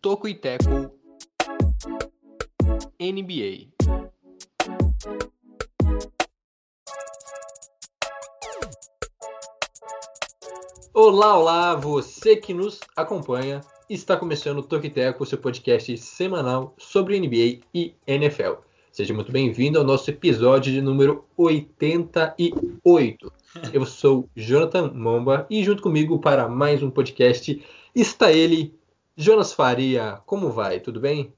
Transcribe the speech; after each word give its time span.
Toco 0.00 0.28
e 0.28 0.34
Teco 0.34 0.92
NBA. 3.00 3.73
Olá, 10.96 11.36
olá, 11.36 11.74
você 11.74 12.36
que 12.36 12.54
nos 12.54 12.78
acompanha. 12.94 13.60
Está 13.90 14.16
começando 14.16 14.58
o 14.58 14.62
Toco 14.62 14.86
e 14.86 14.90
Teco, 14.90 15.26
seu 15.26 15.36
podcast 15.36 15.98
semanal 15.98 16.72
sobre 16.78 17.18
NBA 17.18 17.66
e 17.74 17.96
NFL. 18.06 18.60
Seja 18.92 19.12
muito 19.12 19.32
bem-vindo 19.32 19.76
ao 19.76 19.84
nosso 19.84 20.08
episódio 20.08 20.72
de 20.72 20.80
número 20.80 21.24
88. 21.36 23.32
Eu 23.72 23.84
sou 23.84 24.30
Jonathan 24.36 24.92
Momba 24.92 25.48
e 25.50 25.64
junto 25.64 25.82
comigo 25.82 26.20
para 26.20 26.48
mais 26.48 26.80
um 26.80 26.90
podcast 26.90 27.60
está 27.92 28.30
ele, 28.30 28.72
Jonas 29.16 29.52
Faria. 29.52 30.22
Como 30.24 30.52
vai? 30.52 30.78
Tudo 30.78 31.00
bem? 31.00 31.34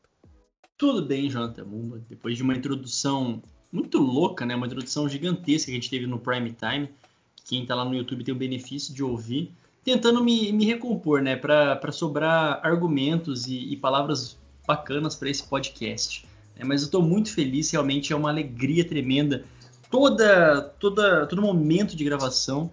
Tudo 0.76 1.02
bem, 1.02 1.30
Jonathan 1.30 1.64
Mumba. 1.64 2.04
Depois 2.06 2.36
de 2.36 2.42
uma 2.42 2.54
introdução 2.54 3.42
muito 3.72 3.96
louca, 3.96 4.44
né? 4.44 4.54
Uma 4.54 4.66
introdução 4.66 5.08
gigantesca 5.08 5.70
que 5.70 5.72
a 5.72 5.80
gente 5.80 5.88
teve 5.88 6.06
no 6.06 6.18
Prime 6.18 6.52
Time. 6.52 6.90
Quem 7.46 7.64
tá 7.64 7.76
lá 7.76 7.84
no 7.84 7.94
YouTube 7.94 8.24
tem 8.24 8.34
o 8.34 8.36
benefício 8.36 8.92
de 8.92 9.04
ouvir. 9.04 9.52
Tentando 9.84 10.22
me, 10.22 10.52
me 10.52 10.64
recompor, 10.64 11.22
né? 11.22 11.36
Para 11.36 11.92
sobrar 11.92 12.60
argumentos 12.64 13.46
e, 13.46 13.72
e 13.72 13.76
palavras 13.76 14.36
bacanas 14.66 15.14
para 15.14 15.30
esse 15.30 15.44
podcast. 15.44 16.26
É, 16.56 16.64
mas 16.64 16.82
eu 16.82 16.86
estou 16.86 17.00
muito 17.00 17.32
feliz, 17.32 17.70
realmente 17.70 18.12
é 18.12 18.16
uma 18.16 18.30
alegria 18.30 18.84
tremenda. 18.84 19.44
Toda, 19.88 20.60
toda, 20.80 21.24
todo 21.26 21.40
momento 21.40 21.94
de 21.94 22.04
gravação, 22.04 22.68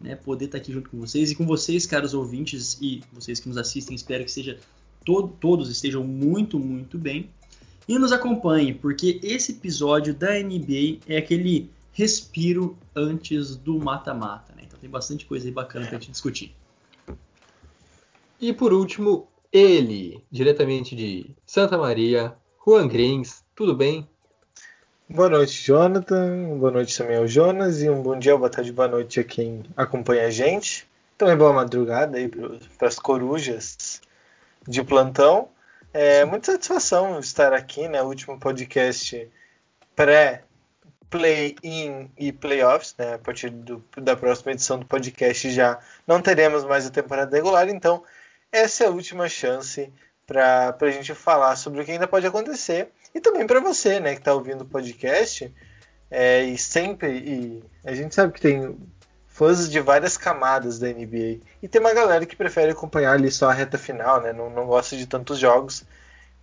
né? 0.00 0.16
Poder 0.16 0.46
estar 0.46 0.56
aqui 0.56 0.72
junto 0.72 0.88
com 0.88 0.98
vocês 0.98 1.30
e 1.30 1.34
com 1.34 1.44
vocês, 1.44 1.84
caros 1.84 2.14
ouvintes, 2.14 2.78
e 2.80 3.02
vocês 3.12 3.38
que 3.38 3.48
nos 3.48 3.58
assistem, 3.58 3.94
espero 3.94 4.24
que 4.24 4.30
seja 4.30 4.58
todo, 5.04 5.28
todos 5.38 5.68
estejam 5.68 6.02
muito, 6.02 6.58
muito 6.58 6.96
bem 6.96 7.28
e 7.86 7.98
nos 7.98 8.12
acompanhe, 8.12 8.72
porque 8.72 9.20
esse 9.22 9.52
episódio 9.52 10.14
da 10.14 10.32
NBA 10.40 11.00
é 11.06 11.18
aquele 11.18 11.70
respiro 11.94 12.76
antes 12.94 13.56
do 13.56 13.78
mata-mata, 13.78 14.52
né? 14.54 14.62
Então 14.66 14.78
tem 14.78 14.90
bastante 14.90 15.24
coisa 15.24 15.46
aí 15.46 15.52
bacana 15.52 15.86
pra 15.86 15.98
gente 15.98 16.10
discutir. 16.10 16.54
E 18.40 18.52
por 18.52 18.72
último, 18.72 19.28
ele, 19.52 20.22
diretamente 20.30 20.94
de 20.94 21.30
Santa 21.46 21.78
Maria, 21.78 22.34
Juan 22.66 22.88
Grins. 22.88 23.44
Tudo 23.54 23.74
bem? 23.74 24.08
Boa 25.08 25.28
noite, 25.28 25.64
Jonathan. 25.64 26.58
Boa 26.58 26.72
noite 26.72 26.98
também 26.98 27.16
ao 27.16 27.26
Jonas. 27.26 27.80
E 27.80 27.88
um 27.88 28.02
bom 28.02 28.18
dia, 28.18 28.36
boa 28.36 28.50
tarde, 28.50 28.72
boa 28.72 28.88
noite 28.88 29.20
a 29.20 29.24
quem 29.24 29.62
acompanha 29.76 30.26
a 30.26 30.30
gente. 30.30 30.86
Também 31.16 31.36
boa 31.36 31.52
madrugada 31.52 32.18
aí 32.18 32.28
para 32.28 32.88
as 32.88 32.98
corujas 32.98 34.00
de 34.66 34.82
plantão. 34.82 35.48
É 35.92 36.24
muita 36.24 36.50
satisfação 36.50 37.20
estar 37.20 37.52
aqui, 37.52 37.86
né? 37.86 38.02
O 38.02 38.06
último 38.06 38.40
podcast 38.40 39.30
pré-play-in 41.14 42.10
e 42.18 42.32
playoffs, 42.32 42.94
né? 42.98 43.14
A 43.14 43.18
partir 43.18 43.50
do, 43.50 43.82
da 43.96 44.16
próxima 44.16 44.52
edição 44.52 44.78
do 44.78 44.84
podcast 44.84 45.50
já 45.50 45.78
não 46.06 46.20
teremos 46.20 46.64
mais 46.64 46.86
a 46.86 46.90
temporada 46.90 47.34
regular, 47.34 47.68
então 47.68 48.02
essa 48.50 48.84
é 48.84 48.86
a 48.88 48.90
última 48.90 49.28
chance 49.28 49.92
para 50.26 50.76
a 50.80 50.90
gente 50.90 51.14
falar 51.14 51.54
sobre 51.56 51.80
o 51.80 51.84
que 51.84 51.92
ainda 51.92 52.08
pode 52.08 52.26
acontecer 52.26 52.88
e 53.14 53.20
também 53.20 53.46
para 53.46 53.60
você, 53.60 54.00
né, 54.00 54.14
que 54.14 54.20
está 54.20 54.34
ouvindo 54.34 54.62
o 54.62 54.66
podcast 54.66 55.52
é, 56.10 56.42
e 56.42 56.58
sempre 56.58 57.10
e 57.10 57.64
a 57.84 57.94
gente 57.94 58.14
sabe 58.14 58.32
que 58.32 58.40
tem 58.40 58.76
fãs 59.28 59.68
de 59.68 59.80
várias 59.80 60.16
camadas 60.16 60.78
da 60.78 60.88
NBA. 60.88 61.40
E 61.62 61.68
tem 61.68 61.80
uma 61.80 61.92
galera 61.92 62.24
que 62.24 62.36
prefere 62.36 62.70
acompanhar 62.72 63.12
ali 63.12 63.30
só 63.30 63.50
a 63.50 63.52
reta 63.52 63.76
final, 63.76 64.20
né? 64.20 64.32
Não, 64.32 64.48
não 64.48 64.66
gosta 64.66 64.96
de 64.96 65.06
tantos 65.06 65.40
jogos, 65.40 65.84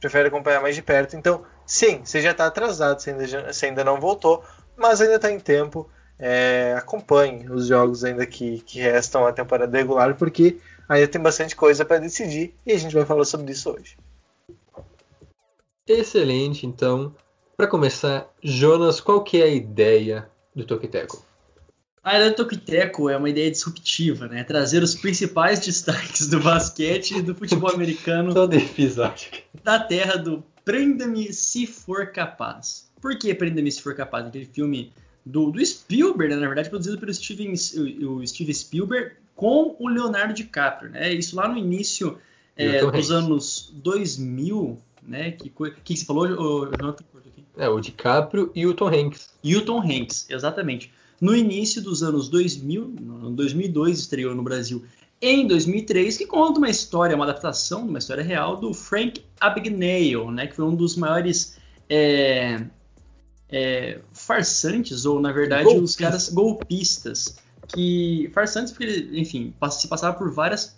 prefere 0.01 0.27
acompanhar 0.27 0.61
mais 0.61 0.75
de 0.75 0.81
perto. 0.81 1.15
Então, 1.15 1.45
sim, 1.65 2.01
você 2.03 2.19
já 2.19 2.31
está 2.31 2.47
atrasado, 2.47 2.99
você 2.99 3.11
ainda, 3.11 3.53
você 3.53 3.65
ainda 3.67 3.83
não 3.83 3.97
voltou, 3.97 4.43
mas 4.77 5.01
ainda 5.01 5.15
está 5.15 5.31
em 5.31 5.39
tempo. 5.39 5.89
É, 6.17 6.75
acompanhe 6.77 7.49
os 7.49 7.65
jogos 7.67 8.03
ainda 8.03 8.25
que, 8.25 8.59
que 8.59 8.79
restam 8.79 9.25
a 9.25 9.33
temporada 9.33 9.75
regular, 9.75 10.15
porque 10.15 10.57
ainda 10.87 11.07
tem 11.07 11.19
bastante 11.19 11.55
coisa 11.55 11.83
para 11.83 11.97
decidir 11.97 12.53
e 12.65 12.71
a 12.71 12.77
gente 12.77 12.93
vai 12.93 13.05
falar 13.05 13.25
sobre 13.25 13.51
isso 13.51 13.71
hoje. 13.71 13.97
Excelente, 15.87 16.65
então. 16.65 17.15
Para 17.57 17.67
começar, 17.67 18.27
Jonas, 18.41 19.01
qual 19.01 19.23
que 19.23 19.41
é 19.41 19.45
a 19.45 19.47
ideia 19.47 20.29
do 20.55 20.63
Tokiteco? 20.63 21.25
A 22.03 22.15
ideia 22.15 22.31
do 22.31 22.35
Tokiteco 22.35 23.09
é 23.09 23.17
uma 23.17 23.29
ideia 23.29 23.51
disruptiva, 23.51 24.27
né? 24.27 24.43
Trazer 24.43 24.81
os 24.81 24.95
principais 24.95 25.59
destaques 25.65 26.27
do 26.27 26.39
basquete 26.39 27.17
e 27.17 27.21
do 27.21 27.35
futebol 27.35 27.71
americano 27.71 28.33
Todo 28.33 28.55
episódio. 28.55 29.31
da 29.63 29.79
terra 29.79 30.17
do 30.17 30.43
Prenda-me 30.63 31.33
se 31.33 31.65
for 31.65 32.11
capaz. 32.11 32.90
Por 33.01 33.17
que 33.17 33.33
Prenda-me 33.33 33.71
se 33.71 33.81
for 33.81 33.95
capaz? 33.95 34.27
Aquele 34.27 34.45
filme 34.45 34.93
do, 35.25 35.51
do 35.51 35.65
Spielberg, 35.65 36.33
né? 36.33 36.39
na 36.39 36.47
verdade, 36.47 36.69
produzido 36.69 36.97
pelo 36.97 37.13
Steven, 37.13 37.53
o, 38.05 38.15
o 38.17 38.27
Steve 38.27 38.53
Spielberg 38.53 39.15
com 39.35 39.75
o 39.79 39.87
Leonardo 39.87 40.33
DiCaprio, 40.33 40.91
né? 40.91 41.11
Isso 41.13 41.35
lá 41.35 41.47
no 41.47 41.57
início 41.57 42.17
é, 42.55 42.85
dos 42.85 43.11
anos 43.11 43.73
2000, 43.75 44.77
né? 45.01 45.31
Que, 45.31 45.51
que, 45.83 45.97
você 45.97 46.05
falou, 46.05 46.27
Jonathan? 46.27 47.03
É, 47.57 47.67
o 47.67 47.79
DiCaprio 47.79 48.51
e 48.55 48.65
o 48.65 48.73
Tom 48.73 48.87
Hanks. 48.87 49.29
E 49.43 49.55
o 49.55 49.65
Tom 49.65 49.81
Hanks, 49.81 50.29
exatamente. 50.29 50.91
No 51.19 51.35
início 51.35 51.81
dos 51.81 52.01
anos 52.01 52.29
2000, 52.29 52.95
no 52.99 53.31
2002 53.31 53.99
estreou 53.99 54.33
no 54.33 54.41
Brasil 54.41 54.83
em 55.21 55.45
2003, 55.45 56.17
que 56.17 56.25
conta 56.25 56.57
uma 56.57 56.69
história, 56.69 57.15
uma 57.15 57.25
adaptação 57.25 57.83
de 57.83 57.89
uma 57.89 57.99
história 57.99 58.23
real 58.23 58.57
do 58.57 58.73
Frank 58.73 59.23
Abagnale, 59.39 60.31
né, 60.31 60.47
que 60.47 60.55
foi 60.55 60.65
um 60.65 60.75
dos 60.75 60.95
maiores 60.95 61.57
é, 61.87 62.65
é, 63.51 63.99
farsantes, 64.13 65.05
ou 65.05 65.19
na 65.19 65.31
verdade 65.31 65.67
os 65.67 65.73
Golpista. 65.73 66.03
caras 66.03 66.29
golpistas, 66.29 67.35
que 67.67 68.29
farsantes 68.33 68.71
porque 68.71 68.85
ele, 68.85 69.19
enfim, 69.19 69.53
se 69.71 69.87
passava 69.87 70.17
por 70.17 70.31
várias, 70.31 70.75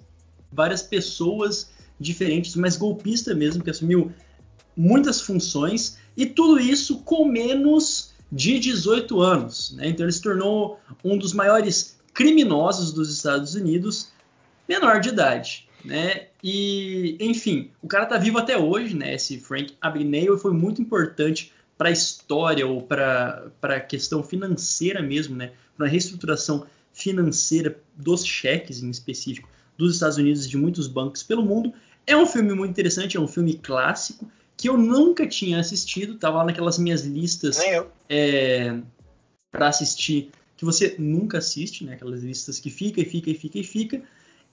várias 0.52 0.82
pessoas 0.82 1.72
diferentes, 2.00 2.56
mas 2.56 2.76
golpista 2.76 3.34
mesmo, 3.36 3.64
que 3.64 3.70
assumiu 3.70 4.12
muitas 4.76 5.22
funções, 5.22 5.98
e 6.18 6.26
tudo 6.26 6.60
isso 6.60 7.00
com 7.00 7.26
menos 7.26 8.14
de 8.32 8.60
18 8.60 9.20
anos. 9.22 9.74
Né? 9.74 9.90
Então 9.90 10.06
ele 10.06 10.12
se 10.12 10.22
tornou 10.22 10.80
um 11.04 11.18
dos 11.18 11.34
maiores 11.34 11.98
criminosos 12.14 12.92
dos 12.92 13.12
Estados 13.12 13.54
Unidos, 13.56 14.12
menor 14.68 15.00
de 15.00 15.10
idade. 15.10 15.68
Né? 15.86 16.28
E, 16.44 17.18
enfim, 17.20 17.70
o 17.82 17.88
cara 17.88 18.06
tá 18.06 18.18
vivo 18.18 18.38
até 18.38 18.58
hoje, 18.58 18.96
né? 18.96 19.16
Esse 19.16 19.38
Frank 19.38 19.74
Abagnale 19.82 20.38
foi 20.38 20.54
muito 20.54 20.82
importante 20.82 21.52
para 21.78 21.90
a 21.90 21.92
história 21.92 22.66
ou 22.66 22.82
para 22.82 23.52
a 23.62 23.80
questão 23.80 24.24
financeira 24.24 25.02
mesmo, 25.02 25.36
né? 25.36 25.52
Para 25.76 25.88
a 25.88 25.90
reestruturação 25.90 26.66
financeira 26.94 27.80
dos 27.96 28.26
cheques 28.26 28.84
em 28.84 28.90
específico 28.90 29.50
dos 29.78 29.96
Estados 29.96 30.18
Unidos 30.18 30.46
e 30.46 30.50
de 30.50 30.58
muitos 30.58 30.88
bancos 30.88 31.24
pelo 31.24 31.44
mundo. 31.44 31.74
É 32.06 32.16
um 32.16 32.26
filme 32.26 32.54
muito 32.54 32.72
interessante, 32.72 33.18
é 33.18 33.20
um 33.20 33.28
filme 33.28 33.56
clássico 33.56 34.30
que 34.56 34.70
eu 34.70 34.78
nunca 34.78 35.28
tinha 35.28 35.60
assistido, 35.60 36.16
tava 36.16 36.38
lá 36.38 36.46
naquelas 36.46 36.78
minhas 36.78 37.04
listas 37.04 37.58
é, 38.08 38.80
para 39.52 39.68
assistir 39.68 40.32
que 40.56 40.64
você 40.64 40.96
nunca 40.98 41.40
assiste, 41.40 41.84
né? 41.84 41.94
Aquelas 41.94 42.24
listas 42.24 42.60
que 42.60 42.70
fica 42.70 43.02
e 43.02 43.06
fica 43.06 43.30
e 43.30 43.34
fica 43.34 43.58
e 43.60 43.64
fica. 43.64 44.02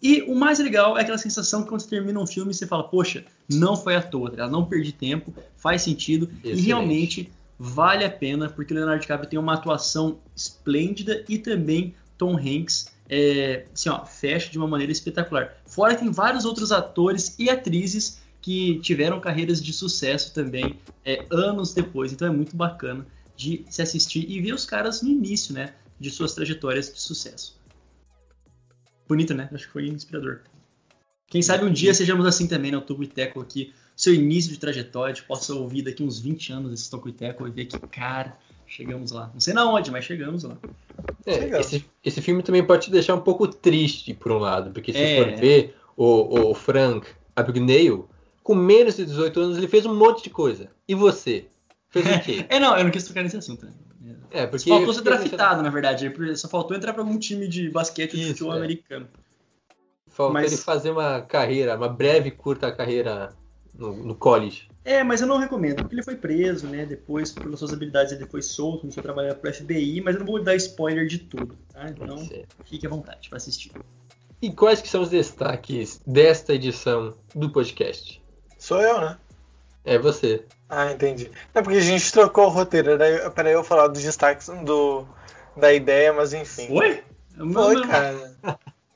E 0.02 0.22
o 0.22 0.34
mais 0.34 0.58
legal 0.58 0.96
é 0.96 1.02
aquela 1.02 1.18
sensação 1.18 1.62
que 1.62 1.68
quando 1.68 1.82
você 1.82 1.88
termina 1.88 2.18
um 2.18 2.26
filme 2.26 2.54
você 2.54 2.66
fala, 2.66 2.84
poxa, 2.84 3.24
não 3.48 3.76
foi 3.76 3.96
à 3.96 4.02
toa, 4.02 4.30
tá? 4.30 4.48
não 4.48 4.64
perdi 4.64 4.92
tempo, 4.92 5.34
faz 5.56 5.82
sentido 5.82 6.30
e 6.42 6.48
Excelente. 6.48 6.66
realmente 6.66 7.32
vale 7.58 8.04
a 8.04 8.10
pena 8.10 8.48
porque 8.48 8.72
o 8.72 8.76
Leonardo 8.76 9.02
DiCaprio 9.02 9.28
tem 9.28 9.38
uma 9.38 9.54
atuação 9.54 10.18
esplêndida 10.34 11.22
e 11.28 11.36
também 11.36 11.94
Tom 12.16 12.36
Hanks 12.36 12.90
é, 13.10 13.66
assim, 13.74 13.88
ó, 13.88 14.04
fecha 14.06 14.50
de 14.50 14.56
uma 14.56 14.68
maneira 14.68 14.92
espetacular. 14.92 15.56
Fora 15.66 15.94
que 15.94 16.02
tem 16.02 16.12
vários 16.12 16.44
outros 16.44 16.70
atores 16.70 17.34
e 17.38 17.50
atrizes 17.50 18.20
que 18.40 18.78
tiveram 18.80 19.20
carreiras 19.20 19.62
de 19.62 19.72
sucesso 19.72 20.32
também 20.32 20.78
é, 21.04 21.26
anos 21.30 21.74
depois. 21.74 22.12
Então 22.12 22.28
é 22.28 22.30
muito 22.30 22.56
bacana 22.56 23.04
de 23.36 23.64
se 23.68 23.82
assistir 23.82 24.30
e 24.30 24.40
ver 24.40 24.54
os 24.54 24.64
caras 24.64 25.02
no 25.02 25.08
início, 25.08 25.52
né, 25.52 25.74
de 25.98 26.10
suas 26.10 26.34
trajetórias 26.34 26.92
de 26.92 27.00
sucesso. 27.00 27.59
Bonito, 29.10 29.34
né? 29.34 29.48
Acho 29.52 29.66
que 29.66 29.72
foi 29.72 29.88
inspirador. 29.88 30.42
Quem 31.28 31.42
sabe 31.42 31.64
um 31.64 31.72
dia 31.72 31.92
sejamos 31.92 32.24
assim 32.26 32.46
também, 32.46 32.70
né? 32.70 32.76
O 32.78 32.80
Toco 32.80 33.02
e 33.02 33.08
Teco 33.08 33.40
aqui, 33.40 33.74
seu 33.96 34.14
início 34.14 34.52
de 34.52 34.58
trajetória, 34.60 35.12
a 35.12 35.14
gente 35.16 35.26
possa 35.26 35.52
ouvir 35.52 35.82
daqui 35.82 36.00
uns 36.04 36.20
20 36.20 36.52
anos 36.52 36.72
esse 36.72 36.88
Toco 36.88 37.08
e 37.08 37.12
Teco 37.12 37.44
e 37.44 37.50
ver 37.50 37.64
que, 37.66 37.76
cara, 37.88 38.38
chegamos 38.68 39.10
lá. 39.10 39.28
Não 39.32 39.40
sei 39.40 39.52
na 39.52 39.68
onde, 39.68 39.90
mas 39.90 40.04
chegamos 40.04 40.44
lá. 40.44 40.56
É, 41.26 41.38
Legal. 41.40 41.60
esse, 41.60 41.84
esse 42.04 42.22
filme 42.22 42.40
também 42.40 42.64
pode 42.64 42.84
te 42.84 42.90
deixar 42.92 43.16
um 43.16 43.20
pouco 43.20 43.48
triste, 43.48 44.14
por 44.14 44.30
um 44.30 44.38
lado, 44.38 44.70
porque 44.70 44.92
se 44.92 44.98
É. 45.00 45.16
for 45.16 45.40
ver 45.40 45.74
o, 45.96 46.50
o 46.50 46.54
Frank 46.54 47.04
Abagnale, 47.34 48.04
com 48.44 48.54
menos 48.54 48.94
de 48.94 49.04
18 49.06 49.40
anos, 49.40 49.58
ele 49.58 49.66
fez 49.66 49.84
um 49.86 49.94
monte 49.96 50.22
de 50.22 50.30
coisa. 50.30 50.70
E 50.86 50.94
você? 50.94 51.48
Fez 51.88 52.06
o 52.06 52.20
quê? 52.20 52.46
É, 52.48 52.60
não, 52.60 52.78
eu 52.78 52.84
não 52.84 52.92
quis 52.92 53.08
tocar 53.08 53.24
nesse 53.24 53.36
assunto. 53.36 53.66
né? 53.66 53.72
É, 54.30 54.46
porque. 54.46 54.68
Só 54.68 54.76
faltou 54.76 54.94
ser 54.94 55.02
draftado, 55.02 55.62
na 55.62 55.70
verdade. 55.70 56.12
Só 56.36 56.48
faltou 56.48 56.76
entrar 56.76 56.92
pra 56.92 57.02
algum 57.02 57.18
time 57.18 57.48
de 57.48 57.70
basquete 57.70 58.12
ou 58.12 58.16
de 58.16 58.22
Isso, 58.22 58.32
futebol 58.32 58.54
é. 58.54 58.58
americano. 58.58 59.08
Faltou 60.08 60.34
mas- 60.34 60.52
ele 60.52 60.60
fazer 60.60 60.90
uma 60.90 61.20
carreira, 61.20 61.76
uma 61.76 61.88
breve, 61.88 62.30
curta 62.30 62.70
carreira 62.72 63.30
no, 63.74 63.92
no 64.04 64.14
college. 64.14 64.68
É, 64.84 65.04
mas 65.04 65.20
eu 65.20 65.26
não 65.26 65.36
recomendo, 65.36 65.76
porque 65.76 65.94
ele 65.94 66.02
foi 66.02 66.16
preso, 66.16 66.66
né? 66.66 66.86
Depois, 66.86 67.30
pelas 67.30 67.58
suas 67.58 67.72
habilidades, 67.72 68.12
ele 68.12 68.26
foi 68.26 68.40
solto, 68.42 68.80
começou 68.80 69.00
a 69.00 69.04
trabalhar 69.04 69.34
pro 69.34 69.52
FBI, 69.52 70.00
mas 70.00 70.14
eu 70.14 70.20
não 70.20 70.26
vou 70.26 70.42
dar 70.42 70.56
spoiler 70.56 71.06
de 71.06 71.18
tudo, 71.18 71.56
tá? 71.72 71.86
Então, 71.88 72.26
fique 72.64 72.86
à 72.86 72.90
vontade 72.90 73.28
pra 73.28 73.36
assistir. 73.36 73.70
E 74.40 74.50
quais 74.50 74.80
que 74.80 74.88
são 74.88 75.02
os 75.02 75.10
destaques 75.10 76.00
desta 76.06 76.54
edição 76.54 77.14
do 77.34 77.50
podcast? 77.50 78.22
Sou 78.58 78.80
eu, 78.80 79.00
né? 79.00 79.18
É 79.84 79.98
você. 79.98 80.44
Ah, 80.68 80.92
entendi. 80.92 81.30
É 81.54 81.62
porque 81.62 81.78
a 81.78 81.82
gente 81.82 82.12
trocou 82.12 82.46
o 82.46 82.50
roteiro, 82.50 82.92
era 82.92 83.30
para 83.30 83.50
eu 83.50 83.64
falar 83.64 83.88
dos 83.88 84.02
destaques 84.02 84.48
do, 84.64 85.06
da 85.56 85.72
ideia, 85.72 86.12
mas 86.12 86.32
enfim. 86.32 86.68
Foi? 86.68 87.02
Foi, 87.52 87.86
cara. 87.86 88.34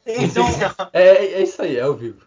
Então- 0.06 0.44
É, 0.92 1.08
é 1.08 1.42
isso 1.42 1.62
aí, 1.62 1.76
é 1.78 1.80
ao 1.82 1.94
vivo. 1.94 2.22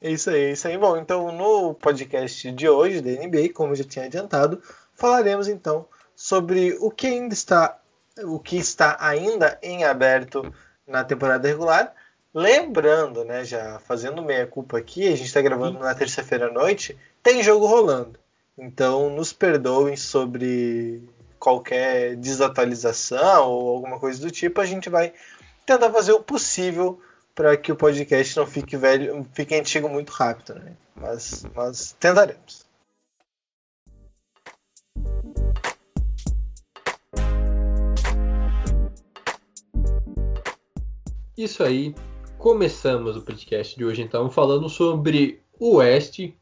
É 0.00 0.10
isso 0.10 0.30
aí, 0.30 0.40
é 0.44 0.52
isso 0.52 0.66
aí. 0.66 0.76
Bom, 0.76 0.96
então 0.96 1.30
no 1.32 1.74
podcast 1.74 2.50
de 2.52 2.68
hoje 2.68 3.00
da 3.00 3.10
NBA, 3.10 3.52
como 3.54 3.72
eu 3.72 3.76
já 3.76 3.84
tinha 3.84 4.04
adiantado, 4.06 4.60
falaremos 4.94 5.46
então 5.48 5.86
sobre 6.14 6.76
o 6.80 6.90
que 6.90 7.06
ainda 7.06 7.32
está, 7.34 7.78
o 8.24 8.38
que 8.38 8.56
está 8.56 8.96
ainda 9.00 9.58
em 9.62 9.84
aberto 9.84 10.52
na 10.86 11.04
temporada 11.04 11.46
regular. 11.46 11.94
Lembrando, 12.32 13.24
né, 13.24 13.44
já 13.44 13.80
fazendo 13.80 14.22
meia 14.22 14.46
culpa 14.46 14.78
aqui, 14.78 15.08
a 15.08 15.16
gente 15.16 15.26
está 15.26 15.42
gravando 15.42 15.80
na 15.80 15.92
terça-feira 15.94 16.46
à 16.46 16.52
noite, 16.52 16.96
tem 17.22 17.42
jogo 17.42 17.66
rolando. 17.66 18.18
Então 18.56 19.10
nos 19.10 19.32
perdoem 19.32 19.96
sobre 19.96 21.02
qualquer 21.40 22.14
desatualização 22.16 23.50
ou 23.50 23.70
alguma 23.70 23.98
coisa 23.98 24.20
do 24.20 24.30
tipo, 24.30 24.60
a 24.60 24.66
gente 24.66 24.88
vai 24.88 25.12
tentar 25.66 25.90
fazer 25.90 26.12
o 26.12 26.22
possível 26.22 27.00
para 27.34 27.56
que 27.56 27.72
o 27.72 27.76
podcast 27.76 28.36
não 28.36 28.46
fique 28.46 28.76
velho, 28.76 29.26
fique 29.32 29.54
antigo 29.54 29.88
muito 29.88 30.10
rápido, 30.10 30.54
né? 30.54 30.76
Mas, 30.94 31.44
mas 31.54 31.96
tentaremos. 31.98 32.64
Isso 41.36 41.62
aí. 41.62 41.94
Começamos 42.40 43.18
o 43.18 43.20
podcast 43.20 43.76
de 43.76 43.84
hoje 43.84 44.00
então 44.00 44.30
falando 44.30 44.66
sobre 44.66 45.42
o 45.58 45.74
Oeste, 45.76 46.34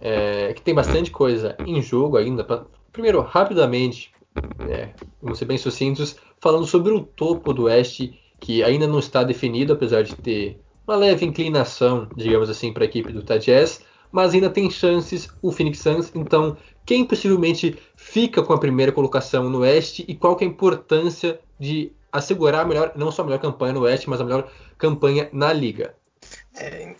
é, 0.00 0.54
que 0.54 0.62
tem 0.62 0.74
bastante 0.74 1.10
coisa 1.10 1.54
em 1.66 1.82
jogo 1.82 2.16
ainda. 2.16 2.42
Pra- 2.42 2.64
Primeiro, 2.90 3.20
rapidamente, 3.20 4.10
é, 4.66 4.94
vamos 5.20 5.38
ser 5.38 5.44
bem 5.44 5.58
sucintos, 5.58 6.16
falando 6.40 6.66
sobre 6.66 6.94
o 6.94 7.02
topo 7.02 7.52
do 7.52 7.64
Oeste, 7.64 8.18
que 8.40 8.64
ainda 8.64 8.86
não 8.86 8.98
está 8.98 9.22
definido, 9.22 9.74
apesar 9.74 10.02
de 10.02 10.14
ter 10.14 10.62
uma 10.86 10.96
leve 10.96 11.26
inclinação, 11.26 12.08
digamos 12.16 12.48
assim, 12.48 12.72
para 12.72 12.84
a 12.84 12.86
equipe 12.86 13.12
do 13.12 13.18
Utah 13.18 13.36
Jazz, 13.36 13.84
mas 14.10 14.32
ainda 14.32 14.48
tem 14.48 14.70
chances 14.70 15.28
o 15.42 15.52
Phoenix 15.52 15.80
Suns. 15.80 16.10
Então, 16.14 16.56
quem 16.86 17.04
possivelmente 17.04 17.76
fica 17.94 18.42
com 18.42 18.54
a 18.54 18.58
primeira 18.58 18.92
colocação 18.92 19.50
no 19.50 19.58
Oeste 19.58 20.06
e 20.08 20.14
qual 20.14 20.34
que 20.36 20.44
é 20.44 20.46
a 20.46 20.50
importância 20.50 21.38
de 21.60 21.92
assegurar 22.12 22.62
a 22.62 22.64
melhor, 22.64 22.92
não 22.94 23.10
só 23.10 23.22
a 23.22 23.24
melhor 23.24 23.40
campanha 23.40 23.72
no 23.72 23.80
Oeste, 23.80 24.08
mas 24.08 24.20
a 24.20 24.24
melhor 24.24 24.50
campanha 24.76 25.28
na 25.32 25.52
liga. 25.52 25.94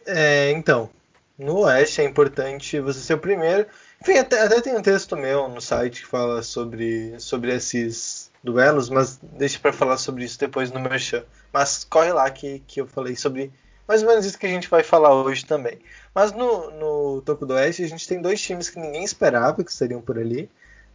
É, 0.07 0.51
então, 0.53 0.91
no 1.37 1.61
Oeste 1.61 2.01
é 2.01 2.05
importante 2.05 2.81
você 2.81 3.01
ser 3.01 3.15
o 3.15 3.19
primeiro. 3.19 3.67
Enfim, 4.01 4.19
até, 4.19 4.43
até 4.43 4.61
tem 4.61 4.77
um 4.77 4.83
texto 4.83 5.17
meu 5.17 5.49
no 5.49 5.61
site 5.61 6.03
que 6.03 6.07
fala 6.07 6.43
sobre, 6.43 7.19
sobre 7.19 7.55
esses 7.55 8.31
duelos, 8.43 8.89
mas 8.89 9.19
deixa 9.23 9.59
para 9.59 9.73
falar 9.73 9.99
sobre 9.99 10.25
isso 10.25 10.39
depois 10.39 10.71
no 10.71 10.81
Merchan. 10.81 11.25
Mas 11.53 11.85
corre 11.85 12.13
lá 12.13 12.31
que, 12.31 12.61
que 12.67 12.81
eu 12.81 12.87
falei 12.87 13.17
sobre 13.17 13.53
mais 13.87 14.03
ou 14.03 14.09
menos 14.09 14.27
isso 14.27 14.39
que 14.39 14.47
a 14.47 14.51
gente 14.51 14.69
vai 14.69 14.83
falar 14.83 15.15
hoje 15.15 15.47
também. 15.47 15.79
Mas 16.15 16.33
no, 16.33 16.71
no 16.73 17.23
topo 17.23 17.47
do 17.47 17.55
Oeste 17.55 17.83
a 17.83 17.89
gente 17.89 18.07
tem 18.07 18.21
dois 18.21 18.41
times 18.41 18.69
que 18.69 18.79
ninguém 18.79 19.03
esperava 19.03 19.65
que 19.65 19.71
estariam 19.71 20.03
por 20.03 20.19
ali, 20.19 20.51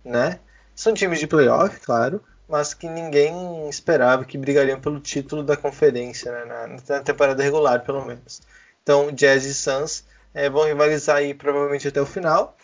né? 0.05 0.39
São 0.75 0.93
times 0.93 1.19
de 1.19 1.27
playoff, 1.27 1.79
claro, 1.79 2.21
mas 2.47 2.73
que 2.73 2.87
ninguém 2.87 3.69
esperava 3.69 4.25
que 4.25 4.37
brigariam 4.37 4.79
pelo 4.79 4.99
título 4.99 5.43
da 5.43 5.57
conferência, 5.57 6.31
né? 6.31 6.45
na, 6.45 6.67
na 6.67 7.03
temporada 7.03 7.41
regular, 7.41 7.83
pelo 7.83 8.05
menos. 8.05 8.41
Então, 8.81 9.11
Jazz 9.11 9.45
e 9.45 9.53
Suns 9.53 10.05
eh, 10.33 10.49
vão 10.49 10.65
rivalizar 10.65 11.17
aí 11.17 11.33
provavelmente 11.33 11.87
até 11.87 12.01
o 12.01 12.05
final. 12.05 12.55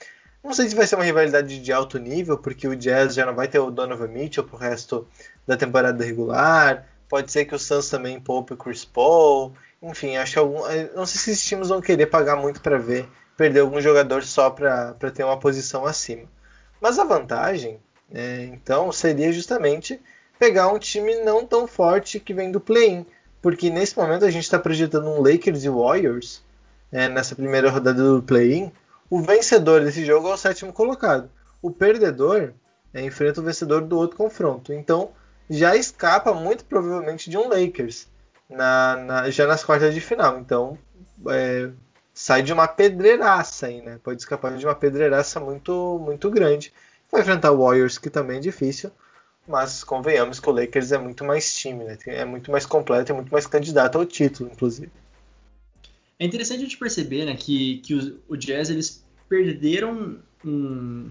Não 0.43 0.53
sei 0.53 0.69
se 0.69 0.75
vai 0.75 0.87
ser 0.87 0.95
uma 0.95 1.03
rivalidade 1.03 1.59
de 1.59 1.71
alto 1.71 1.97
nível, 1.97 2.37
porque 2.37 2.67
o 2.67 2.75
Jazz 2.75 3.13
já 3.13 3.25
não 3.25 3.35
vai 3.35 3.47
ter 3.47 3.59
o 3.59 3.71
Donovan 3.71 4.07
Mitchell 4.07 4.43
pro 4.43 4.57
resto 4.57 5.07
da 5.47 5.57
temporada 5.57 6.03
regular. 6.03 6.87
Pode 7.07 7.31
ser 7.31 7.45
que 7.45 7.55
o 7.55 7.59
Suns 7.59 7.89
também 7.89 8.19
poupe 8.19 8.53
o 8.53 8.57
Chris 8.57 8.85
Paul. 8.85 9.53
Enfim, 9.81 10.17
acho 10.17 10.33
que 10.33 10.39
algum, 10.39 10.65
eh, 10.67 10.89
não 10.95 11.05
sei 11.05 11.19
se 11.19 11.31
esses 11.31 11.45
times 11.45 11.69
vão 11.69 11.81
querer 11.81 12.07
pagar 12.07 12.35
muito 12.35 12.61
para 12.61 12.77
ver 12.77 13.07
perder 13.39 13.61
algum 13.61 13.79
jogador 13.79 14.21
só 14.21 14.49
para 14.49 14.93
ter 15.13 15.23
uma 15.23 15.39
posição 15.39 15.85
acima. 15.85 16.27
Mas 16.81 16.99
a 16.99 17.05
vantagem, 17.05 17.79
é, 18.13 18.45
então, 18.45 18.91
seria 18.91 19.31
justamente 19.31 19.99
pegar 20.39 20.67
um 20.69 20.79
time 20.79 21.15
não 21.23 21.45
tão 21.45 21.67
forte 21.67 22.19
que 22.19 22.33
vem 22.33 22.51
do 22.51 22.59
play-in. 22.59 23.05
Porque 23.41 23.69
nesse 23.69 23.97
momento 23.97 24.25
a 24.25 24.31
gente 24.31 24.43
está 24.43 24.59
projetando 24.59 25.07
um 25.07 25.21
Lakers 25.21 25.63
e 25.63 25.69
Warriors 25.69 26.43
é, 26.91 27.07
nessa 27.07 27.35
primeira 27.35 27.69
rodada 27.69 28.01
do 28.03 28.21
play-in. 28.23 28.71
O 29.09 29.21
vencedor 29.21 29.83
desse 29.83 30.05
jogo 30.05 30.29
é 30.29 30.33
o 30.33 30.37
sétimo 30.37 30.73
colocado. 30.73 31.29
O 31.61 31.71
perdedor 31.71 32.53
é, 32.93 33.01
enfrenta 33.03 33.41
o 33.41 33.43
vencedor 33.43 33.81
do 33.81 33.97
outro 33.97 34.17
confronto. 34.17 34.73
Então 34.73 35.11
já 35.49 35.75
escapa 35.75 36.33
muito 36.33 36.65
provavelmente 36.65 37.29
de 37.29 37.37
um 37.37 37.47
Lakers 37.47 38.07
na, 38.49 38.95
na- 38.97 39.29
já 39.29 39.47
nas 39.47 39.63
quartas 39.63 39.93
de 39.93 40.01
final. 40.01 40.37
Então 40.39 40.77
é, 41.29 41.69
sai 42.13 42.41
de 42.43 42.51
uma 42.53 42.67
pedreiraça 42.67 43.67
aí, 43.67 43.81
né? 43.81 43.99
Pode 44.03 44.21
escapar 44.21 44.55
de 44.57 44.65
uma 44.65 44.75
pedreiraça 44.75 45.39
muito, 45.39 45.99
muito 46.03 46.29
grande. 46.29 46.73
Vai 47.11 47.21
enfrentar 47.21 47.51
o 47.51 47.63
Warriors, 47.63 47.97
que 47.97 48.09
também 48.09 48.37
é 48.37 48.41
difícil. 48.41 48.91
Mas 49.47 49.83
convenhamos 49.83 50.39
que 50.39 50.47
o 50.47 50.51
Lakers 50.51 50.91
é 50.91 50.97
muito 50.97 51.23
mais 51.25 51.55
time, 51.55 51.83
né? 51.83 51.97
É 52.05 52.23
muito 52.23 52.51
mais 52.51 52.65
completo 52.67 53.11
e 53.11 53.15
muito 53.15 53.31
mais 53.31 53.47
candidato 53.47 53.97
ao 53.97 54.05
título, 54.05 54.51
inclusive. 54.53 54.91
É 56.19 56.25
interessante 56.25 56.59
a 56.59 56.63
gente 56.65 56.77
perceber 56.77 57.25
né, 57.25 57.35
que, 57.35 57.77
que 57.77 57.93
os- 57.95 58.13
o 58.27 58.35
Jazz 58.35 58.69
eles 58.69 59.03
perderam 59.27 60.17
um, 60.45 61.09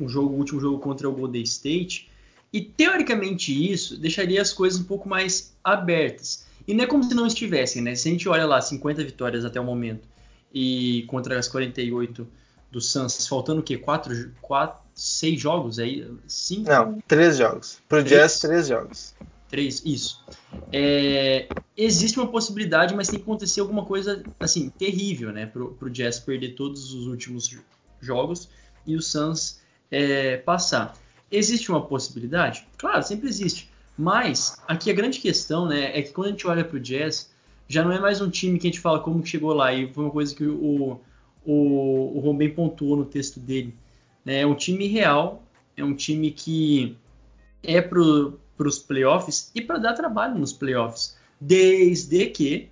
um 0.00 0.08
jogo, 0.08 0.34
o 0.34 0.38
último 0.38 0.60
jogo 0.60 0.78
contra 0.80 1.08
o 1.08 1.12
Golden 1.12 1.42
State, 1.42 2.10
e 2.52 2.60
teoricamente 2.60 3.52
isso 3.72 3.96
deixaria 3.98 4.40
as 4.40 4.52
coisas 4.52 4.80
um 4.80 4.84
pouco 4.84 5.08
mais 5.08 5.54
abertas. 5.62 6.46
E 6.66 6.74
não 6.74 6.84
é 6.84 6.86
como 6.86 7.04
se 7.04 7.14
não 7.14 7.26
estivessem, 7.26 7.82
né? 7.82 7.94
Se 7.94 8.08
a 8.08 8.12
gente 8.12 8.28
olha 8.28 8.46
lá, 8.46 8.60
50 8.60 9.04
vitórias 9.04 9.44
até 9.44 9.60
o 9.60 9.64
momento, 9.64 10.08
e 10.52 11.04
contra 11.06 11.38
as 11.38 11.46
48 11.46 12.26
do 12.72 12.80
Suns, 12.80 13.26
faltando 13.28 13.60
o 13.60 13.62
quê? 13.62 13.76
4, 13.76 14.32
4 14.40 14.80
6 14.96 15.38
jogos 15.40 15.78
aí? 15.78 16.10
5? 16.26 16.68
Não, 16.68 16.98
três 17.06 17.36
jogos. 17.36 17.78
Pro 17.86 18.02
Três? 18.02 18.22
Jazz, 18.22 18.40
três 18.40 18.68
jogos. 18.68 19.14
Três, 19.48 19.82
isso. 19.84 20.24
É, 20.72 21.46
existe 21.76 22.18
uma 22.18 22.26
possibilidade, 22.26 22.94
mas 22.94 23.06
tem 23.08 23.18
que 23.18 23.22
acontecer 23.24 23.60
alguma 23.60 23.84
coisa 23.84 24.24
assim 24.40 24.70
terrível, 24.70 25.30
né? 25.32 25.46
Pro, 25.46 25.72
pro 25.74 25.90
Jazz 25.90 26.18
perder 26.18 26.54
todos 26.54 26.92
os 26.94 27.06
últimos 27.06 27.46
jo- 27.46 27.62
jogos 28.00 28.48
e 28.86 28.96
o 28.96 29.02
Suns 29.02 29.60
é, 29.90 30.38
passar. 30.38 30.96
Existe 31.30 31.70
uma 31.70 31.82
possibilidade? 31.84 32.66
Claro, 32.78 33.02
sempre 33.02 33.28
existe. 33.28 33.70
Mas 33.98 34.56
aqui 34.66 34.90
a 34.90 34.94
grande 34.94 35.20
questão, 35.20 35.66
né, 35.66 35.96
é 35.96 36.02
que 36.02 36.12
quando 36.12 36.28
a 36.28 36.30
gente 36.30 36.46
olha 36.46 36.64
pro 36.64 36.80
Jazz, 36.80 37.30
já 37.68 37.84
não 37.84 37.92
é 37.92 37.98
mais 37.98 38.20
um 38.20 38.30
time 38.30 38.58
que 38.58 38.66
a 38.66 38.70
gente 38.70 38.80
fala 38.80 39.00
como 39.00 39.22
que 39.22 39.28
chegou 39.28 39.52
lá. 39.52 39.72
E 39.72 39.92
foi 39.92 40.04
uma 40.04 40.10
coisa 40.12 40.34
que 40.34 40.44
o, 40.44 41.00
o, 41.44 42.16
o 42.16 42.20
Ron 42.20 42.36
bem 42.36 42.50
pontuou 42.50 42.96
no 42.96 43.04
texto 43.04 43.38
dele. 43.38 43.74
Né? 44.26 44.40
É 44.40 44.46
um 44.46 44.56
time 44.56 44.88
real, 44.88 45.44
é 45.76 45.84
um 45.84 45.94
time 45.94 46.32
que 46.32 46.96
é 47.62 47.80
para 47.80 48.00
os 48.00 48.78
playoffs 48.80 49.52
e 49.54 49.62
para 49.62 49.78
dar 49.78 49.92
trabalho 49.92 50.36
nos 50.36 50.52
playoffs. 50.52 51.16
Desde 51.40 52.26
que, 52.26 52.68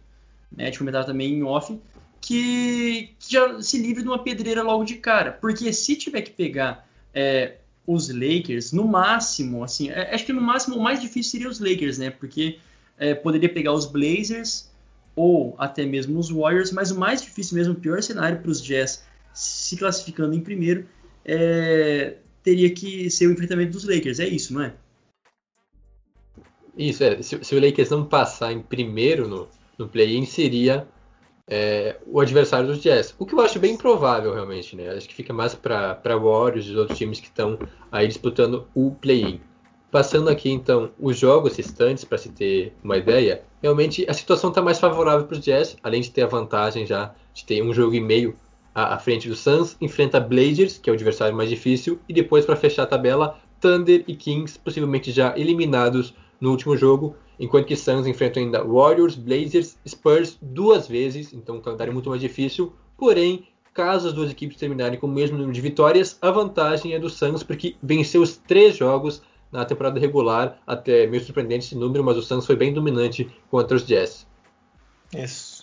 né, 0.50 0.64
a 0.64 0.66
gente 0.66 0.78
comentava 0.78 1.06
também 1.06 1.32
em 1.32 1.44
off, 1.44 1.78
que, 2.20 3.14
que 3.20 3.32
já 3.32 3.62
se 3.62 3.78
livre 3.78 4.02
de 4.02 4.08
uma 4.08 4.18
pedreira 4.18 4.62
logo 4.62 4.82
de 4.82 4.96
cara. 4.96 5.30
Porque 5.30 5.72
se 5.72 5.94
tiver 5.94 6.22
que 6.22 6.32
pegar 6.32 6.88
é, 7.14 7.58
os 7.86 8.08
Lakers, 8.08 8.72
no 8.72 8.88
máximo, 8.88 9.62
assim, 9.62 9.90
é, 9.90 10.12
acho 10.12 10.26
que 10.26 10.32
no 10.32 10.40
máximo 10.40 10.76
o 10.76 10.82
mais 10.82 11.00
difícil 11.00 11.32
seria 11.32 11.48
os 11.48 11.60
Lakers, 11.60 11.98
né? 11.98 12.10
Porque 12.10 12.58
é, 12.98 13.14
poderia 13.14 13.48
pegar 13.48 13.72
os 13.72 13.86
Blazers 13.86 14.72
ou 15.14 15.54
até 15.58 15.84
mesmo 15.84 16.18
os 16.18 16.30
Warriors, 16.30 16.72
mas 16.72 16.90
o 16.90 16.98
mais 16.98 17.22
difícil 17.22 17.56
mesmo, 17.56 17.74
o 17.74 17.76
pior 17.76 18.02
cenário 18.02 18.40
para 18.40 18.50
os 18.50 18.60
Jazz 18.60 19.04
se 19.32 19.76
classificando 19.76 20.34
em 20.34 20.40
primeiro 20.40 20.86
é 21.24 22.16
teria 22.44 22.70
que 22.70 23.10
ser 23.10 23.26
o 23.26 23.32
enfrentamento 23.32 23.72
dos 23.72 23.84
Lakers. 23.84 24.20
É 24.20 24.28
isso, 24.28 24.52
não 24.52 24.62
é? 24.62 24.74
Isso, 26.76 27.02
é. 27.02 27.20
Se, 27.22 27.42
se 27.42 27.54
o 27.54 27.60
Lakers 27.60 27.90
não 27.90 28.04
passar 28.04 28.52
em 28.52 28.60
primeiro 28.60 29.26
no, 29.26 29.48
no 29.78 29.88
play-in, 29.88 30.26
seria 30.26 30.86
é, 31.48 31.96
o 32.06 32.20
adversário 32.20 32.66
dos 32.66 32.80
Jazz. 32.80 33.14
O 33.18 33.24
que 33.24 33.34
eu 33.34 33.40
acho 33.40 33.58
bem 33.58 33.76
provável, 33.76 34.34
realmente, 34.34 34.76
né? 34.76 34.90
Acho 34.90 35.08
que 35.08 35.14
fica 35.14 35.32
mais 35.32 35.54
para 35.54 35.98
Warriors 36.04 36.66
e 36.66 36.70
os 36.70 36.76
outros 36.76 36.98
times 36.98 37.18
que 37.18 37.26
estão 37.26 37.58
aí 37.90 38.06
disputando 38.06 38.68
o 38.74 38.90
play-in. 38.90 39.40
Passando 39.90 40.28
aqui, 40.28 40.50
então, 40.50 40.90
os 40.98 41.16
jogos 41.16 41.56
restantes, 41.56 42.04
para 42.04 42.18
se 42.18 42.28
ter 42.28 42.74
uma 42.82 42.98
ideia, 42.98 43.42
realmente 43.62 44.04
a 44.08 44.12
situação 44.12 44.50
está 44.50 44.60
mais 44.60 44.80
favorável 44.80 45.24
para 45.26 45.38
os 45.38 45.44
Jazz, 45.44 45.76
além 45.82 46.02
de 46.02 46.10
ter 46.10 46.22
a 46.22 46.26
vantagem 46.26 46.84
já 46.84 47.14
de 47.32 47.44
ter 47.44 47.62
um 47.62 47.72
jogo 47.72 47.94
e 47.94 48.00
meio 48.00 48.36
à, 48.74 48.94
à 48.94 48.98
frente 48.98 49.28
do 49.28 49.34
Suns, 49.34 49.76
enfrenta 49.80 50.18
Blazers, 50.18 50.78
que 50.78 50.90
é 50.90 50.92
o 50.92 50.94
adversário 50.94 51.36
mais 51.36 51.48
difícil, 51.48 51.98
e 52.08 52.12
depois, 52.12 52.44
para 52.44 52.56
fechar 52.56 52.82
a 52.82 52.86
tabela, 52.86 53.38
Thunder 53.60 54.04
e 54.06 54.14
Kings, 54.14 54.58
possivelmente 54.58 55.12
já 55.12 55.34
eliminados 55.36 56.14
no 56.40 56.50
último 56.50 56.76
jogo, 56.76 57.16
enquanto 57.38 57.66
que 57.66 57.76
Suns 57.76 58.06
enfrentam 58.06 58.42
ainda 58.42 58.64
Warriors, 58.64 59.14
Blazers, 59.14 59.78
Spurs 59.86 60.36
duas 60.42 60.88
vezes, 60.88 61.32
então 61.32 61.56
um 61.56 61.60
calendário 61.60 61.92
muito 61.92 62.10
mais 62.10 62.20
difícil. 62.20 62.72
Porém, 62.96 63.46
caso 63.72 64.08
as 64.08 64.12
duas 64.12 64.30
equipes 64.30 64.56
terminarem 64.56 64.98
com 64.98 65.06
o 65.06 65.10
mesmo 65.10 65.36
número 65.36 65.52
de 65.52 65.60
vitórias, 65.60 66.18
a 66.20 66.30
vantagem 66.30 66.94
é 66.94 66.98
do 66.98 67.08
Suns 67.08 67.42
porque 67.42 67.76
venceu 67.82 68.22
os 68.22 68.36
três 68.36 68.76
jogos 68.76 69.22
na 69.50 69.64
temporada 69.64 70.00
regular, 70.00 70.60
até 70.66 71.06
meio 71.06 71.22
surpreendente 71.22 71.66
esse 71.66 71.76
número, 71.76 72.02
mas 72.02 72.16
o 72.16 72.22
Suns 72.22 72.44
foi 72.44 72.56
bem 72.56 72.72
dominante 72.72 73.30
contra 73.50 73.76
os 73.76 73.86
Jazz. 73.86 74.26
Isso. 75.14 75.53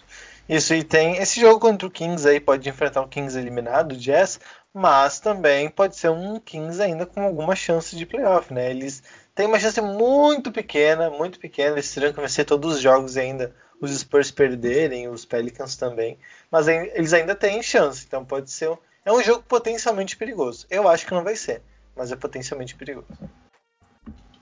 Isso, 0.47 0.73
e 0.73 0.83
tem 0.83 1.17
esse 1.17 1.39
jogo 1.39 1.59
contra 1.59 1.87
o 1.87 1.91
Kings 1.91 2.27
aí, 2.27 2.39
pode 2.39 2.67
enfrentar 2.67 3.01
o 3.01 3.07
Kings 3.07 3.37
eliminado, 3.37 3.93
o 3.93 3.97
Jazz, 3.97 4.39
mas 4.73 5.19
também 5.19 5.69
pode 5.69 5.95
ser 5.95 6.09
um 6.09 6.39
Kings 6.39 6.81
ainda 6.81 7.05
com 7.05 7.21
alguma 7.21 7.55
chance 7.55 7.95
de 7.95 8.05
playoff, 8.05 8.53
né? 8.53 8.69
Eles 8.69 9.01
tem 9.33 9.45
uma 9.45 9.59
chance 9.59 9.79
muito 9.81 10.51
pequena, 10.51 11.09
muito 11.09 11.39
pequena. 11.39 11.75
Eles 11.75 11.93
terão 11.93 12.13
que 12.13 12.21
vencer 12.21 12.45
todos 12.45 12.75
os 12.75 12.81
jogos 12.81 13.17
ainda 13.17 13.53
os 13.81 13.91
Spurs 13.97 14.29
perderem, 14.29 15.07
os 15.07 15.25
Pelicans 15.25 15.75
também. 15.75 16.17
Mas 16.51 16.67
eles 16.67 17.13
ainda 17.13 17.33
têm 17.33 17.63
chance, 17.63 18.05
então 18.05 18.23
pode 18.23 18.51
ser. 18.51 18.77
É 19.03 19.11
um 19.11 19.23
jogo 19.23 19.43
potencialmente 19.47 20.15
perigoso. 20.15 20.67
Eu 20.69 20.87
acho 20.87 21.05
que 21.05 21.13
não 21.13 21.23
vai 21.23 21.35
ser, 21.35 21.63
mas 21.95 22.11
é 22.11 22.15
potencialmente 22.15 22.75
perigoso. 22.75 23.07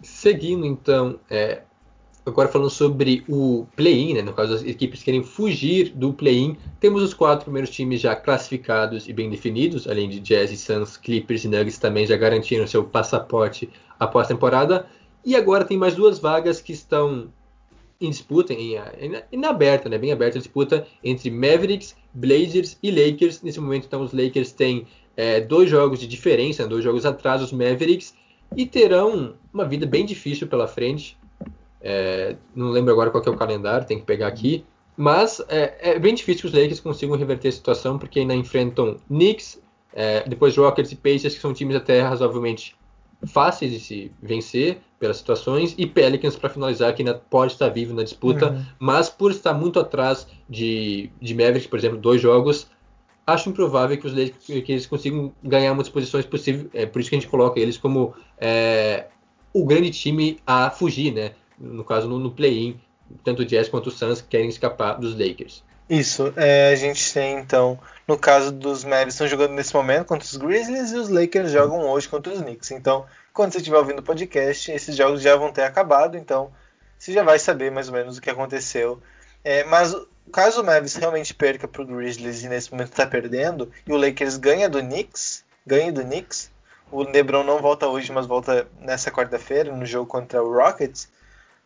Seguindo 0.03 0.65
então, 0.65 1.20
é, 1.29 1.62
agora 2.26 2.48
falando 2.48 2.70
sobre 2.70 3.24
o 3.28 3.66
play-in, 3.76 4.14
né, 4.14 4.22
no 4.22 4.34
caso 4.34 4.54
as 4.54 4.64
equipes 4.64 5.02
querem 5.04 5.24
fugir 5.24 5.90
do 5.90 6.14
play-in, 6.14 6.56
temos 6.80 7.02
os 7.02 7.14
quatro 7.14 7.46
primeiros 7.46 7.70
times 7.70 8.02
já 8.02 8.16
classificados 8.16 9.08
e 9.08 9.14
bem 9.14 9.30
definidos, 9.30 9.88
além 9.88 10.10
de 10.10 10.20
Jazz, 10.20 10.58
Suns, 10.60 10.98
Clippers 10.98 11.44
e 11.44 11.48
Nuggets 11.48 11.78
também 11.78 12.06
já 12.06 12.16
garantiram 12.18 12.68
seu 12.68 12.84
passaporte 12.84 13.70
após 14.00 14.26
a 14.26 14.30
temporada. 14.30 14.86
E 15.26 15.36
agora 15.36 15.66
tem 15.66 15.78
mais 15.78 15.96
duas 15.96 16.20
vagas 16.20 16.62
que 16.62 16.72
estão 16.72 17.30
em 18.00 18.10
disputa, 18.10 18.54
em, 18.54 18.76
em, 18.76 19.22
em 19.32 19.46
aberta, 19.46 19.90
né, 19.90 19.98
bem 19.98 20.12
aberta 20.12 20.38
a 20.38 20.42
disputa 20.42 20.88
entre 21.04 21.30
Mavericks, 21.30 21.96
Blazers 22.14 22.78
e 22.82 22.90
Lakers. 22.90 23.42
Nesse 23.42 23.60
momento, 23.60 23.86
então, 23.86 24.02
os 24.02 24.14
Lakers 24.14 24.54
têm 24.54 24.88
é, 25.18 25.42
dois 25.42 25.70
jogos 25.70 26.00
de 26.00 26.08
diferença, 26.08 26.66
dois 26.66 26.84
jogos 26.84 27.06
atrás 27.06 27.42
dos 27.42 27.52
Mavericks, 27.52 28.16
e 28.56 28.66
terão 28.66 29.36
uma 29.54 29.66
vida 29.66 29.86
bem 29.86 30.06
difícil 30.06 30.48
pela 30.48 30.68
frente. 30.68 31.18
É, 31.82 32.36
não 32.56 32.70
lembro 32.70 32.92
agora 32.92 33.10
qual 33.10 33.24
é 33.26 33.30
o 33.30 33.38
calendário, 33.38 33.88
tem 33.88 34.00
que 34.00 34.06
pegar 34.06 34.28
aqui. 34.28 34.66
Mas 34.98 35.42
é, 35.48 35.92
é, 35.92 36.00
bem 36.00 36.14
difícil 36.14 36.42
que 36.42 36.48
os 36.48 36.54
Lakers 36.54 36.80
consigam 36.82 37.16
reverter 37.16 37.48
a 37.48 37.52
situação, 37.52 37.98
porque 37.98 38.20
ainda 38.20 38.36
enfrentam 38.36 38.98
Knicks, 39.08 39.62
é, 39.94 40.28
depois 40.28 40.58
Rockets 40.58 40.92
e 40.92 40.96
Pacers, 40.96 41.36
que 41.36 41.42
são 41.42 41.54
times 41.54 41.76
até 41.76 42.02
razoavelmente 42.02 42.76
fáceis 43.26 43.72
de 43.72 43.80
se 43.80 44.12
vencer 44.22 44.80
pelas 45.00 45.18
situações, 45.18 45.74
e 45.78 45.88
Pelicans 45.88 46.36
para 46.36 46.50
finalizar, 46.50 46.94
que 46.94 47.02
ainda 47.02 47.16
pode 47.16 47.54
estar 47.54 47.70
vivo 47.70 47.94
na 47.94 48.04
disputa, 48.04 48.52
uhum. 48.52 48.66
mas 48.78 49.10
por 49.10 49.32
estar 49.32 49.54
muito 49.54 49.80
atrás 49.80 50.28
de, 50.50 51.10
de 51.22 51.34
Mavericks, 51.34 51.68
por 51.68 51.80
exemplo, 51.80 51.98
dois 51.98 52.22
jogos, 52.22 52.68
acho 53.26 53.50
improvável 53.50 53.98
que, 53.98 54.08
os, 54.08 54.14
que 54.40 54.72
eles 54.72 54.86
consigam 54.86 55.32
ganhar 55.44 55.74
muitas 55.74 55.92
posições 55.92 56.26
possíveis. 56.26 56.68
É 56.74 56.86
por 56.86 57.00
isso 57.00 57.10
que 57.10 57.16
a 57.16 57.20
gente 57.20 57.30
coloca 57.30 57.60
eles 57.60 57.78
como 57.78 58.14
é, 58.38 59.08
o 59.54 59.66
grande 59.66 59.92
time 59.92 60.40
a 60.46 60.70
fugir, 60.70 61.14
né? 61.14 61.32
No 61.60 61.84
caso, 61.84 62.08
no, 62.08 62.20
no 62.20 62.32
play-in, 62.32 62.80
tanto 63.24 63.42
o 63.42 63.46
Jazz 63.46 63.68
quanto 63.70 63.88
o 63.88 63.92
Suns 63.92 64.22
querem 64.22 64.50
escapar 64.50 64.94
dos 64.94 65.18
Lakers. 65.18 65.63
Isso, 65.89 66.32
é, 66.36 66.72
a 66.72 66.75
gente 66.75 67.12
tem 67.12 67.39
então, 67.39 67.80
no 68.08 68.16
caso 68.16 68.51
dos 68.51 68.84
Mavericks, 68.84 69.16
estão 69.16 69.28
jogando 69.28 69.54
nesse 69.54 69.74
momento 69.74 70.06
contra 70.06 70.24
os 70.24 70.38
Grizzlies 70.38 70.92
e 70.92 70.96
os 70.96 71.10
Lakers 71.10 71.51
jogam 71.51 71.89
hoje 71.89 72.08
contra 72.08 72.32
os 72.32 72.42
Knicks. 72.42 72.70
Então, 72.70 73.08
quando 73.34 73.51
você 73.51 73.58
estiver 73.58 73.78
ouvindo 73.78 74.00
o 74.00 74.04
podcast, 74.04 74.72
esses 74.72 74.96
jogos 74.96 75.20
já 75.22 75.36
vão 75.36 75.51
ter 75.51 75.63
acabado, 75.63 76.16
então 76.16 76.51
você 76.98 77.12
já 77.12 77.24
vai 77.24 77.39
saber 77.39 77.72
mais 77.72 77.88
ou 77.88 77.96
menos 77.96 78.18
o 78.18 78.22
que 78.22 78.30
aconteceu. 78.30 79.01
É, 79.44 79.63
mas 79.63 79.96
caso 80.32 80.62
o 80.62 80.63
Mavericks 80.63 80.96
realmente 80.96 81.34
perca 81.34 81.68
para 81.68 81.82
o 81.82 81.86
Grizzlies 81.86 82.44
e 82.44 82.50
nesse 82.50 82.72
momento 82.72 82.92
está 82.92 83.08
perdendo, 83.08 83.72
e 83.88 83.92
o 83.92 83.98
Lakers 83.98 84.38
ganha 84.38 84.70
do 84.70 84.80
Knicks, 84.80 85.44
ganha 85.66 85.92
do 85.92 86.04
Knicks, 86.04 86.51
o 86.92 87.01
LeBron 87.01 87.44
não 87.44 87.60
volta 87.60 87.88
hoje, 87.88 88.12
mas 88.12 88.28
volta 88.28 88.68
nessa 88.80 89.10
quarta-feira 89.10 89.75
no 89.75 89.86
jogo 89.86 90.06
contra 90.06 90.44
o 90.44 90.54
Rockets. 90.54 91.10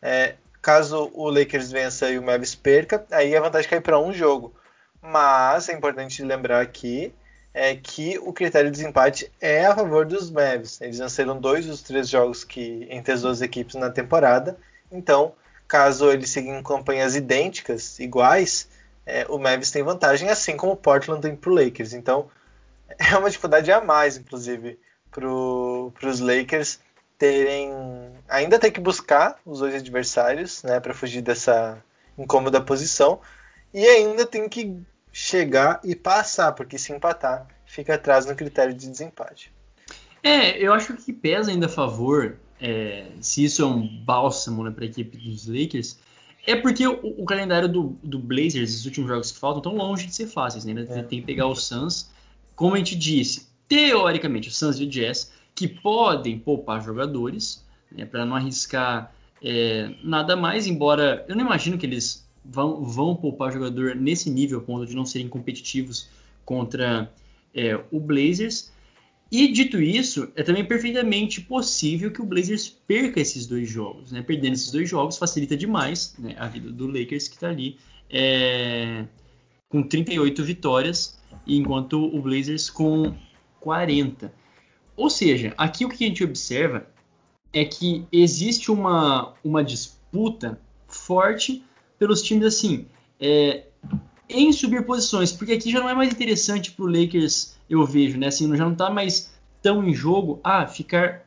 É, 0.04 0.36
Caso 0.64 1.12
o 1.14 1.30
Lakers 1.30 1.74
vença 1.74 2.10
e 2.10 2.18
o 2.18 2.24
Mavis 2.24 2.56
perca, 2.56 3.06
aí 3.12 3.36
a 3.36 3.42
vantagem 3.42 3.70
cai 3.70 3.82
para 3.82 4.00
um 4.00 4.14
jogo. 4.14 4.56
Mas 5.02 5.68
é 5.68 5.74
importante 5.74 6.24
lembrar 6.24 6.62
aqui 6.62 7.14
é 7.54 7.76
que 7.76 8.18
o 8.20 8.32
critério 8.32 8.72
de 8.72 8.78
desempate 8.78 9.30
é 9.42 9.66
a 9.66 9.76
favor 9.76 10.06
dos 10.06 10.32
Mavs. 10.32 10.80
Eles 10.80 11.00
venceram 11.00 11.38
dois 11.38 11.66
dos 11.66 11.82
três 11.82 12.08
jogos 12.08 12.46
que 12.46 12.88
entre 12.90 13.12
as 13.12 13.24
duas 13.24 13.42
equipes 13.42 13.76
na 13.76 13.90
temporada. 13.90 14.58
Então, 14.90 15.34
caso 15.68 16.10
eles 16.10 16.30
sigam 16.30 16.64
campanhas 16.64 17.14
idênticas, 17.14 18.00
iguais, 18.00 18.70
é, 19.06 19.26
o 19.28 19.38
Mavs 19.38 19.70
tem 19.70 19.84
vantagem, 19.84 20.30
assim 20.30 20.56
como 20.56 20.72
o 20.72 20.78
Portland 20.78 21.22
tem 21.22 21.36
para 21.36 21.52
o 21.52 21.54
Lakers. 21.54 21.92
Então, 21.92 22.30
é 22.98 23.18
uma 23.18 23.30
dificuldade 23.30 23.70
a 23.70 23.82
mais, 23.82 24.16
inclusive, 24.16 24.80
para 25.12 25.28
os 25.28 26.22
Lakers 26.22 26.80
terem 27.24 27.72
ainda 28.28 28.60
tem 28.60 28.70
que 28.70 28.82
buscar 28.82 29.40
os 29.46 29.60
dois 29.60 29.76
adversários, 29.76 30.62
né, 30.62 30.82
para 30.82 30.94
fugir 30.94 31.22
dessa 31.22 31.82
incômoda 32.18 32.60
posição 32.60 33.22
e 33.74 33.86
ainda 33.86 34.26
tem 34.26 34.50
que 34.50 34.76
chegar 35.10 35.80
e 35.86 35.96
passar, 35.96 36.52
porque 36.52 36.78
se 36.78 36.92
empatar 36.92 37.48
fica 37.66 37.96
atrás 37.96 38.26
no 38.26 38.36
critério 38.36 38.74
de 38.74 38.90
desempate. 38.90 39.54
É, 40.22 40.58
eu 40.58 40.74
acho 40.74 40.94
que 40.96 41.14
pesa 41.14 41.50
ainda 41.50 41.68
a 41.68 41.70
favor, 41.70 42.36
é, 42.60 43.08
se 43.22 43.46
isso 43.46 43.62
é 43.62 43.66
um 43.66 43.88
bálsamo 44.04 44.62
né, 44.66 44.72
para 44.72 44.84
a 44.84 44.88
equipe 44.88 45.18
dos 45.18 45.48
Lakers, 45.48 45.98
é 46.46 46.58
porque 46.58 46.86
o, 46.86 47.00
o 47.22 47.24
calendário 47.24 47.70
do, 47.70 47.98
do, 48.04 48.20
Blazers, 48.20 48.76
os 48.76 48.86
últimos 48.86 49.08
jogos 49.08 49.32
que 49.32 49.40
faltam, 49.40 49.60
estão 49.60 49.76
longe 49.76 50.08
de 50.08 50.14
ser 50.14 50.28
fáceis. 50.28 50.66
Né? 50.66 50.86
É. 50.90 51.04
Tem 51.04 51.22
que 51.22 51.26
pegar 51.26 51.48
o 51.48 51.56
Suns, 51.56 52.10
como 52.54 52.76
a 52.76 52.78
gente 52.78 52.98
disse, 52.98 53.48
teoricamente, 53.68 54.50
o 54.50 54.52
Suns 54.52 54.78
e 54.78 54.84
o 54.84 54.88
Jazz 54.88 55.32
que 55.56 55.68
podem 55.68 56.40
poupar 56.40 56.84
jogadores, 56.84 57.66
né, 57.92 58.06
para 58.06 58.26
não 58.26 58.36
arriscar 58.36 59.14
é, 59.42 59.94
nada 60.04 60.36
mais, 60.36 60.68
embora 60.68 61.26
eu 61.28 61.36
não 61.36 61.46
imagino 61.46 61.78
que 61.78 61.86
eles 61.86 62.28
vão, 62.44 62.84
vão 62.84 63.16
poupar 63.16 63.52
jogador 63.52 63.96
nesse 63.96 64.30
nível, 64.30 64.60
a 64.60 64.62
ponto 64.62 64.86
de 64.86 64.96
não 64.96 65.06
serem 65.06 65.28
competitivos 65.28 66.10
contra 66.46 67.12
é, 67.54 67.80
o 67.92 68.00
Blazers. 68.00 68.72
E 69.32 69.48
dito 69.52 69.82
isso, 69.82 70.32
é 70.36 70.44
também 70.44 70.64
perfeitamente 70.64 71.42
possível 71.42 72.12
que 72.12 72.22
o 72.22 72.26
Blazers 72.26 72.70
perca 72.70 73.20
esses 73.20 73.48
dois 73.48 73.68
jogos. 73.68 74.12
Né? 74.12 74.22
Perdendo 74.22 74.54
esses 74.54 74.72
dois 74.72 74.88
jogos 74.88 75.18
facilita 75.18 75.58
demais 75.58 76.16
né, 76.20 76.36
a 76.38 76.48
vida 76.48 76.72
do 76.72 76.88
Lakers, 76.88 77.28
que 77.28 77.36
está 77.36 77.50
ali 77.50 77.78
é, 78.10 79.06
com 79.70 79.82
38 79.82 80.44
vitórias, 80.44 81.20
enquanto 81.48 82.04
o 82.04 82.22
Blazers 82.22 82.70
com 82.70 83.16
40. 83.60 84.32
Ou 84.96 85.10
seja, 85.10 85.54
aqui 85.58 85.86
o 85.86 85.90
que 85.90 86.04
a 86.04 86.08
gente 86.08 86.24
observa 86.24 86.88
é 87.52 87.66
que 87.66 88.06
existe 88.12 88.72
uma, 88.72 89.34
uma 89.44 89.64
disputa 89.64 90.60
forte 90.88 91.64
pelos 91.98 92.22
times 92.22 92.46
assim, 92.46 92.88
é, 93.20 93.66
em 94.30 94.52
subir 94.52 94.86
posições, 94.86 95.32
porque 95.32 95.54
aqui 95.54 95.72
já 95.72 95.80
não 95.80 95.90
é 95.90 95.94
mais 95.94 96.12
interessante 96.12 96.72
para 96.72 96.86
o 96.86 96.88
Lakers, 96.88 97.56
eu 97.70 97.86
vejo, 97.86 98.18
né? 98.18 98.28
Assim, 98.28 98.54
já 98.56 98.66
não 98.66 98.74
está 98.74 98.90
mais 98.90 99.32
tão 99.62 99.84
em 99.88 99.94
jogo, 99.94 100.40
ah, 100.44 100.68
ficar, 100.68 101.26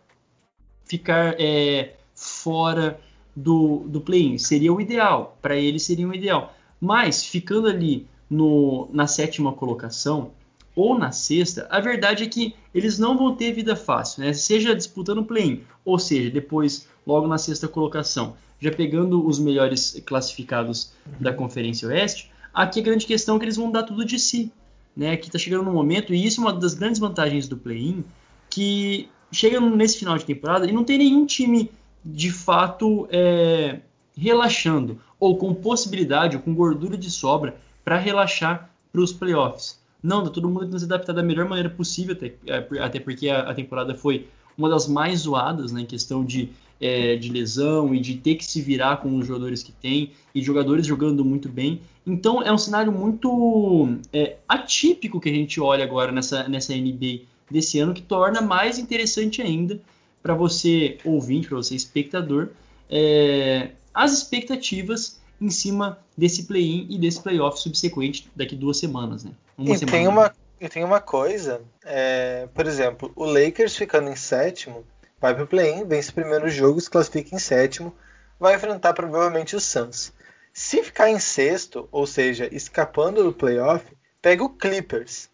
ficar 0.84 1.34
é, 1.38 1.94
fora 2.14 3.00
do, 3.34 3.84
do 3.86 4.00
play-in 4.00 4.38
seria 4.38 4.72
o 4.72 4.80
ideal, 4.80 5.36
para 5.40 5.56
eles 5.56 5.82
seria 5.82 6.08
o 6.08 6.14
ideal. 6.14 6.54
Mas 6.80 7.24
ficando 7.24 7.68
ali 7.68 8.06
no, 8.28 8.88
na 8.92 9.06
sétima 9.06 9.52
colocação, 9.52 10.32
ou 10.76 10.96
na 10.96 11.10
sexta, 11.10 11.66
a 11.70 11.80
verdade 11.80 12.22
é 12.22 12.26
que 12.26 12.54
eles 12.74 12.98
não 12.98 13.16
vão 13.16 13.34
ter 13.34 13.50
vida 13.52 13.74
fácil, 13.74 14.22
né? 14.22 14.34
Seja 14.34 14.76
disputando 14.76 15.18
o 15.18 15.24
play-in, 15.24 15.62
ou 15.82 15.98
seja, 15.98 16.30
depois, 16.30 16.86
logo 17.06 17.26
na 17.26 17.38
sexta 17.38 17.66
colocação, 17.66 18.36
já 18.60 18.70
pegando 18.70 19.26
os 19.26 19.38
melhores 19.38 20.00
classificados 20.04 20.92
da 21.18 21.32
Conferência 21.32 21.88
Oeste, 21.88 22.30
aqui 22.52 22.80
a 22.80 22.82
grande 22.82 23.06
questão 23.06 23.36
é 23.36 23.38
que 23.38 23.46
eles 23.46 23.56
vão 23.56 23.70
dar 23.72 23.84
tudo 23.84 24.04
de 24.04 24.18
si, 24.18 24.52
né? 24.94 25.16
Que 25.16 25.28
está 25.28 25.38
chegando 25.38 25.64
no 25.64 25.72
momento, 25.72 26.12
e 26.12 26.24
isso 26.24 26.40
é 26.40 26.44
uma 26.44 26.52
das 26.52 26.74
grandes 26.74 27.00
vantagens 27.00 27.48
do 27.48 27.56
play-in, 27.56 28.04
que 28.50 29.08
chega 29.32 29.58
nesse 29.58 29.98
final 29.98 30.18
de 30.18 30.26
temporada 30.26 30.66
e 30.66 30.72
não 30.72 30.84
tem 30.84 30.98
nenhum 30.98 31.24
time 31.24 31.70
de 32.04 32.30
fato 32.30 33.08
é, 33.10 33.80
relaxando 34.16 35.00
ou 35.18 35.36
com 35.36 35.54
possibilidade 35.54 36.36
ou 36.36 36.42
com 36.42 36.54
gordura 36.54 36.96
de 36.96 37.10
sobra 37.10 37.56
para 37.84 37.98
relaxar 37.98 38.70
para 38.92 39.00
os 39.00 39.12
playoffs. 39.12 39.78
Não, 40.02 40.22
tá 40.22 40.30
todo 40.30 40.48
mundo 40.48 40.60
tentando 40.60 40.78
se 40.78 40.84
adaptar 40.84 41.12
da 41.12 41.22
melhor 41.22 41.48
maneira 41.48 41.70
possível, 41.70 42.14
até, 42.14 42.34
é, 42.46 42.66
até 42.80 43.00
porque 43.00 43.28
a, 43.28 43.50
a 43.50 43.54
temporada 43.54 43.94
foi 43.94 44.28
uma 44.56 44.68
das 44.68 44.86
mais 44.86 45.20
zoadas, 45.20 45.72
né, 45.72 45.82
em 45.82 45.86
questão 45.86 46.24
de, 46.24 46.50
é, 46.80 47.16
de 47.16 47.30
lesão 47.30 47.94
e 47.94 48.00
de 48.00 48.16
ter 48.16 48.36
que 48.36 48.44
se 48.44 48.60
virar 48.60 48.98
com 48.98 49.16
os 49.16 49.26
jogadores 49.26 49.62
que 49.62 49.72
tem, 49.72 50.12
e 50.34 50.42
jogadores 50.42 50.86
jogando 50.86 51.24
muito 51.24 51.48
bem. 51.48 51.80
Então 52.06 52.42
é 52.42 52.52
um 52.52 52.58
cenário 52.58 52.92
muito 52.92 53.98
é, 54.12 54.36
atípico 54.48 55.20
que 55.20 55.28
a 55.28 55.34
gente 55.34 55.60
olha 55.60 55.84
agora 55.84 56.12
nessa, 56.12 56.48
nessa 56.48 56.74
NBA 56.74 57.20
desse 57.50 57.78
ano, 57.78 57.94
que 57.94 58.02
torna 58.02 58.40
mais 58.40 58.78
interessante 58.78 59.42
ainda 59.42 59.80
para 60.22 60.34
você 60.34 60.98
ouvinte, 61.04 61.48
para 61.48 61.56
você 61.56 61.74
espectador, 61.74 62.48
é, 62.90 63.70
as 63.94 64.12
expectativas 64.12 65.20
em 65.40 65.50
cima 65.50 65.98
desse 66.16 66.44
play-in 66.44 66.86
e 66.90 66.98
desse 66.98 67.22
playoff 67.22 67.60
subsequente 67.60 68.28
daqui 68.34 68.56
duas 68.56 68.78
semanas, 68.78 69.24
né? 69.24 69.32
Uma 69.56 69.74
e, 69.74 69.78
semana 69.78 69.96
tem 69.96 70.08
uma, 70.08 70.34
e 70.60 70.68
tem 70.68 70.84
uma 70.84 71.00
coisa, 71.00 71.62
é, 71.84 72.48
por 72.54 72.66
exemplo, 72.66 73.12
o 73.16 73.24
Lakers 73.24 73.76
ficando 73.76 74.10
em 74.10 74.16
sétimo, 74.16 74.84
vai 75.20 75.34
para 75.34 75.44
o 75.44 75.46
play-in, 75.46 75.86
vence 75.86 76.10
o 76.10 76.14
primeiro 76.14 76.48
jogo, 76.48 76.80
se 76.80 76.90
classifica 76.90 77.34
em 77.34 77.38
sétimo, 77.38 77.94
vai 78.38 78.54
enfrentar 78.54 78.92
provavelmente 78.92 79.56
o 79.56 79.60
Suns. 79.60 80.12
Se 80.52 80.82
ficar 80.82 81.10
em 81.10 81.18
sexto, 81.18 81.88
ou 81.92 82.06
seja, 82.06 82.48
escapando 82.52 83.22
do 83.22 83.32
playoff, 83.32 83.84
pega 84.22 84.42
o 84.42 84.50
Clippers. 84.50 85.28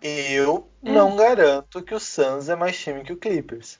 Eu 0.00 0.68
hum. 0.82 0.92
não 0.92 1.16
garanto 1.16 1.82
que 1.82 1.94
o 1.94 2.00
Suns 2.00 2.48
é 2.48 2.56
mais 2.56 2.78
time 2.78 3.02
que 3.02 3.12
o 3.12 3.16
Clippers. 3.16 3.78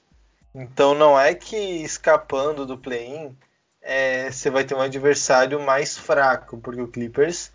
Então 0.54 0.95
não 0.95 1.19
é 1.19 1.35
que 1.35 1.57
escapando 1.57 2.66
do 2.66 2.76
play-in 2.76 3.37
é, 3.80 4.30
você 4.30 4.50
vai 4.50 4.64
ter 4.64 4.75
um 4.75 4.80
adversário 4.80 5.61
mais 5.61 5.97
fraco, 5.97 6.59
porque 6.59 6.83
o 6.83 6.88
Clippers 6.88 7.52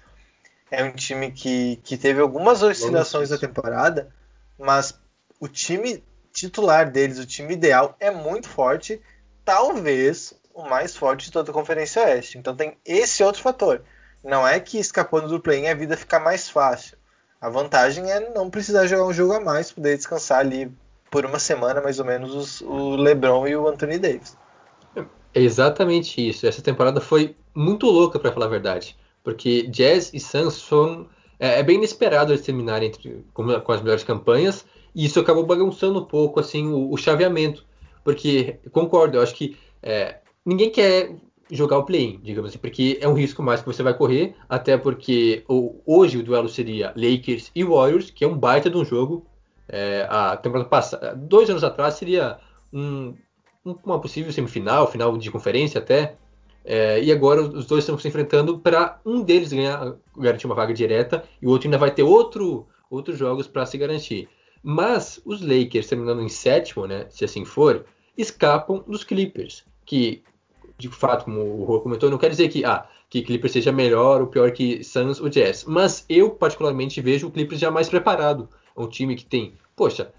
é 0.72 0.84
um 0.84 0.92
time 0.92 1.32
que, 1.32 1.78
que 1.84 1.98
teve 1.98 2.22
algumas 2.22 2.64
oscilações 2.64 3.30
na 3.30 3.38
temporada, 3.38 4.10
mas 4.58 5.00
o 5.40 5.48
time 5.48 6.04
titular 6.34 6.92
deles, 6.92 7.20
o 7.20 7.26
time 7.26 7.54
ideal, 7.54 7.96
é 8.00 8.12
muito 8.12 8.50
forte, 8.50 9.02
talvez 9.44 10.34
o 10.54 10.64
mais 10.64 10.96
forte 10.96 11.26
de 11.26 11.32
toda 11.32 11.52
a 11.52 11.54
Conferência 11.54 12.04
Oeste. 12.04 12.38
Então 12.38 12.56
tem 12.56 12.78
esse 12.86 13.24
outro 13.24 13.42
fator. 13.42 13.82
Não 14.24 14.48
é 14.48 14.60
que 14.60 14.80
escapando 14.80 15.28
do 15.28 15.40
play-in 15.40 15.68
a 15.68 15.76
vida 15.76 15.96
fica 15.96 16.20
mais 16.20 16.50
fácil. 16.50 16.98
A 17.40 17.50
vantagem 17.50 18.10
é 18.12 18.32
não 18.34 18.50
precisar 18.50 18.88
jogar 18.88 19.06
um 19.06 19.14
jogo 19.14 19.34
a 19.34 19.40
mais, 19.40 19.72
poder 19.72 19.96
descansar 19.96 20.40
ali 20.40 20.72
por 21.12 21.26
uma 21.26 21.40
semana 21.40 21.80
mais 21.80 22.00
ou 22.00 22.06
menos 22.06 22.34
os, 22.34 22.62
o 22.62 22.96
LeBron 22.96 23.48
e 23.48 23.56
o 23.56 23.68
Anthony 23.68 24.00
Davis. 24.00 24.36
É 25.34 25.42
exatamente 25.42 26.28
isso. 26.28 26.48
Essa 26.48 26.62
temporada 26.62 27.00
foi 27.00 27.36
muito 27.54 27.86
louca, 27.86 28.18
para 28.18 28.32
falar 28.32 28.48
a 28.48 28.50
verdade. 28.50 28.98
Porque 29.26 29.64
Jazz 29.64 30.14
e 30.14 30.20
Suns 30.20 30.62
foram. 30.62 31.08
É, 31.40 31.60
é 31.60 31.64
bem 31.64 31.78
inesperado 31.78 32.32
eles 32.32 32.46
terminarem 32.46 32.88
entre, 32.88 33.26
com, 33.34 33.60
com, 33.60 33.72
as 33.72 33.82
melhores 33.82 34.04
campanhas. 34.04 34.66
E 34.94 35.04
isso 35.04 35.20
acabou 35.20 35.44
bagunçando 35.44 36.00
um 36.00 36.06
pouco 36.06 36.40
assim 36.40 36.68
o, 36.68 36.92
o 36.94 36.96
chaveamento. 36.96 37.66
Porque, 38.04 38.60
concordo, 38.72 39.18
eu 39.18 39.22
acho 39.24 39.34
que 39.34 39.58
é, 39.82 40.20
ninguém 40.46 40.70
quer 40.70 41.16
jogar 41.52 41.80
o 41.80 41.84
play-in, 41.84 42.20
digamos 42.24 42.52
assim, 42.52 42.60
porque 42.60 42.98
é 43.02 43.08
um 43.08 43.14
risco 43.14 43.42
mais 43.42 43.62
que 43.62 43.68
você 43.68 43.84
vai 43.84 43.96
correr, 43.96 44.36
até 44.48 44.78
porque 44.78 45.44
o, 45.48 45.82
hoje 45.86 46.18
o 46.18 46.24
duelo 46.24 46.48
seria 46.48 46.94
Lakers 46.96 47.52
e 47.54 47.64
Warriors, 47.64 48.10
que 48.12 48.24
é 48.24 48.28
um 48.28 48.38
baita 48.38 48.70
de 48.70 48.78
um 48.78 48.86
jogo. 48.86 49.26
É, 49.68 50.06
a 50.08 50.38
temporada 50.38 50.70
passada, 50.70 51.16
dois 51.16 51.50
anos 51.50 51.64
atrás, 51.64 51.96
seria 51.96 52.38
um, 52.72 53.16
uma 53.84 54.00
possível 54.00 54.32
semifinal, 54.32 54.90
final 54.90 55.18
de 55.18 55.32
conferência 55.32 55.80
até. 55.80 56.16
É, 56.66 57.02
e 57.02 57.12
agora 57.12 57.42
os 57.42 57.66
dois 57.66 57.84
estão 57.84 57.98
se 57.98 58.08
enfrentando 58.08 58.58
para 58.58 59.00
um 59.06 59.22
deles 59.22 59.54
ganhar, 59.54 59.96
garantir 60.18 60.48
uma 60.48 60.56
vaga 60.56 60.74
direta 60.74 61.24
e 61.40 61.46
o 61.46 61.52
outro 61.52 61.68
ainda 61.68 61.78
vai 61.78 61.92
ter 61.92 62.02
outro, 62.02 62.66
outros 62.90 63.20
jogos 63.20 63.48
para 63.48 63.66
se 63.68 63.78
garantir. 63.78 64.28
Mas 64.64 65.22
os 65.24 65.42
Lakers, 65.42 65.88
terminando 65.88 66.24
em 66.24 66.30
sétimo, 66.30 66.88
né, 66.88 67.06
se 67.10 67.24
assim 67.24 67.46
for, 67.46 67.86
escapam 68.18 68.84
dos 68.88 69.04
Clippers, 69.04 69.64
que 69.86 70.24
de 70.78 70.90
fato, 70.90 71.26
como 71.26 71.42
o 71.42 71.64
Rô 71.64 71.80
comentou, 71.82 72.10
não 72.10 72.18
quer 72.18 72.30
dizer 72.30 72.50
que, 72.50 72.66
ah, 72.66 72.88
que 73.10 73.22
Clippers 73.22 73.54
seja 73.54 73.72
melhor 73.72 74.22
ou 74.22 74.28
pior 74.28 74.52
que 74.52 74.84
Suns 74.84 75.22
ou 75.22 75.30
Jazz, 75.30 75.64
mas 75.66 76.04
eu 76.10 76.32
particularmente 76.32 77.00
vejo 77.00 77.28
o 77.28 77.32
Clippers 77.32 77.62
já 77.62 77.72
mais 77.72 77.88
preparado. 77.88 78.50
É 78.76 78.82
um 78.82 78.88
time 78.88 79.16
que 79.16 79.26
tem, 79.26 79.54
poxa, 79.76 80.12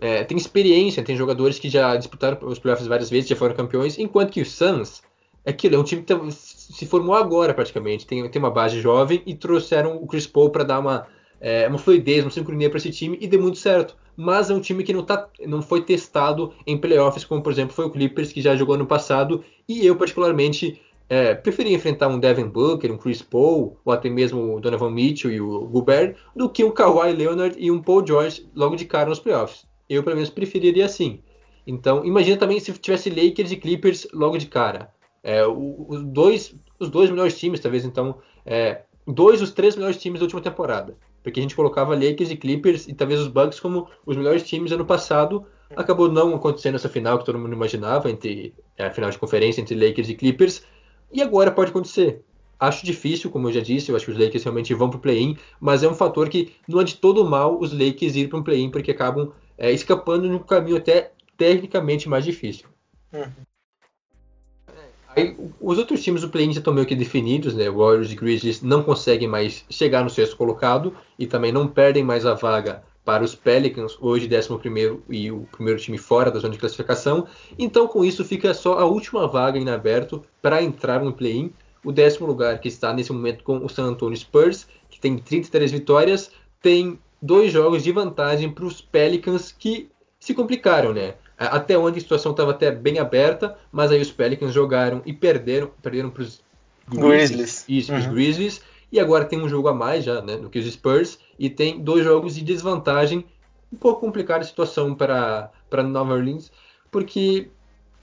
é, 0.00 0.22
tem 0.22 0.36
experiência, 0.36 1.02
tem 1.02 1.16
jogadores 1.16 1.58
que 1.58 1.68
já 1.68 1.96
disputaram 1.96 2.38
os 2.46 2.58
playoffs 2.58 2.86
várias 2.86 3.10
vezes, 3.10 3.28
já 3.28 3.36
foram 3.36 3.54
campeões, 3.54 3.98
enquanto 3.98 4.30
que 4.30 4.40
o 4.40 4.46
Suns 4.46 5.02
aquilo, 5.44 5.76
é 5.76 5.78
um 5.78 5.84
time 5.84 6.02
que 6.02 6.14
tá, 6.14 6.20
se 6.30 6.86
formou 6.86 7.14
agora 7.14 7.52
praticamente, 7.52 8.06
tem, 8.06 8.28
tem 8.28 8.40
uma 8.40 8.50
base 8.50 8.80
jovem 8.80 9.22
e 9.26 9.34
trouxeram 9.34 9.96
o 9.96 10.06
Chris 10.06 10.26
Paul 10.26 10.50
para 10.50 10.64
dar 10.64 10.78
uma, 10.78 11.06
é, 11.40 11.68
uma 11.68 11.78
fluidez, 11.78 12.24
uma 12.24 12.30
sincronia 12.30 12.70
para 12.70 12.78
esse 12.78 12.90
time 12.90 13.18
e 13.20 13.26
deu 13.26 13.40
muito 13.40 13.58
certo. 13.58 13.96
Mas 14.16 14.48
é 14.48 14.54
um 14.54 14.60
time 14.60 14.84
que 14.84 14.92
não, 14.92 15.02
tá, 15.02 15.28
não 15.44 15.60
foi 15.60 15.82
testado 15.82 16.52
em 16.66 16.78
playoffs, 16.78 17.24
como 17.24 17.42
por 17.42 17.52
exemplo 17.52 17.74
foi 17.74 17.84
o 17.84 17.90
Clippers, 17.90 18.32
que 18.32 18.40
já 18.40 18.54
jogou 18.54 18.78
no 18.78 18.86
passado, 18.86 19.44
e 19.68 19.84
eu 19.84 19.96
particularmente 19.96 20.80
é, 21.08 21.34
preferia 21.34 21.74
enfrentar 21.74 22.08
um 22.08 22.18
Devin 22.18 22.46
Booker, 22.46 22.90
um 22.92 22.96
Chris 22.96 23.20
Paul, 23.20 23.76
ou 23.84 23.92
até 23.92 24.08
mesmo 24.08 24.56
o 24.56 24.60
Donovan 24.60 24.90
Mitchell 24.90 25.32
e 25.32 25.40
o 25.40 25.66
Gobert, 25.66 26.16
do 26.34 26.48
que 26.48 26.64
um 26.64 26.70
Kawhi 26.70 27.12
Leonard 27.12 27.56
e 27.58 27.70
um 27.70 27.82
Paul 27.82 28.06
George 28.06 28.48
logo 28.54 28.76
de 28.76 28.84
cara 28.84 29.08
nos 29.08 29.20
playoffs. 29.20 29.66
Eu, 29.88 30.02
pelo 30.02 30.16
menos, 30.16 30.30
preferiria 30.30 30.86
assim. 30.86 31.20
Então, 31.66 32.04
imagina 32.04 32.36
também 32.36 32.60
se 32.60 32.72
tivesse 32.72 33.10
Lakers 33.10 33.50
e 33.50 33.56
Clippers 33.56 34.06
logo 34.12 34.38
de 34.38 34.46
cara. 34.46 34.93
É, 35.24 35.44
os, 35.46 36.04
dois, 36.04 36.54
os 36.78 36.90
dois 36.90 37.08
melhores 37.08 37.38
times, 37.38 37.58
talvez, 37.58 37.86
então, 37.86 38.18
é, 38.44 38.82
dois 39.06 39.40
dos 39.40 39.52
três 39.52 39.74
melhores 39.74 39.96
times 39.96 40.20
da 40.20 40.24
última 40.24 40.42
temporada. 40.42 40.94
Porque 41.22 41.40
a 41.40 41.42
gente 41.42 41.56
colocava 41.56 41.94
Lakers 41.94 42.30
e 42.30 42.36
Clippers 42.36 42.86
e 42.86 42.92
talvez 42.92 43.18
os 43.18 43.28
Bucks 43.28 43.58
como 43.58 43.88
os 44.04 44.14
melhores 44.14 44.42
times 44.42 44.70
ano 44.70 44.84
passado. 44.84 45.46
Acabou 45.74 46.12
não 46.12 46.34
acontecendo 46.34 46.74
essa 46.74 46.90
final 46.90 47.18
que 47.18 47.24
todo 47.24 47.38
mundo 47.38 47.54
imaginava, 47.54 48.10
entre 48.10 48.52
é, 48.76 48.84
a 48.84 48.90
final 48.90 49.10
de 49.10 49.18
conferência 49.18 49.62
entre 49.62 49.74
Lakers 49.74 50.10
e 50.10 50.14
Clippers. 50.14 50.62
E 51.10 51.22
agora 51.22 51.50
pode 51.50 51.70
acontecer. 51.70 52.22
Acho 52.60 52.84
difícil, 52.84 53.30
como 53.30 53.48
eu 53.48 53.52
já 53.52 53.60
disse, 53.60 53.90
eu 53.90 53.96
acho 53.96 54.04
que 54.04 54.12
os 54.12 54.18
Lakers 54.18 54.44
realmente 54.44 54.74
vão 54.74 54.90
para 54.90 54.98
o 54.98 55.00
play-in, 55.00 55.36
mas 55.58 55.82
é 55.82 55.88
um 55.88 55.94
fator 55.94 56.28
que 56.28 56.52
não 56.68 56.80
é 56.80 56.84
de 56.84 56.96
todo 56.96 57.24
mal 57.24 57.58
os 57.58 57.72
Lakers 57.72 58.14
ir 58.14 58.28
para 58.28 58.38
um 58.38 58.42
play-in, 58.42 58.70
porque 58.70 58.90
acabam 58.90 59.32
é, 59.56 59.72
escapando 59.72 60.28
de 60.28 60.34
um 60.34 60.38
caminho 60.38 60.76
até 60.76 61.12
tecnicamente 61.36 62.08
mais 62.08 62.24
difícil. 62.24 62.68
Uhum. 63.12 63.32
Aí, 65.16 65.36
os 65.60 65.78
outros 65.78 66.02
times 66.02 66.22
do 66.22 66.28
play-in 66.28 66.52
já 66.52 66.58
estão 66.58 66.74
meio 66.74 66.86
que 66.86 66.96
definidos, 66.96 67.54
né? 67.54 67.70
Warriors 67.70 68.10
e 68.10 68.16
Grizzlies 68.16 68.62
não 68.62 68.82
conseguem 68.82 69.28
mais 69.28 69.64
chegar 69.70 70.02
no 70.02 70.10
sexto 70.10 70.36
colocado 70.36 70.94
e 71.18 71.26
também 71.26 71.52
não 71.52 71.68
perdem 71.68 72.02
mais 72.02 72.26
a 72.26 72.34
vaga 72.34 72.82
para 73.04 73.22
os 73.22 73.34
Pelicans, 73.34 73.96
hoje 74.00 74.28
11 74.28 75.02
e 75.10 75.30
o 75.30 75.46
primeiro 75.52 75.78
time 75.78 75.98
fora 75.98 76.30
da 76.30 76.40
zona 76.40 76.54
de 76.54 76.58
classificação. 76.58 77.26
Então, 77.58 77.86
com 77.86 78.04
isso, 78.04 78.24
fica 78.24 78.52
só 78.54 78.78
a 78.78 78.86
última 78.86 79.28
vaga 79.28 79.58
em 79.58 79.68
aberto 79.68 80.24
para 80.40 80.62
entrar 80.62 81.04
no 81.04 81.12
play-in. 81.12 81.52
O 81.84 81.92
décimo 81.92 82.26
lugar, 82.26 82.58
que 82.60 82.68
está 82.68 82.92
nesse 82.92 83.12
momento 83.12 83.44
com 83.44 83.58
o 83.58 83.68
San 83.68 83.84
Antonio 83.84 84.16
Spurs, 84.16 84.66
que 84.88 84.98
tem 84.98 85.18
33 85.18 85.70
vitórias, 85.70 86.30
tem 86.62 86.98
dois 87.20 87.52
jogos 87.52 87.84
de 87.84 87.92
vantagem 87.92 88.50
para 88.50 88.64
os 88.64 88.80
Pelicans 88.80 89.52
que 89.52 89.90
se 90.18 90.32
complicaram, 90.32 90.94
né? 90.94 91.14
Até 91.36 91.76
onde 91.76 91.98
a 91.98 92.00
situação 92.00 92.32
estava 92.32 92.52
até 92.52 92.70
bem 92.70 92.98
aberta, 92.98 93.58
mas 93.72 93.90
aí 93.90 94.00
os 94.00 94.10
Pelicans 94.10 94.52
jogaram 94.52 95.02
e 95.04 95.12
perderam, 95.12 95.70
perderam 95.82 96.10
para 96.10 96.22
os 96.22 96.42
Grizzlies. 96.88 97.64
Isso, 97.68 97.92
uhum. 97.92 98.12
Grizzlies. 98.12 98.62
E 98.92 99.00
agora 99.00 99.24
tem 99.24 99.40
um 99.40 99.48
jogo 99.48 99.68
a 99.68 99.74
mais 99.74 100.04
já, 100.04 100.22
né, 100.22 100.36
no 100.36 100.48
que 100.48 100.58
os 100.58 100.72
Spurs, 100.72 101.18
e 101.38 101.50
tem 101.50 101.80
dois 101.80 102.04
jogos 102.04 102.36
de 102.36 102.42
desvantagem. 102.42 103.24
Um 103.72 103.76
pouco 103.76 104.00
complicada 104.00 104.40
a 104.40 104.46
situação 104.46 104.94
para, 104.94 105.50
para 105.68 105.82
Nova 105.82 106.14
Orleans, 106.14 106.52
porque 106.92 107.48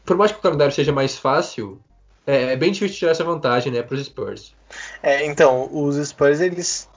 por 0.03 0.17
mais 0.17 0.31
que 0.31 0.39
o 0.39 0.41
calendário 0.41 0.73
seja 0.73 0.91
mais 0.91 1.17
fácil, 1.17 1.79
é, 2.25 2.53
é 2.53 2.55
bem 2.57 2.71
difícil 2.71 2.97
tirar 2.97 3.11
essa 3.11 3.23
vantagem 3.23 3.71
né, 3.71 3.81
para 3.81 3.95
os 3.95 4.05
Spurs. 4.05 4.53
É, 5.01 5.25
então, 5.25 5.69
os 5.71 5.95
Spurs 6.07 6.41
eles 6.41 6.89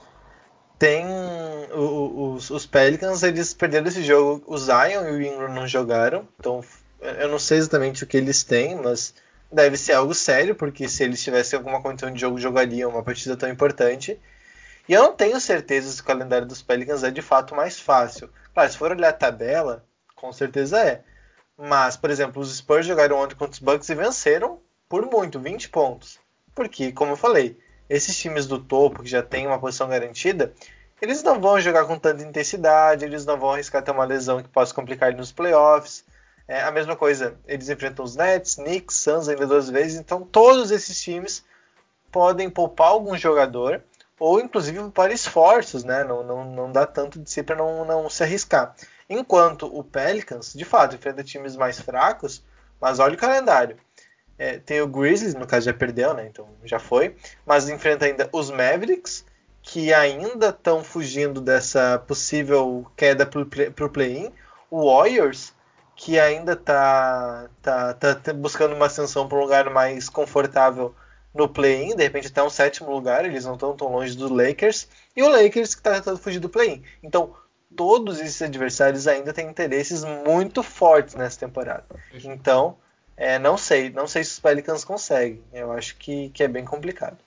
tem 0.85 1.03
os, 1.73 2.51
os 2.51 2.67
Pelicans, 2.67 3.23
eles 3.23 3.55
perderam 3.55 3.87
esse 3.87 4.03
jogo. 4.03 4.43
O 4.45 4.55
Zion 4.55 5.07
e 5.07 5.11
o 5.13 5.21
Ingram 5.23 5.51
não 5.51 5.67
jogaram, 5.67 6.27
então 6.39 6.63
eu 7.01 7.27
não 7.27 7.39
sei 7.39 7.57
exatamente 7.57 8.03
o 8.03 8.07
que 8.07 8.15
eles 8.15 8.43
têm, 8.43 8.75
mas 8.75 9.15
deve 9.51 9.77
ser 9.77 9.93
algo 9.93 10.13
sério, 10.13 10.53
porque 10.53 10.87
se 10.87 11.03
eles 11.03 11.23
tivessem 11.23 11.57
alguma 11.57 11.81
condição 11.81 12.11
de 12.11 12.21
jogo, 12.21 12.37
jogariam 12.37 12.91
uma 12.91 13.01
partida 13.01 13.35
tão 13.35 13.49
importante. 13.49 14.19
E 14.87 14.93
eu 14.93 15.01
não 15.01 15.13
tenho 15.15 15.39
certeza 15.39 15.91
se 15.91 16.01
o 16.01 16.05
calendário 16.05 16.47
dos 16.47 16.61
Pelicans 16.61 17.03
é 17.03 17.09
de 17.09 17.21
fato 17.23 17.55
mais 17.55 17.79
fácil. 17.79 18.29
Claro, 18.53 18.71
se 18.71 18.77
for 18.77 18.91
olhar 18.91 19.09
a 19.09 19.13
tabela, 19.13 19.83
com 20.15 20.31
certeza 20.31 20.79
é. 20.79 21.01
Mas, 21.57 21.97
por 21.97 22.11
exemplo, 22.11 22.39
os 22.39 22.55
Spurs 22.55 22.85
jogaram 22.85 23.17
ontem 23.17 23.33
contra 23.33 23.53
os 23.53 23.59
Bucks 23.59 23.89
e 23.89 23.95
venceram 23.95 24.59
por 24.87 25.03
muito, 25.07 25.39
20 25.39 25.69
pontos. 25.69 26.19
Porque, 26.53 26.91
como 26.91 27.13
eu 27.13 27.17
falei, 27.17 27.57
esses 27.89 28.15
times 28.15 28.45
do 28.45 28.59
topo, 28.59 29.01
que 29.01 29.09
já 29.09 29.23
têm 29.23 29.47
uma 29.47 29.59
posição 29.59 29.89
garantida, 29.89 30.53
eles 31.01 31.23
não 31.23 31.39
vão 31.39 31.59
jogar 31.59 31.85
com 31.85 31.97
tanta 31.97 32.23
intensidade, 32.23 33.05
eles 33.05 33.25
não 33.25 33.37
vão 33.37 33.51
arriscar 33.51 33.83
ter 33.83 33.91
uma 33.91 34.05
lesão 34.05 34.41
que 34.41 34.49
possa 34.49 34.73
complicar 34.73 35.09
ele 35.09 35.17
nos 35.17 35.31
playoffs. 35.31 36.03
É 36.47 36.61
a 36.61 36.71
mesma 36.71 36.95
coisa, 36.95 37.37
eles 37.47 37.69
enfrentam 37.69 38.05
os 38.05 38.15
Nets, 38.15 38.55
Knicks, 38.55 38.97
Suns 38.97 39.27
ainda 39.27 39.47
duas 39.47 39.69
vezes, 39.69 39.99
então 39.99 40.21
todos 40.21 40.71
esses 40.71 41.01
times 41.01 41.43
podem 42.11 42.49
poupar 42.49 42.89
algum 42.89 43.17
jogador 43.17 43.83
ou 44.19 44.39
inclusive 44.39 44.79
poupar 44.79 45.11
esforços, 45.11 45.83
né? 45.83 46.03
Não, 46.03 46.23
não, 46.23 46.45
não 46.45 46.71
dá 46.71 46.85
tanto 46.85 47.19
de 47.19 47.29
si 47.29 47.43
para 47.43 47.55
não, 47.55 47.83
não 47.83 48.09
se 48.09 48.23
arriscar. 48.23 48.75
Enquanto 49.09 49.65
o 49.67 49.83
Pelicans, 49.83 50.53
de 50.53 50.65
fato, 50.65 50.95
enfrenta 50.95 51.23
times 51.23 51.55
mais 51.55 51.79
fracos, 51.79 52.43
mas 52.79 52.99
olha 52.99 53.15
o 53.15 53.17
calendário. 53.17 53.77
É, 54.37 54.57
tem 54.59 54.81
o 54.81 54.87
Grizzlies, 54.87 55.35
no 55.35 55.47
caso 55.47 55.65
já 55.65 55.73
perdeu, 55.73 56.13
né? 56.13 56.27
Então 56.27 56.47
já 56.63 56.79
foi. 56.79 57.15
Mas 57.45 57.69
enfrenta 57.69 58.05
ainda 58.05 58.29
os 58.31 58.49
Mavericks, 58.49 59.25
que 59.65 59.91
ainda 59.91 60.49
estão 60.49 60.83
fugindo 60.83 61.41
dessa 61.41 61.97
possível 62.07 62.85
queda 62.95 63.25
para 63.25 63.85
o 63.85 63.89
play-in. 63.89 64.31
O 64.69 64.85
Warriors, 64.85 65.53
que 65.95 66.19
ainda 66.19 66.53
está 66.53 67.49
tá, 67.63 67.93
tá, 67.95 68.15
tá 68.15 68.31
buscando 68.33 68.75
uma 68.75 68.85
ascensão 68.85 69.27
para 69.27 69.37
um 69.37 69.41
lugar 69.41 69.69
mais 69.71 70.07
confortável 70.07 70.95
no 71.33 71.49
play-in, 71.49 71.95
de 71.95 72.03
repente 72.03 72.27
até 72.27 72.43
um 72.43 72.49
sétimo 72.49 72.91
lugar, 72.91 73.25
eles 73.25 73.43
não 73.43 73.55
estão 73.55 73.75
tão 73.75 73.91
longe 73.91 74.15
dos 74.15 74.29
Lakers. 74.29 74.87
E 75.15 75.23
o 75.23 75.29
Lakers 75.29 75.73
que 75.73 75.81
está 75.81 75.95
tentando 75.95 76.19
fugir 76.19 76.39
do 76.39 76.47
play-in. 76.47 76.83
Então, 77.01 77.35
todos 77.75 78.19
esses 78.19 78.41
adversários 78.43 79.07
ainda 79.07 79.33
têm 79.33 79.49
interesses 79.49 80.03
muito 80.03 80.61
fortes 80.61 81.15
nessa 81.15 81.39
temporada. 81.39 81.85
Então, 82.23 82.77
é, 83.17 83.39
não 83.39 83.57
sei, 83.57 83.89
não 83.89 84.07
sei 84.07 84.23
se 84.23 84.33
os 84.33 84.39
Pelicans 84.39 84.85
conseguem. 84.85 85.43
Eu 85.51 85.71
acho 85.71 85.97
que, 85.97 86.29
que 86.29 86.43
é 86.43 86.47
bem 86.47 86.63
complicado. 86.63 87.17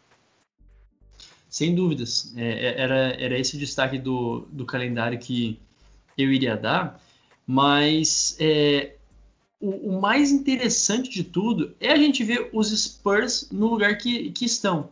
Sem 1.58 1.74
dúvidas. 1.74 2.32
É, 2.36 2.50
é, 2.50 2.80
era, 2.80 2.96
era 3.18 3.36
esse 3.36 3.56
o 3.56 3.58
destaque 3.58 3.98
do, 3.98 4.46
do 4.52 4.64
calendário 4.64 5.18
que 5.18 5.58
eu 6.16 6.32
iria 6.32 6.56
dar. 6.56 7.02
Mas 7.44 8.36
é, 8.38 8.94
o, 9.60 9.96
o, 9.96 10.00
mais 10.00 10.30
interessante 10.30 11.10
de 11.10 11.24
tudo 11.24 11.74
é 11.80 11.90
a 11.90 11.96
gente 11.96 12.22
ver 12.22 12.48
os 12.52 12.68
Spurs 12.70 13.48
no 13.50 13.66
lugar 13.66 13.98
que, 13.98 14.30
que 14.30 14.44
estão. 14.44 14.90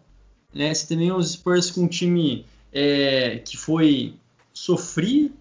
Né? 0.52 0.74
Você 0.74 0.88
tem 0.88 1.12
os 1.12 1.34
Spurs 1.34 1.70
com 1.70 1.82
um 1.82 1.88
time 1.88 2.44
é, 2.72 3.38
que 3.44 3.56
foi 3.56 4.14
sofrido, 4.52 5.36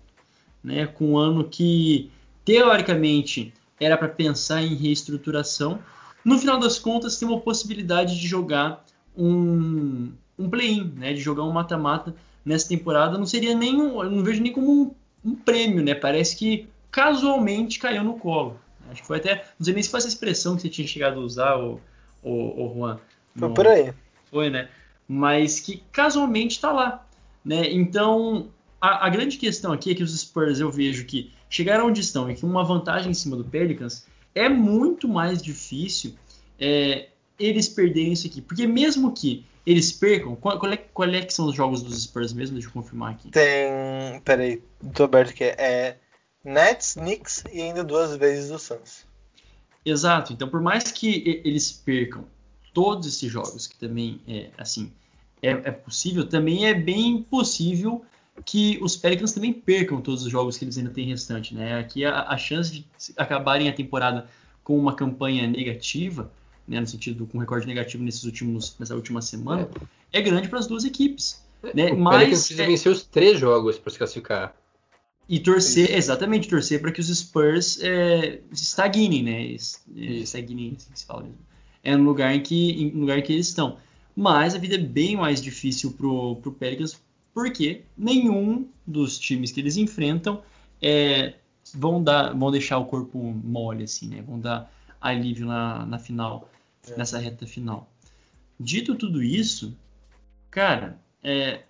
né? 0.64 0.86
com 0.86 1.14
um 1.14 1.18
ano 1.18 1.44
que, 1.50 2.12
teoricamente, 2.44 3.52
era 3.80 3.98
para 3.98 4.10
pensar 4.10 4.62
em 4.62 4.76
reestruturação. 4.76 5.80
No 6.24 6.38
final 6.38 6.60
das 6.60 6.78
contas, 6.78 7.18
tem 7.18 7.28
uma 7.28 7.42
possibilidade 7.42 8.16
de 8.20 8.28
jogar 8.28 8.86
um, 9.18 10.12
um 10.38 10.50
play-in, 10.50 10.94
né? 10.98 11.14
De 11.14 11.22
jogar 11.22 11.44
um 11.44 11.52
mata-mata 11.52 12.16
nessa 12.44 12.68
temporada. 12.68 13.18
Não 13.18 13.26
seria 13.26 13.56
nem 13.56 13.82
um, 13.82 14.04
eu 14.04 14.12
não 14.12 14.24
vejo 14.24 14.42
nem 14.42 14.52
como 14.52 14.72
um, 14.72 14.96
um, 15.24 15.36
prêmio, 15.36 15.84
né? 15.84 15.96
Parece 15.96 16.36
que 16.36 16.68
casualmente 16.92 17.80
caiu 17.80 18.04
no 18.04 18.18
colo. 18.18 18.60
Acho 18.90 19.02
que 19.02 19.08
foi 19.08 19.18
até, 19.18 19.46
não 19.58 19.66
sei 19.66 19.74
nem 19.74 19.84
se 19.84 19.90
foi 19.90 19.98
essa 19.98 20.08
expressão 20.08 20.56
que 20.56 20.62
você 20.62 20.70
tinha 20.70 20.88
chegado 20.88 21.20
a 21.20 21.24
usar, 21.24 21.58
o, 21.58 21.82
o, 22.22 22.66
o 22.66 22.74
Juan. 22.76 23.00
Foi 23.36 23.54
por 23.54 23.68
aí. 23.68 23.94
Foi, 24.30 24.50
né? 24.50 24.70
Mas 25.08 25.60
que 25.60 25.84
casualmente 25.92 26.56
está 26.56 26.72
lá, 26.72 27.06
né? 27.44 27.72
Então 27.72 28.50
a, 28.80 29.08
a 29.08 29.10
grande 29.10 29.38
questão 29.38 29.72
aqui 29.72 29.92
é 29.92 29.96
que 29.96 30.04
os 30.04 30.18
Spurs 30.20 30.60
eu 30.60 30.72
vejo 30.72 31.06
que 31.06 31.32
chegaram 31.50 31.88
onde 31.88 32.02
estão 32.02 32.30
e 32.30 32.36
que 32.36 32.46
uma 32.46 32.64
vantagem 32.64 33.12
em 33.12 33.14
cima 33.14 33.36
do 33.36 33.44
Pelicans 33.44 34.06
é 34.34 34.50
muito 34.50 35.08
mais 35.08 35.42
difícil 35.42 36.16
é, 36.60 37.10
eles 37.40 37.68
perderem 37.68 38.14
isso 38.14 38.28
aqui. 38.28 38.42
Porque 38.42 38.68
mesmo 38.68 39.12
que 39.14 39.46
eles 39.66 39.92
percam, 39.92 40.36
qual, 40.36 40.60
qual, 40.60 40.72
é, 40.72 40.78
qual 40.78 41.10
é 41.10 41.22
que 41.22 41.34
são 41.34 41.48
os 41.48 41.56
jogos 41.56 41.82
dos 41.82 42.04
Spurs 42.04 42.34
mesmo? 42.34 42.56
Deixa 42.56 42.70
eu 42.70 42.74
confirmar 42.74 43.14
aqui. 43.14 43.30
Tem. 43.32 44.20
Peraí, 44.24 44.62
tô 44.94 45.04
aberto 45.04 45.32
aqui. 45.32 45.44
É 45.44 45.98
Nets, 46.44 46.94
Knicks 46.94 47.44
e 47.52 47.62
ainda 47.62 47.84
duas 47.84 48.16
vezes 48.16 48.52
o 48.52 48.60
Suns. 48.60 49.06
Exato. 49.84 50.34
Então, 50.34 50.48
por 50.48 50.62
mais 50.62 50.92
que 50.92 51.42
eles 51.44 51.72
percam 51.72 52.26
todos 52.74 53.08
esses 53.08 53.32
jogos, 53.32 53.68
que 53.68 53.78
também 53.78 54.22
é 54.28 54.50
assim, 54.58 54.92
é, 55.42 55.50
é 55.50 55.72
possível, 55.72 56.28
também 56.28 56.68
é 56.68 56.74
bem 56.74 57.24
possível 57.24 58.04
que 58.44 58.78
os 58.82 58.98
Pelicans 58.98 59.32
também 59.32 59.54
percam 59.54 60.02
todos 60.02 60.24
os 60.24 60.32
jogos 60.32 60.58
que 60.58 60.66
eles 60.66 60.78
ainda 60.78 60.90
têm 60.90 61.08
restante, 61.08 61.56
né? 61.56 61.80
Aqui 61.80 62.04
a, 62.04 62.24
a 62.24 62.38
chance 62.38 62.72
de 62.72 62.86
acabarem 63.16 63.70
a 63.70 63.74
temporada 63.74 64.28
com 64.64 64.78
uma 64.78 64.96
campanha 64.96 65.48
negativa, 65.48 66.32
né, 66.68 66.80
no 66.80 66.88
sentido 66.88 67.26
com 67.28 67.38
recorde 67.38 67.68
negativo 67.68 68.04
nesses 68.04 68.24
últimos 68.24 68.76
nessa 68.80 68.96
última 68.96 69.22
semana, 69.22 69.70
é, 70.12 70.20
é 70.20 70.22
grande 70.22 70.48
para 70.48 70.60
as 70.60 70.68
duas 70.68 70.84
equipes, 70.84 71.44
né? 71.74 71.92
O 71.92 71.98
Mas 71.98 72.18
Pelicans 72.18 72.40
precisa 72.40 72.64
é, 72.64 72.68
vencer 72.68 72.92
os 72.92 73.04
três 73.04 73.40
jogos 73.40 73.78
para 73.78 73.92
se 73.92 73.98
classificar. 73.98 74.56
E 75.28 75.40
torcer, 75.40 75.86
Isso. 75.86 75.94
exatamente, 75.94 76.48
torcer 76.48 76.80
para 76.80 76.92
que 76.92 77.00
os 77.00 77.08
Spurs 77.08 77.80
é, 77.82 78.42
estagnem, 78.52 79.24
né? 79.24 79.58
Estagnem, 79.96 80.76
assim 80.78 80.92
que 80.92 81.00
se 81.00 81.06
fala 81.06 81.24
mesmo. 81.24 81.40
É 81.84 81.96
no 81.96 82.04
lugar 82.04 82.34
em 82.36 82.42
que, 82.42 82.92
no 82.94 83.02
lugar 83.02 83.18
em 83.18 83.24
que 83.24 83.34
eles 83.34 83.48
estão. 83.48 83.78
Mas 84.16 84.56
a 84.56 84.58
vida 84.58 84.76
é 84.76 84.80
bem 84.80 85.18
mais 85.18 85.42
difícil 85.42 85.92
pro, 85.92 86.36
pro 86.38 86.52
Pelicans 86.52 87.00
porque 87.36 87.84
nenhum 87.98 88.70
dos 88.88 89.20
times 89.20 89.52
que 89.52 89.60
eles 89.60 89.76
enfrentam 89.76 90.42
é, 90.82 91.34
vão, 91.74 92.02
dar, 92.02 92.34
vão 92.34 92.50
deixar 92.50 92.78
o 92.78 92.86
corpo 92.86 93.20
mole, 93.20 93.84
assim, 93.84 94.08
né? 94.08 94.24
Vão 94.26 94.40
dar 94.40 94.72
alívio 95.02 95.46
na, 95.46 95.86
na 95.86 96.00
final, 96.00 96.50
é. 96.90 96.98
nessa 96.98 97.18
reta 97.18 97.46
final. 97.46 97.90
Dito 98.60 98.96
tudo 98.96 99.22
isso, 99.22 99.78
cara, 100.50 101.00
é, 101.24 101.64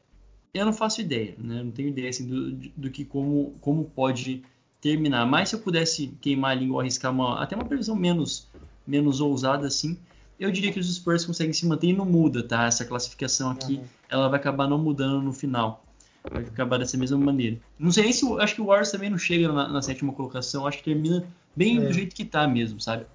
eu 0.53 0.65
não 0.65 0.73
faço 0.73 1.01
ideia, 1.01 1.35
né? 1.37 1.63
Não 1.63 1.71
tenho 1.71 1.89
ideia 1.89 2.09
assim, 2.09 2.27
do, 2.27 2.51
do 2.77 2.89
que 2.89 3.03
como, 3.03 3.55
como 3.59 3.85
pode 3.85 4.43
terminar. 4.79 5.25
Mas 5.25 5.49
se 5.49 5.55
eu 5.55 5.59
pudesse 5.59 6.07
queimar 6.21 6.51
a 6.51 6.55
língua, 6.55 6.81
arriscar 6.81 7.11
uma, 7.11 7.41
até 7.41 7.55
uma 7.55 7.65
previsão 7.65 7.95
menos, 7.95 8.47
menos 8.85 9.19
ousada 9.19 9.65
assim, 9.67 9.97
eu 10.39 10.51
diria 10.51 10.71
que 10.71 10.79
os 10.79 10.93
Spurs 10.93 11.25
conseguem 11.25 11.53
se 11.53 11.65
manter 11.65 11.87
e 11.87 11.93
não 11.93 12.05
muda, 12.05 12.43
tá? 12.43 12.65
Essa 12.65 12.85
classificação 12.85 13.51
aqui, 13.51 13.75
uhum. 13.75 13.85
ela 14.09 14.29
vai 14.29 14.39
acabar 14.39 14.67
não 14.67 14.77
mudando 14.77 15.21
no 15.21 15.33
final. 15.33 15.83
Vai 16.31 16.43
acabar 16.43 16.77
dessa 16.77 16.97
mesma 16.97 17.17
maneira. 17.17 17.57
Não 17.77 17.91
sei 17.91 18.03
nem 18.03 18.13
se. 18.13 18.25
Acho 18.39 18.55
que 18.55 18.61
o 18.61 18.65
Warriors 18.65 18.91
também 18.91 19.09
não 19.09 19.17
chega 19.17 19.51
na, 19.51 19.67
na 19.67 19.81
sétima 19.81 20.11
colocação. 20.11 20.65
Acho 20.65 20.79
que 20.79 20.85
termina 20.85 21.23
bem 21.55 21.77
é. 21.77 21.81
do 21.81 21.93
jeito 21.93 22.15
que 22.15 22.25
tá 22.25 22.47
mesmo, 22.47 22.81
sabe? 22.81 23.05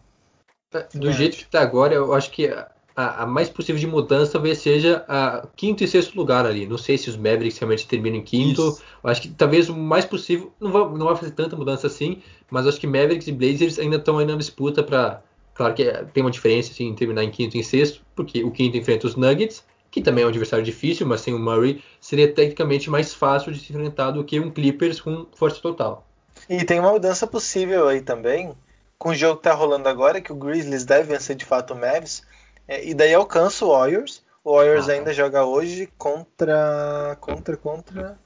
Do 0.94 1.12
jeito 1.12 1.36
que 1.36 1.46
tá 1.46 1.60
agora, 1.60 1.94
eu 1.94 2.12
acho 2.14 2.30
que 2.30 2.46
a, 2.46 3.22
a, 3.22 3.26
mais 3.26 3.48
possível 3.48 3.80
de 3.80 3.86
mudança 3.86 4.32
talvez 4.32 4.58
seja 4.58 5.04
a 5.08 5.46
quinto 5.56 5.82
e 5.82 5.88
sexto 5.88 6.14
lugar 6.14 6.46
ali. 6.46 6.66
Não 6.66 6.78
sei 6.78 6.96
se 6.96 7.10
os 7.10 7.16
Mavericks 7.16 7.58
realmente 7.58 7.86
terminam 7.86 8.18
em 8.18 8.22
quinto. 8.22 8.68
Isso. 8.68 8.82
Acho 9.02 9.22
que 9.22 9.28
talvez 9.28 9.68
o 9.68 9.76
mais 9.76 10.04
possível. 10.04 10.52
Não 10.60 10.70
vai, 10.70 10.82
não 10.82 11.06
vai 11.06 11.16
fazer 11.16 11.32
tanta 11.32 11.56
mudança 11.56 11.86
assim, 11.86 12.22
mas 12.50 12.66
acho 12.66 12.78
que 12.78 12.86
Mavericks 12.86 13.26
e 13.26 13.32
Blazers 13.32 13.78
ainda 13.78 13.96
estão 13.96 14.18
aí 14.18 14.26
na 14.26 14.36
disputa 14.36 14.82
para 14.82 15.22
Claro 15.60 15.74
que 15.74 15.84
tem 16.14 16.22
uma 16.22 16.30
diferença 16.30 16.72
assim, 16.72 16.86
em 16.86 16.94
terminar 16.94 17.22
em 17.22 17.30
quinto 17.30 17.54
e 17.54 17.60
em 17.60 17.62
sexto, 17.62 18.02
porque 18.16 18.42
o 18.42 18.50
quinto 18.50 18.78
enfrenta 18.78 19.06
os 19.06 19.14
Nuggets, 19.14 19.62
que 19.90 20.00
também 20.00 20.22
é 20.22 20.26
um 20.26 20.30
adversário 20.30 20.64
difícil, 20.64 21.06
mas 21.06 21.20
sem 21.20 21.34
o 21.34 21.38
Murray 21.38 21.84
seria 22.00 22.32
tecnicamente 22.32 22.88
mais 22.88 23.12
fácil 23.12 23.52
de 23.52 23.58
se 23.58 23.70
enfrentar 23.70 24.12
do 24.12 24.24
que 24.24 24.40
um 24.40 24.50
Clippers 24.50 25.02
com 25.02 25.26
força 25.34 25.60
total. 25.60 26.06
E 26.48 26.64
tem 26.64 26.80
uma 26.80 26.92
mudança 26.92 27.26
possível 27.26 27.88
aí 27.88 28.00
também, 28.00 28.54
com 29.00 29.08
o 29.08 29.14
jogo 29.14 29.38
que 29.38 29.42
tá 29.42 29.52
rolando 29.52 29.88
agora, 29.88 30.20
que 30.20 30.30
o 30.30 30.36
Grizzlies 30.36 30.84
deve 30.84 31.12
vencer 31.12 31.34
de 31.34 31.44
fato 31.44 31.74
o 31.74 31.76
Mavs, 31.76 32.22
é, 32.68 32.86
e 32.86 32.94
daí 32.94 33.12
alcança 33.12 33.64
o 33.64 33.70
Warriors. 33.70 34.22
O 34.44 34.54
Warriors 34.54 34.88
ah. 34.88 34.92
ainda 34.92 35.12
joga 35.12 35.44
hoje 35.44 35.92
contra. 35.98 37.16
Contra, 37.20 37.56
contra. 37.56 38.18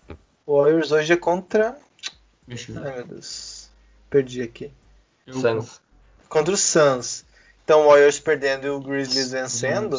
O 0.44 0.60
Warriors 0.60 0.92
hoje 0.92 1.14
é 1.14 1.16
contra. 1.16 1.78
Ai 2.84 2.94
meu 2.96 3.06
Deus. 3.06 3.70
Perdi 4.10 4.42
aqui. 4.42 4.70
Suns 5.30 5.80
contra 6.34 6.52
o 6.52 6.56
Suns. 6.56 7.24
Então 7.62 7.82
o 7.82 7.88
Warriors 7.90 8.18
perdendo 8.18 8.66
e 8.66 8.70
o 8.70 8.80
Grizzlies 8.80 9.30
vencendo, 9.30 9.96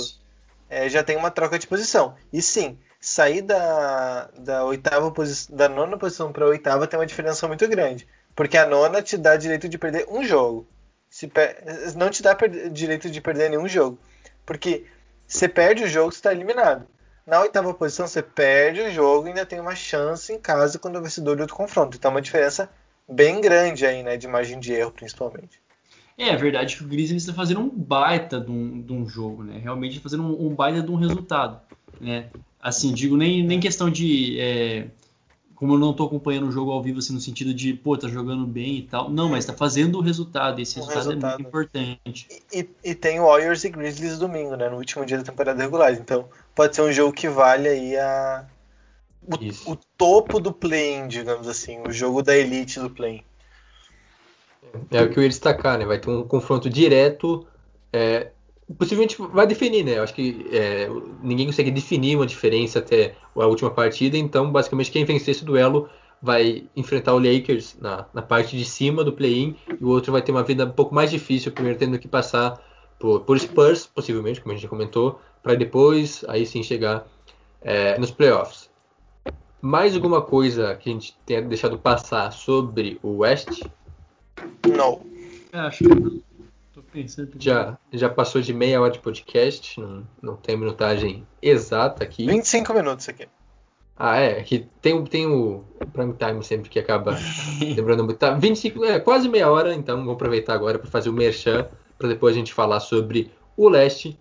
é, 0.69 0.89
já 0.89 1.01
tem 1.01 1.15
uma 1.15 1.31
troca 1.31 1.57
de 1.57 1.65
posição. 1.65 2.13
E 2.31 2.41
sim, 2.41 2.77
sair 2.99 3.41
da, 3.41 4.29
da 4.37 4.65
oitava 4.65 5.09
posição, 5.11 5.55
da 5.55 5.69
nona 5.69 5.97
posição 5.97 6.33
para 6.33 6.43
a 6.43 6.49
oitava 6.49 6.87
tem 6.87 6.99
uma 6.99 7.05
diferença 7.05 7.47
muito 7.47 7.65
grande. 7.69 8.05
Porque 8.35 8.57
a 8.57 8.65
nona 8.65 9.01
te 9.01 9.17
dá 9.17 9.37
direito 9.37 9.69
de 9.69 9.77
perder 9.77 10.05
um 10.09 10.23
jogo. 10.23 10.67
Se 11.09 11.27
per... 11.27 11.63
Não 11.95 12.09
te 12.09 12.21
dá 12.21 12.35
direito 12.71 13.09
de 13.09 13.21
perder 13.21 13.49
nenhum 13.49 13.67
jogo. 13.67 13.97
Porque 14.45 14.85
você 15.25 15.47
perde 15.47 15.83
o 15.83 15.87
jogo, 15.87 16.11
você 16.11 16.17
está 16.17 16.33
eliminado. 16.33 16.85
Na 17.25 17.39
oitava 17.39 17.73
posição, 17.73 18.05
você 18.05 18.21
perde 18.21 18.81
o 18.81 18.91
jogo 18.91 19.25
e 19.25 19.29
ainda 19.29 19.45
tem 19.45 19.59
uma 19.59 19.75
chance 19.75 20.31
em 20.31 20.39
casa 20.39 20.77
quando 20.77 20.97
o 20.97 21.01
vencedor 21.01 21.35
do 21.35 21.41
outro 21.41 21.55
confronto. 21.55 21.97
Então 21.97 22.11
é 22.11 22.13
uma 22.15 22.21
diferença 22.21 22.69
bem 23.09 23.41
grande 23.41 23.85
aí, 23.85 24.03
né? 24.03 24.17
De 24.17 24.27
margem 24.27 24.59
de 24.59 24.73
erro, 24.73 24.91
principalmente. 24.91 25.59
É, 26.17 26.29
é 26.29 26.35
verdade 26.35 26.75
que 26.75 26.83
o 26.83 26.87
Grizzlies 26.87 27.23
está 27.23 27.33
fazendo 27.33 27.61
um 27.61 27.69
baita 27.69 28.39
de 28.39 28.51
um, 28.51 28.81
de 28.81 28.93
um 28.93 29.07
jogo, 29.07 29.43
né? 29.43 29.59
Realmente 29.59 29.99
fazendo 29.99 30.23
um, 30.23 30.47
um, 30.47 30.55
baita 30.55 30.81
de 30.81 30.91
um 30.91 30.95
resultado, 30.95 31.59
né? 31.99 32.29
Assim, 32.61 32.93
digo, 32.93 33.17
nem, 33.17 33.43
nem 33.43 33.59
questão 33.59 33.89
de... 33.89 34.39
É, 34.39 34.87
como 35.55 35.73
eu 35.73 35.79
não 35.79 35.91
estou 35.91 36.07
acompanhando 36.07 36.47
o 36.47 36.51
jogo 36.51 36.71
ao 36.71 36.83
vivo, 36.83 36.99
assim, 36.99 37.13
no 37.13 37.19
sentido 37.19 37.53
de, 37.53 37.73
pô, 37.73 37.97
tá 37.97 38.09
jogando 38.09 38.45
bem 38.45 38.77
e 38.77 38.81
tal. 38.83 39.09
Não, 39.09 39.29
mas 39.29 39.45
está 39.45 39.53
fazendo 39.53 39.97
o 39.97 40.01
resultado, 40.01 40.59
esse 40.59 40.75
resultado, 40.75 40.97
resultado, 40.97 41.31
é 41.31 41.35
muito 41.35 41.47
importante. 41.47 42.27
E, 42.53 42.69
e, 42.83 42.93
tem 42.93 43.21
Warriors 43.21 43.63
e 43.63 43.69
Grizzlies 43.69 44.19
domingo, 44.19 44.55
né? 44.57 44.69
No 44.69 44.75
último 44.75 45.05
dia 45.05 45.17
da 45.17 45.23
temporada 45.23 45.61
regular. 45.61 45.93
Então, 45.93 46.27
pode 46.53 46.75
ser 46.75 46.81
um 46.81 46.91
jogo 46.91 47.13
que 47.13 47.29
vale 47.29 47.69
aí 47.69 47.97
a... 47.97 48.45
o, 49.25 49.71
o 49.71 49.77
topo 49.97 50.41
do 50.41 50.51
play-in, 50.51 51.07
digamos 51.07 51.47
assim, 51.47 51.79
o 51.87 51.91
jogo 51.91 52.21
da 52.21 52.35
elite 52.35 52.79
do 52.79 52.89
play-in. 52.89 53.23
É 54.91 55.01
o 55.01 55.09
que 55.09 55.17
eu 55.17 55.23
ia 55.23 55.29
destacar, 55.29 55.77
né? 55.77 55.85
Vai 55.85 55.99
ter 55.99 56.09
um 56.09 56.27
confronto 56.27 56.69
direto. 56.69 57.47
É, 57.93 58.31
possivelmente 58.77 59.17
vai 59.19 59.45
definir, 59.45 59.83
né? 59.83 59.97
Eu 59.97 60.03
acho 60.03 60.13
que 60.13 60.47
é, 60.51 60.89
ninguém 61.21 61.45
consegue 61.45 61.71
definir 61.71 62.15
uma 62.15 62.25
diferença 62.25 62.79
até 62.79 63.15
a 63.35 63.45
última 63.45 63.69
partida, 63.69 64.17
então 64.17 64.51
basicamente 64.51 64.91
quem 64.91 65.05
vencer 65.05 65.35
esse 65.35 65.45
duelo 65.45 65.89
vai 66.21 66.65
enfrentar 66.75 67.13
o 67.13 67.19
Lakers 67.19 67.77
na, 67.79 68.05
na 68.13 68.21
parte 68.21 68.57
de 68.57 68.65
cima 68.65 69.03
do 69.03 69.13
play-in 69.13 69.55
e 69.79 69.83
o 69.83 69.89
outro 69.89 70.11
vai 70.11 70.21
ter 70.21 70.31
uma 70.31 70.43
vida 70.43 70.65
um 70.65 70.71
pouco 70.71 70.95
mais 70.95 71.11
difícil, 71.11 71.51
primeiro 71.51 71.77
tendo 71.77 71.99
que 71.99 72.07
passar 72.07 72.59
por, 72.99 73.21
por 73.21 73.37
Spurs, 73.39 73.85
possivelmente, 73.85 74.41
como 74.41 74.51
a 74.51 74.55
gente 74.55 74.63
já 74.63 74.69
comentou, 74.69 75.19
para 75.43 75.53
depois 75.53 76.25
aí 76.27 76.45
sim 76.45 76.63
chegar 76.63 77.05
é, 77.61 77.97
nos 77.99 78.09
playoffs. 78.09 78.69
Mais 79.61 79.95
alguma 79.95 80.21
coisa 80.21 80.75
que 80.75 80.89
a 80.89 80.93
gente 80.93 81.15
tenha 81.25 81.41
deixado 81.41 81.77
passar 81.77 82.31
sobre 82.31 82.99
o 83.03 83.17
West? 83.17 83.61
Não. 84.67 85.01
É, 85.51 85.59
acho 85.59 85.83
que. 85.83 86.23
Já, 87.39 87.77
já 87.91 88.09
passou 88.09 88.41
de 88.41 88.53
meia 88.53 88.81
hora 88.81 88.91
de 88.91 88.99
podcast, 88.99 89.79
não, 89.79 90.07
não 90.21 90.35
tem 90.35 90.57
minutagem 90.57 91.25
exata 91.41 92.03
aqui. 92.03 92.25
25 92.25 92.73
minutos 92.73 93.09
aqui. 93.09 93.27
Ah, 93.97 94.17
é, 94.17 94.43
que 94.43 94.67
tem, 94.81 95.03
tem 95.05 95.25
o 95.25 95.63
prime 95.93 96.13
time 96.13 96.43
sempre 96.43 96.69
que 96.69 96.77
acaba 96.77 97.17
lembrando 97.61 98.03
muito. 98.03 98.17
Tá, 98.17 98.33
25, 98.33 98.83
é, 98.83 98.99
quase 98.99 99.29
meia 99.29 99.49
hora, 99.49 99.73
então 99.73 100.03
vou 100.03 100.13
aproveitar 100.13 100.53
agora 100.53 100.77
para 100.77 100.89
fazer 100.89 101.09
o 101.09 101.13
merchan, 101.13 101.67
para 101.97 102.09
depois 102.09 102.35
a 102.35 102.37
gente 102.37 102.53
falar 102.53 102.81
sobre 102.81 103.31
o 103.55 103.69
leste. 103.69 104.19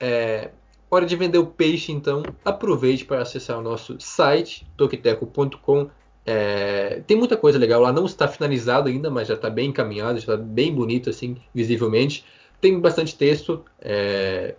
É, 0.00 0.50
hora 0.90 1.06
de 1.06 1.14
vender 1.14 1.38
o 1.38 1.46
peixe, 1.46 1.92
então 1.92 2.22
aproveite 2.44 3.04
para 3.04 3.22
acessar 3.22 3.58
o 3.58 3.62
nosso 3.62 3.96
site, 4.00 4.66
tokiteco.com. 4.76 5.88
É, 6.26 7.02
tem 7.06 7.16
muita 7.16 7.36
coisa 7.36 7.58
legal 7.58 7.80
lá, 7.80 7.92
não 7.92 8.04
está 8.04 8.26
finalizado 8.26 8.88
ainda, 8.88 9.08
mas 9.10 9.28
já 9.28 9.34
está 9.34 9.48
bem 9.48 9.68
encaminhado, 9.68 10.18
já 10.18 10.34
está 10.34 10.36
bem 10.36 10.74
bonito 10.74 11.08
assim, 11.08 11.36
visivelmente. 11.54 12.24
Tem 12.60 12.78
bastante 12.80 13.16
texto. 13.16 13.64
É, 13.80 14.56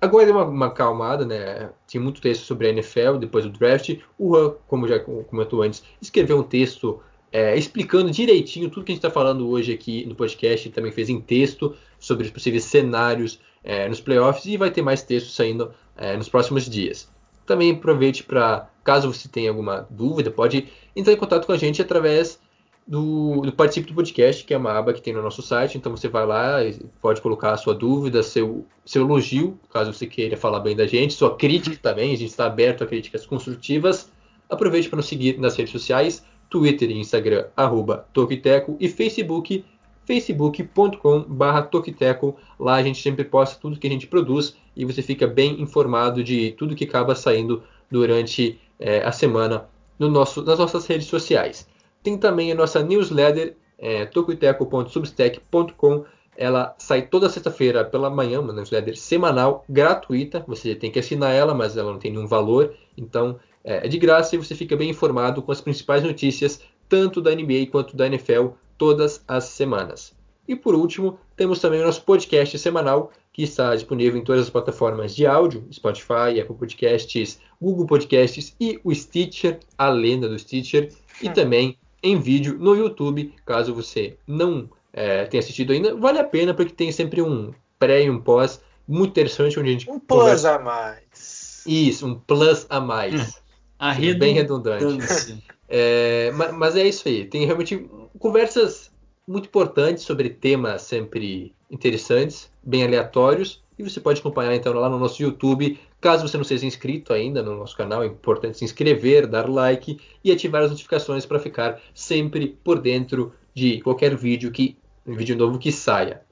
Agora 0.00 0.26
deu 0.26 0.34
uma, 0.34 0.44
uma 0.44 0.70
calmada, 0.70 1.24
né? 1.24 1.70
Tinha 1.86 2.02
muito 2.02 2.20
texto 2.20 2.42
sobre 2.42 2.66
a 2.66 2.70
NFL 2.70 3.16
depois 3.18 3.44
do 3.44 3.50
draft. 3.50 3.98
O 4.18 4.36
Han, 4.36 4.54
como 4.68 4.86
já 4.86 5.00
comentou 5.00 5.62
antes, 5.62 5.82
escreveu 6.00 6.38
um 6.38 6.42
texto 6.42 7.00
é, 7.32 7.56
explicando 7.56 8.10
direitinho 8.10 8.68
tudo 8.68 8.84
que 8.84 8.92
a 8.92 8.94
gente 8.94 9.04
está 9.04 9.10
falando 9.10 9.48
hoje 9.48 9.72
aqui 9.72 10.04
no 10.06 10.14
podcast. 10.14 10.68
Também 10.70 10.92
fez 10.92 11.08
em 11.08 11.20
texto 11.20 11.74
sobre 11.98 12.26
os 12.26 12.30
possíveis 12.30 12.64
cenários 12.64 13.40
é, 13.64 13.88
nos 13.88 14.00
playoffs 14.00 14.44
e 14.44 14.56
vai 14.56 14.70
ter 14.70 14.82
mais 14.82 15.02
texto 15.02 15.30
saindo 15.30 15.72
é, 15.96 16.16
nos 16.16 16.28
próximos 16.28 16.68
dias. 16.68 17.10
Também 17.46 17.72
aproveite 17.72 18.24
para, 18.24 18.68
caso 18.82 19.12
você 19.12 19.28
tenha 19.28 19.50
alguma 19.50 19.86
dúvida, 19.88 20.30
pode 20.30 20.68
entrar 20.94 21.12
em 21.12 21.16
contato 21.16 21.46
com 21.46 21.52
a 21.52 21.56
gente 21.56 21.80
através 21.80 22.40
do, 22.86 23.40
do 23.40 23.52
Participe 23.52 23.88
do 23.88 23.94
Podcast, 23.94 24.44
que 24.44 24.54
é 24.54 24.56
uma 24.56 24.72
aba 24.72 24.92
que 24.92 25.02
tem 25.02 25.12
no 25.12 25.22
nosso 25.22 25.42
site. 25.42 25.76
Então 25.76 25.94
você 25.94 26.08
vai 26.08 26.24
lá 26.24 26.64
e 26.64 26.74
pode 27.00 27.20
colocar 27.20 27.52
a 27.52 27.56
sua 27.56 27.74
dúvida, 27.74 28.22
seu, 28.22 28.64
seu 28.84 29.02
elogio, 29.02 29.58
caso 29.72 29.92
você 29.92 30.06
queira 30.06 30.36
falar 30.36 30.60
bem 30.60 30.76
da 30.76 30.86
gente, 30.86 31.14
sua 31.14 31.34
crítica 31.36 31.76
também. 31.80 32.12
A 32.12 32.16
gente 32.16 32.30
está 32.30 32.46
aberto 32.46 32.84
a 32.84 32.86
críticas 32.86 33.26
construtivas. 33.26 34.10
Aproveite 34.48 34.88
para 34.88 34.98
nos 34.98 35.06
seguir 35.06 35.38
nas 35.40 35.56
redes 35.56 35.72
sociais, 35.72 36.24
Twitter 36.48 36.90
e 36.90 36.98
Instagram, 36.98 37.46
arroba 37.56 38.06
Tokiteco, 38.12 38.76
e 38.78 38.88
Facebook, 38.88 39.64
facebook.com.br 40.04 41.60
Tokiteco. 41.68 42.36
Lá 42.58 42.76
a 42.76 42.82
gente 42.82 43.02
sempre 43.02 43.24
posta 43.24 43.58
tudo 43.60 43.78
que 43.80 43.88
a 43.88 43.90
gente 43.90 44.06
produz 44.06 44.56
e 44.76 44.84
você 44.84 45.00
fica 45.02 45.26
bem 45.26 45.60
informado 45.60 46.22
de 46.22 46.52
tudo 46.52 46.76
que 46.76 46.84
acaba 46.84 47.14
saindo 47.14 47.62
durante 47.90 48.60
é, 48.78 49.02
a 49.02 49.10
semana 49.10 49.68
no 49.98 50.10
nosso, 50.10 50.42
nas 50.42 50.58
nossas 50.58 50.86
redes 50.86 51.06
sociais. 51.06 51.66
Tem 52.02 52.18
também 52.18 52.52
a 52.52 52.54
nossa 52.54 52.82
newsletter, 52.82 53.56
é, 53.78 54.04
tocoiteco.substack.com. 54.06 56.04
Ela 56.36 56.74
sai 56.78 57.02
toda 57.02 57.30
sexta-feira 57.30 57.82
pela 57.84 58.10
manhã, 58.10 58.40
uma 58.40 58.52
newsletter 58.52 58.96
semanal, 58.96 59.64
gratuita. 59.68 60.44
Você 60.46 60.74
tem 60.74 60.90
que 60.90 60.98
assinar 60.98 61.32
ela, 61.32 61.54
mas 61.54 61.76
ela 61.76 61.92
não 61.92 61.98
tem 61.98 62.12
nenhum 62.12 62.26
valor. 62.26 62.74
Então 62.96 63.40
é, 63.64 63.86
é 63.86 63.88
de 63.88 63.98
graça 63.98 64.36
e 64.36 64.38
você 64.38 64.54
fica 64.54 64.76
bem 64.76 64.90
informado 64.90 65.42
com 65.42 65.50
as 65.50 65.60
principais 65.60 66.02
notícias, 66.04 66.60
tanto 66.88 67.20
da 67.20 67.34
NBA 67.34 67.66
quanto 67.72 67.96
da 67.96 68.06
NFL, 68.06 68.48
todas 68.78 69.24
as 69.26 69.44
semanas. 69.44 70.14
E 70.46 70.54
por 70.54 70.74
último, 70.74 71.18
temos 71.36 71.58
também 71.58 71.80
o 71.80 71.84
nosso 71.84 72.02
podcast 72.02 72.56
semanal, 72.58 73.10
que 73.36 73.42
está 73.42 73.74
disponível 73.74 74.18
em 74.18 74.24
todas 74.24 74.44
as 74.44 74.50
plataformas 74.50 75.14
de 75.14 75.26
áudio, 75.26 75.68
Spotify, 75.70 76.40
Apple 76.40 76.56
Podcasts, 76.56 77.38
Google 77.60 77.86
Podcasts 77.86 78.56
e 78.58 78.80
o 78.82 78.94
Stitcher, 78.94 79.60
a 79.76 79.90
lenda 79.90 80.26
do 80.26 80.38
Stitcher, 80.38 80.90
e 81.20 81.28
também 81.28 81.76
em 82.02 82.18
vídeo 82.18 82.56
no 82.58 82.74
YouTube, 82.74 83.34
caso 83.44 83.74
você 83.74 84.16
não 84.26 84.70
é, 84.90 85.26
tenha 85.26 85.42
assistido 85.42 85.74
ainda, 85.74 85.94
vale 85.94 86.18
a 86.18 86.24
pena 86.24 86.54
porque 86.54 86.72
tem 86.72 86.90
sempre 86.90 87.20
um 87.20 87.52
pré 87.78 88.04
e 88.04 88.10
um 88.10 88.18
pós 88.18 88.58
muito 88.88 89.10
interessante 89.10 89.60
onde 89.60 89.68
a 89.68 89.72
gente 89.72 89.90
um 89.90 90.00
plus 90.00 90.18
conversa... 90.18 90.54
a 90.54 90.58
mais. 90.58 91.62
Isso, 91.66 92.06
um 92.06 92.14
plus 92.14 92.64
a 92.70 92.80
mais. 92.80 93.36
Hum. 93.36 93.40
A 93.78 93.92
bem 93.92 94.32
redundante. 94.32 95.44
é, 95.68 96.30
mas, 96.34 96.54
mas 96.54 96.74
é 96.74 96.88
isso 96.88 97.06
aí. 97.06 97.26
Tem 97.26 97.44
realmente 97.44 97.86
conversas 98.18 98.90
muito 99.26 99.46
importantes 99.46 100.04
sobre 100.04 100.30
temas 100.30 100.82
sempre 100.82 101.54
interessantes, 101.70 102.50
bem 102.62 102.84
aleatórios. 102.84 103.64
E 103.78 103.82
você 103.82 104.00
pode 104.00 104.20
acompanhar 104.20 104.54
então 104.54 104.72
lá 104.72 104.88
no 104.88 104.98
nosso 104.98 105.22
YouTube 105.22 105.78
Caso 106.00 106.28
você 106.28 106.36
não 106.36 106.44
seja 106.44 106.66
inscrito 106.66 107.12
ainda 107.12 107.42
no 107.42 107.56
nosso 107.56 107.76
canal, 107.76 108.02
é 108.02 108.06
importante 108.06 108.58
se 108.58 108.64
inscrever, 108.64 109.26
dar 109.26 109.48
like 109.48 109.98
e 110.22 110.30
ativar 110.30 110.62
as 110.62 110.70
notificações 110.70 111.24
para 111.24 111.38
ficar 111.38 111.80
sempre 111.94 112.56
por 112.62 112.78
dentro 112.78 113.32
de 113.54 113.80
qualquer 113.80 114.14
vídeo 114.14 114.52
que 114.52 114.76
vídeo 115.04 115.36
novo 115.36 115.58
que 115.58 115.72
saia. 115.72 116.22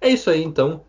É 0.00 0.08
isso 0.08 0.28
aí 0.28 0.44
então. 0.44 0.82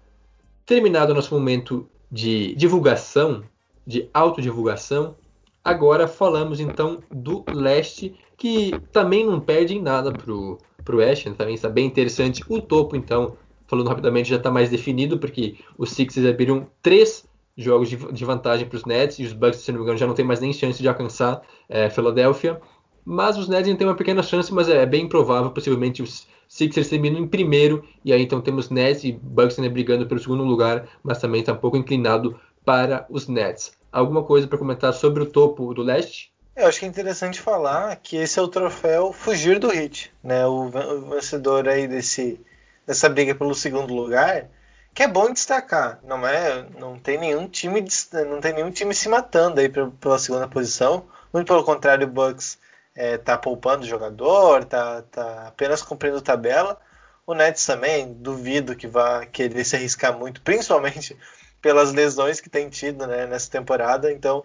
Terminado 0.66 1.14
o 1.14 1.16
nosso 1.16 1.34
momento 1.34 1.90
de 2.12 2.54
divulgação, 2.56 3.44
de 3.86 4.10
autodivulgação, 4.14 5.16
agora 5.64 6.08
falamos 6.08 6.60
então 6.60 7.02
do 7.10 7.46
leste, 7.52 8.14
que 8.36 8.72
também 8.92 9.26
não 9.26 9.40
perde 9.40 9.76
em 9.76 9.82
nada 9.82 10.12
pro, 10.12 10.58
pro 10.88 10.98
oeste, 11.00 11.30
também 11.32 11.54
está 11.54 11.68
bem 11.68 11.86
interessante. 11.86 12.42
O 12.48 12.62
topo, 12.62 12.96
então, 12.96 13.36
falando 13.68 13.90
rapidamente, 13.90 14.30
já 14.30 14.38
está 14.38 14.50
mais 14.50 14.70
definido, 14.70 15.20
porque 15.20 15.58
os 15.78 15.92
Sixers 15.92 16.26
abriram 16.26 16.66
três 16.82 17.28
jogos 17.58 17.90
de, 17.90 17.98
de 17.98 18.24
vantagem 18.24 18.66
para 18.66 18.78
os 18.78 18.86
Nets 18.86 19.20
e 19.20 19.24
os 19.24 19.34
Bucks, 19.34 19.60
se 19.60 19.72
não 19.72 19.80
me 19.80 19.84
engano, 19.84 19.98
já 19.98 20.08
não 20.08 20.14
tem 20.14 20.24
mais 20.24 20.40
nem 20.40 20.54
chance 20.54 20.82
de 20.82 20.88
alcançar 20.88 21.42
é, 21.68 21.90
Philadelphia. 21.90 22.62
Mas 23.04 23.38
os 23.38 23.50
Nets 23.50 23.68
ainda 23.68 23.78
têm 23.78 23.88
uma 23.88 23.96
pequena 23.96 24.24
chance, 24.24 24.54
mas 24.54 24.70
é, 24.70 24.84
é 24.84 24.86
bem 24.86 25.10
provável, 25.10 25.52
possivelmente 25.52 26.02
os 26.02 26.26
Sixers 26.48 26.88
terminam 26.88 27.20
em 27.20 27.28
primeiro, 27.28 27.84
e 28.06 28.14
aí 28.14 28.22
então 28.22 28.40
temos 28.40 28.70
Nets 28.70 29.04
e 29.04 29.12
Bucks 29.12 29.60
ainda 29.60 29.70
brigando 29.70 30.08
pelo 30.08 30.20
segundo 30.20 30.44
lugar, 30.44 30.88
mas 31.04 31.20
também 31.20 31.42
está 31.42 31.52
um 31.52 31.58
pouco 31.58 31.76
inclinado 31.76 32.40
para 32.64 33.06
os 33.10 33.28
Nets. 33.28 33.74
Alguma 33.92 34.24
coisa 34.24 34.48
para 34.48 34.58
comentar 34.58 34.94
sobre 34.94 35.24
o 35.24 35.26
topo 35.26 35.74
do 35.74 35.82
leste? 35.82 36.32
Eu 36.58 36.66
acho 36.66 36.80
que 36.80 36.86
é 36.86 36.88
interessante 36.90 37.40
falar 37.40 37.96
que 37.98 38.18
esse 38.18 38.40
é 38.40 38.42
o 38.42 38.48
troféu 38.48 39.14
fugir 39.14 39.60
do 39.60 39.70
hit, 39.70 40.12
né? 40.24 40.44
O 40.48 40.70
vencedor 41.08 41.70
aí 41.70 41.88
desse, 41.88 42.44
dessa 42.84 43.08
briga 43.08 43.36
pelo 43.36 43.54
segundo 43.54 43.94
lugar 43.94 44.50
que 44.92 45.04
é 45.04 45.08
bom 45.08 45.32
destacar, 45.32 46.00
não 46.04 46.28
é? 46.28 46.66
Não 46.80 46.98
tem 46.98 47.20
nenhum 47.20 47.48
time, 47.48 47.86
não 48.28 48.42
tem 48.42 48.54
nenhum 48.54 48.72
time 48.72 48.96
se 48.96 49.08
matando 49.08 49.60
aí 49.62 49.70
pela 49.70 50.18
segunda 50.18 50.48
posição. 50.48 51.06
Muito 51.32 51.46
pelo 51.46 51.64
contrário, 51.64 52.08
o 52.08 52.10
Bucks 52.10 52.58
é, 52.96 53.20
tá 53.20 53.38
poupando 53.38 53.84
o 53.84 53.88
jogador, 53.88 54.66
tá, 54.66 55.04
tá 55.04 55.50
apenas 55.50 55.84
cumprindo 55.84 56.20
tabela. 56.20 56.80
O 57.28 57.36
Nets 57.36 57.64
também 57.68 58.12
duvido 58.12 58.76
que 58.76 58.88
vá 58.88 59.28
querer 59.28 59.64
se 59.64 59.76
arriscar 59.76 60.18
muito, 60.18 60.42
principalmente 60.42 61.16
pelas 61.62 61.94
lesões 61.94 62.42
que 62.42 62.50
tem 62.50 62.68
tido 62.68 63.06
né, 63.06 63.28
nessa 63.28 63.52
temporada. 63.52 64.12
Então, 64.12 64.44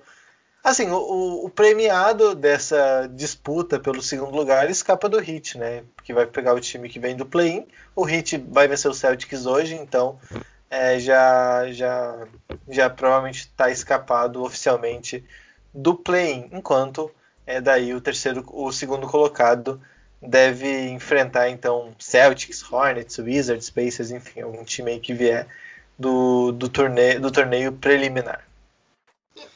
assim, 0.62 0.88
o, 0.90 1.44
o, 1.44 1.51
premiado 1.51 2.35
dessa 2.35 3.09
disputa 3.12 3.81
pelo 3.81 4.03
segundo 4.03 4.35
lugar 4.35 4.70
escapa 4.70 5.09
do 5.09 5.18
Heat, 5.18 5.59
né? 5.59 5.83
Que 6.05 6.14
vai 6.14 6.27
pegar 6.27 6.55
o 6.55 6.61
time 6.61 6.88
que 6.88 6.98
vem 6.98 7.16
do 7.16 7.27
play-in. 7.27 7.66
O 7.94 8.09
Heat 8.09 8.38
vai 8.48 8.68
vencer 8.68 8.90
o 8.90 8.94
Celtics 8.94 9.46
hoje, 9.46 9.75
então 9.75 10.18
é, 10.70 10.98
já, 10.98 11.70
já, 11.72 12.27
já 12.68 12.88
provavelmente 12.88 13.40
está 13.40 13.70
escapado 13.70 14.42
oficialmente 14.42 15.25
do 15.75 15.94
play-in, 15.94 16.48
enquanto 16.53 17.11
é 17.46 17.61
daí 17.61 17.94
o 17.94 18.01
terceiro, 18.01 18.44
o 18.48 18.70
segundo 18.72 19.07
colocado 19.07 19.81
deve 20.20 20.88
enfrentar 20.90 21.48
então 21.48 21.92
Celtics, 21.98 22.62
Hornets, 22.70 23.18
Wizards, 23.18 23.70
Pacers, 23.70 24.11
enfim, 24.11 24.40
algum 24.40 24.64
time 24.64 24.92
aí 24.92 25.01
que 25.01 25.12
vier 25.12 25.46
do, 25.98 26.53
do, 26.53 26.68
torneio, 26.68 27.20
do 27.20 27.31
torneio 27.31 27.72
preliminar. 27.72 28.46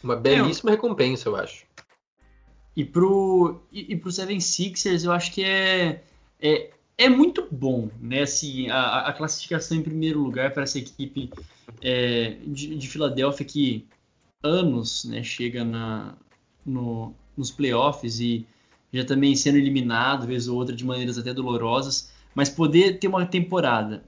Uma 0.02 0.16
belíssima 0.16 0.70
é, 0.70 0.74
recompensa, 0.74 1.28
eu 1.28 1.36
acho. 1.36 1.64
E 2.76 2.84
pro, 2.84 3.62
e, 3.72 3.92
e 3.92 3.96
pro 3.96 4.12
Seven 4.12 4.40
Sixers, 4.40 5.04
eu 5.04 5.12
acho 5.12 5.32
que 5.32 5.42
é, 5.42 6.02
é, 6.40 6.70
é 6.98 7.08
muito 7.08 7.46
bom, 7.50 7.88
né? 8.00 8.22
Assim, 8.22 8.68
a, 8.68 9.00
a 9.06 9.12
classificação 9.12 9.76
em 9.76 9.82
primeiro 9.82 10.20
lugar 10.20 10.52
para 10.52 10.62
essa 10.62 10.78
equipe 10.78 11.30
é, 11.80 12.36
de, 12.46 12.76
de 12.76 12.88
Filadélfia 12.88 13.44
que 13.46 13.86
anos 14.42 15.04
né, 15.04 15.22
chega 15.22 15.64
na, 15.64 16.14
no, 16.64 17.14
nos 17.36 17.50
playoffs 17.50 18.20
e 18.20 18.46
já 18.92 19.04
também 19.04 19.34
sendo 19.34 19.58
eliminado, 19.58 20.26
vez 20.26 20.48
ou 20.48 20.56
outra, 20.56 20.74
de 20.74 20.84
maneiras 20.84 21.18
até 21.18 21.34
dolorosas, 21.34 22.10
mas 22.34 22.48
poder 22.48 22.98
ter 22.98 23.08
uma 23.08 23.26
temporada 23.26 24.04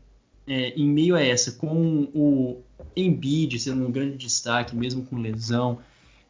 é, 0.46 0.70
em 0.70 0.88
meio 0.88 1.14
a 1.14 1.22
essa, 1.22 1.52
com 1.52 2.08
o 2.14 2.62
Embiid 2.96 3.58
sendo 3.58 3.86
um 3.86 3.90
grande 3.90 4.16
destaque, 4.16 4.76
mesmo 4.76 5.04
com 5.04 5.16
lesão, 5.16 5.78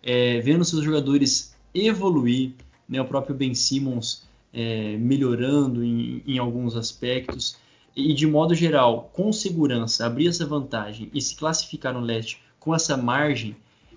é, 0.03 0.41
vendo 0.41 0.65
seus 0.65 0.85
jogadores 0.85 1.57
evoluir, 1.75 2.53
né, 2.89 3.01
o 3.01 3.05
próprio 3.05 3.35
Ben 3.35 3.55
Simmons 3.55 4.27
é, 4.53 4.97
melhorando 4.97 5.85
em, 5.85 6.23
em 6.27 6.39
alguns 6.39 6.77
aspectos, 6.77 7.57
e 7.95 8.15
de 8.15 8.27
modo 8.27 8.55
geral, 8.55 9.11
com 9.13 9.33
segurança, 9.33 10.07
abrir 10.07 10.29
essa 10.29 10.47
vantagem 10.47 11.11
e 11.13 11.21
se 11.21 11.37
classificar 11.37 11.93
no 11.93 12.01
leste 12.01 12.41
com 12.61 12.75
essa 12.75 12.97
margem, 12.97 13.57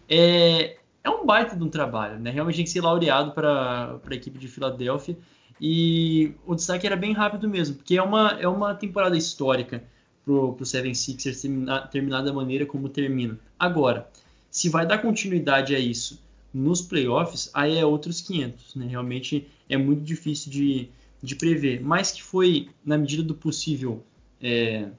é, 0.09 0.77
é 1.03 1.09
um 1.09 1.25
baita 1.25 1.55
de 1.55 1.63
um 1.63 1.69
trabalho, 1.69 2.19
né? 2.19 2.31
Realmente 2.31 2.55
tem 2.55 2.65
que 2.65 2.71
ser 2.71 2.81
laureado 2.81 3.31
para 3.31 3.99
a 4.03 4.15
equipe 4.15 4.37
de 4.37 4.47
Filadélfia. 4.47 5.17
E 5.59 6.33
o 6.45 6.55
destaque 6.55 6.87
era 6.87 6.95
bem 6.95 7.13
rápido 7.13 7.47
mesmo, 7.47 7.75
porque 7.75 7.95
é 7.95 8.01
uma, 8.01 8.31
é 8.39 8.47
uma 8.47 8.73
temporada 8.73 9.15
histórica 9.15 9.83
para 10.23 10.33
o 10.33 10.65
Seven 10.65 10.93
Sixers 10.93 11.41
terminar, 11.41 11.89
terminar 11.89 12.21
da 12.21 12.33
maneira 12.33 12.65
como 12.65 12.89
termina. 12.89 13.39
Agora, 13.59 14.07
se 14.49 14.69
vai 14.69 14.85
dar 14.85 14.99
continuidade 14.99 15.75
a 15.75 15.79
isso 15.79 16.21
nos 16.53 16.81
playoffs, 16.81 17.49
aí 17.53 17.77
é 17.77 17.85
outros 17.85 18.21
500, 18.21 18.75
né? 18.75 18.87
Realmente 18.87 19.47
é 19.69 19.77
muito 19.77 20.03
difícil 20.03 20.51
de, 20.51 20.89
de 21.23 21.35
prever, 21.35 21.81
mas 21.81 22.11
que 22.11 22.21
foi, 22.21 22.69
na 22.85 22.97
medida 22.97 23.23
do 23.23 23.33
possível, 23.33 24.03
é, 24.41 24.89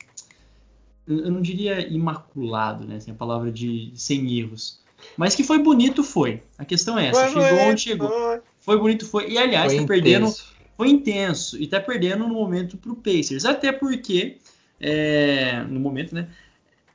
eu 1.06 1.30
não 1.30 1.42
diria 1.42 1.86
imaculado, 1.88 2.86
né? 2.86 2.96
Assim, 2.96 3.10
a 3.10 3.14
palavra 3.14 3.50
de 3.50 3.92
sem 3.94 4.38
erros. 4.38 4.80
Mas 5.16 5.34
que 5.34 5.42
foi 5.42 5.58
bonito, 5.58 6.02
foi. 6.02 6.42
A 6.56 6.64
questão 6.64 6.98
é 6.98 7.08
essa. 7.08 7.28
Foi 7.28 7.42
chegou 7.42 7.58
onde 7.60 7.80
chegou. 7.80 8.08
Foi. 8.08 8.40
foi 8.60 8.78
bonito, 8.78 9.06
foi. 9.06 9.30
E 9.30 9.38
aliás, 9.38 9.72
foi 9.72 9.82
tá 9.82 9.86
perdendo. 9.86 10.32
Foi 10.76 10.88
intenso. 10.88 11.60
E 11.60 11.66
tá 11.66 11.80
perdendo 11.80 12.26
no 12.26 12.34
momento 12.34 12.76
pro 12.76 12.94
Pacers. 12.94 13.44
Até 13.44 13.72
porque, 13.72 14.38
é, 14.82 15.62
no 15.62 15.80
momento, 15.80 16.14
né? 16.14 16.28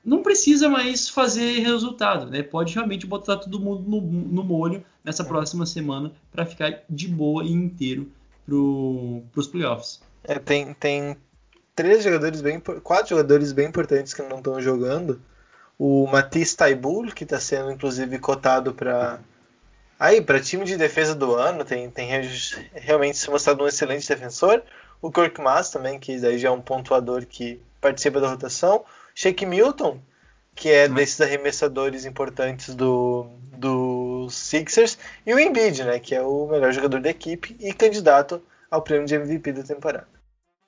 Não 0.03 0.21
precisa 0.21 0.69
mais 0.69 1.09
fazer 1.09 1.59
resultado, 1.59 2.29
né? 2.29 2.43
Pode 2.43 2.73
realmente 2.73 3.07
botar 3.07 3.37
todo 3.37 3.59
mundo 3.59 3.83
no, 3.89 4.01
no 4.01 4.43
molho 4.43 4.83
nessa 5.03 5.23
próxima 5.23 5.65
semana 5.65 6.11
para 6.31 6.45
ficar 6.45 6.83
de 6.89 7.07
boa 7.07 7.43
e 7.43 7.51
inteiro 7.51 8.11
pro, 8.45 9.23
pros 9.31 9.47
playoffs. 9.47 10.01
É, 10.23 10.37
tem, 10.37 10.73
tem 10.73 11.17
três 11.75 12.03
jogadores 12.03 12.41
bem. 12.41 12.59
quatro 12.59 13.09
jogadores 13.09 13.51
bem 13.51 13.67
importantes 13.67 14.13
que 14.13 14.21
não 14.21 14.37
estão 14.37 14.61
jogando 14.61 15.19
o 15.77 16.07
Matisse 16.07 16.57
Taibul, 16.57 17.11
que 17.11 17.23
está 17.23 17.39
sendo 17.39 17.71
inclusive 17.71 18.17
cotado 18.17 18.73
para 18.73 19.19
aí 19.99 20.21
para 20.21 20.39
time 20.39 20.65
de 20.65 20.77
defesa 20.77 21.13
do 21.13 21.35
ano, 21.35 21.63
tem, 21.63 21.89
tem 21.89 22.09
realmente 22.73 23.17
se 23.17 23.29
mostrado 23.29 23.63
um 23.63 23.67
excelente 23.67 24.07
defensor. 24.07 24.63
O 25.01 25.11
Kirk 25.11 25.39
Mass 25.39 25.69
também, 25.69 25.99
que 25.99 26.19
daí 26.19 26.37
já 26.37 26.49
é 26.49 26.51
um 26.51 26.61
pontuador 26.61 27.25
que 27.25 27.61
participa 27.79 28.19
da 28.19 28.29
rotação. 28.29 28.83
Shake 29.15 29.45
Milton, 29.45 29.99
que 30.55 30.69
é 30.69 30.87
desses 30.87 31.21
arremessadores 31.21 32.05
importantes 32.05 32.75
do, 32.75 33.27
do 33.57 34.27
Sixers. 34.29 34.97
E 35.25 35.33
o 35.33 35.39
Embiid, 35.39 35.83
né, 35.83 35.99
que 35.99 36.15
é 36.15 36.21
o 36.21 36.47
melhor 36.47 36.71
jogador 36.71 36.99
da 36.99 37.09
equipe 37.09 37.55
e 37.59 37.73
candidato 37.73 38.41
ao 38.69 38.81
prêmio 38.81 39.07
de 39.07 39.15
MVP 39.15 39.53
da 39.53 39.63
temporada. 39.63 40.07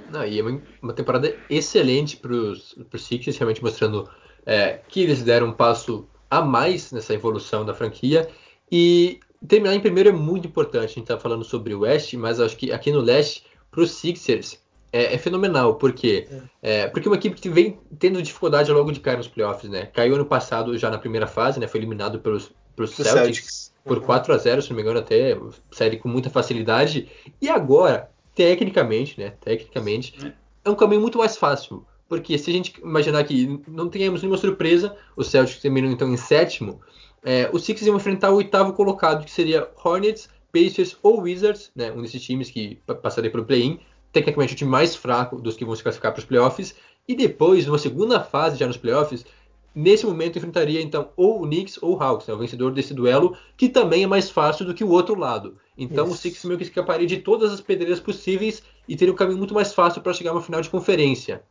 Não, 0.10 0.26
e 0.26 0.40
é 0.40 0.44
uma 0.82 0.94
temporada 0.94 1.36
excelente 1.50 2.18
para 2.18 2.32
os 2.32 2.76
Sixers, 2.98 3.38
realmente 3.38 3.62
mostrando 3.62 4.10
é, 4.46 4.80
que 4.88 5.02
eles 5.02 5.22
deram 5.22 5.48
um 5.48 5.54
passo 5.54 6.08
a 6.30 6.42
mais 6.42 6.92
nessa 6.92 7.14
evolução 7.14 7.66
da 7.66 7.74
franquia. 7.74 8.30
E 8.72 9.20
terminar 9.48 9.76
em 9.76 9.80
primeiro 9.80 10.10
é 10.10 10.14
muito 10.14 10.48
importante. 10.48 10.86
A 10.86 10.88
gente 10.88 11.02
está 11.02 11.20
falando 11.20 11.44
sobre 11.44 11.74
o 11.74 11.82
West, 11.82 12.14
mas 12.14 12.40
acho 12.40 12.56
que 12.56 12.72
aqui 12.72 12.92
no 12.92 13.02
Leste, 13.02 13.44
para 13.70 13.82
os 13.82 13.92
Sixers, 13.92 14.60
é, 14.92 15.16
é, 15.16 15.18
fenomenal. 15.18 15.76
Por 15.76 15.94
quê? 15.94 16.28
É. 16.62 16.82
é. 16.82 16.88
porque 16.88 17.08
uma 17.08 17.16
equipe 17.16 17.40
que 17.40 17.50
vem 17.50 17.80
tendo 17.98 18.22
dificuldade 18.22 18.72
logo 18.72 18.92
de 18.92 19.00
cair 19.00 19.18
nos 19.18 19.28
playoffs, 19.28 19.70
né? 19.70 19.86
Caiu 19.88 20.16
ano 20.16 20.26
passado 20.26 20.78
já 20.78 20.90
na 20.90 20.98
primeira 20.98 21.28
fase, 21.28 21.60
né? 21.60 21.68
Foi 21.68 21.80
eliminado 21.80 22.20
pelos, 22.20 22.52
pelos 22.76 22.92
Celtics, 22.92 23.14
Celtics, 23.14 23.74
por 23.84 23.98
uhum. 23.98 24.04
4 24.06 24.34
a 24.34 24.38
0 24.38 24.62
se 24.62 24.70
não 24.70 24.76
me 24.76 24.82
engano, 24.82 25.00
até 25.00 25.38
série 25.72 25.98
com 25.98 26.10
muita 26.10 26.30
facilidade. 26.30 27.10
E 27.42 27.50
agora, 27.50 28.10
tecnicamente, 28.36 29.20
né? 29.20 29.34
Tecnicamente, 29.42 30.14
é, 30.26 30.34
é 30.66 30.70
um 30.70 30.76
caminho 30.76 31.02
muito 31.02 31.18
mais 31.18 31.38
fácil. 31.38 31.86
Porque 32.08 32.40
se 32.40 32.50
a 32.50 32.54
gente 32.54 32.74
imaginar 32.82 33.24
que 33.24 33.62
não 33.68 33.88
tenhamos 33.88 34.22
nenhuma 34.22 34.38
surpresa, 34.38 34.96
os 35.16 35.28
Celtics 35.28 35.62
terminam 35.62 35.92
então 35.92 36.12
em 36.12 36.18
sétimo, 36.18 36.82
é, 37.24 37.50
os 37.54 37.64
Sixers 37.64 37.88
iam 37.88 37.98
enfrentar 37.98 38.32
o 38.32 38.36
oitavo 38.36 38.74
colocado, 38.74 39.26
que 39.26 39.32
seria 39.32 39.70
Hornets, 39.84 40.30
Pacers 40.52 40.98
ou 41.04 41.22
Wizards, 41.22 41.72
né, 41.76 41.92
um 41.92 42.02
desses 42.02 42.24
times 42.24 42.50
que 42.50 42.80
passaria 43.02 43.30
pelo 43.30 43.46
play-in, 43.46 43.80
tecnicamente 44.12 44.54
o 44.54 44.58
time 44.58 44.70
mais 44.70 44.96
fraco 44.96 45.42
dos 45.42 45.56
que 45.56 45.66
vão 45.66 45.76
se 45.76 45.84
classificar 45.84 46.12
para 46.12 46.20
os 46.20 46.26
playoffs, 46.26 46.76
e 47.08 47.16
depois, 47.16 47.66
numa 47.66 47.78
segunda 47.78 48.20
fase 48.20 48.58
já 48.58 48.68
nos 48.68 48.78
playoffs, 48.78 49.26
nesse 49.74 50.06
momento 50.06 50.38
enfrentaria 50.38 50.82
então 50.82 51.10
ou 51.16 51.42
o 51.42 51.46
Knicks 51.46 51.80
ou 51.82 51.96
o 51.96 52.04
Hawks, 52.04 52.28
né, 52.28 52.34
o 52.34 52.38
vencedor 52.38 52.72
desse 52.72 52.94
duelo, 52.94 53.36
que 53.56 53.70
também 53.70 54.04
é 54.04 54.08
mais 54.08 54.30
fácil 54.30 54.66
do 54.66 54.74
que 54.74 54.84
o 54.84 54.90
outro 54.90 55.16
lado. 55.16 55.58
Então 55.78 56.06
Isso. 56.06 56.14
o 56.14 56.18
Sixers 56.18 56.46
meio 56.46 56.58
que 56.58 56.66
escaparia 56.66 57.08
de 57.08 57.18
todas 57.18 57.52
as 57.52 57.62
pedreiras 57.62 58.00
possíveis 58.00 58.62
e 58.88 58.96
teria 58.96 59.14
um 59.14 59.18
caminho 59.18 59.38
muito 59.38 59.54
mais 59.54 59.74
fácil 59.74 60.02
para 60.02 60.14
chegar 60.14 60.32
a 60.32 60.34
uma 60.34 60.42
final 60.42 60.62
de 60.62 60.70
conferência. 60.70 61.42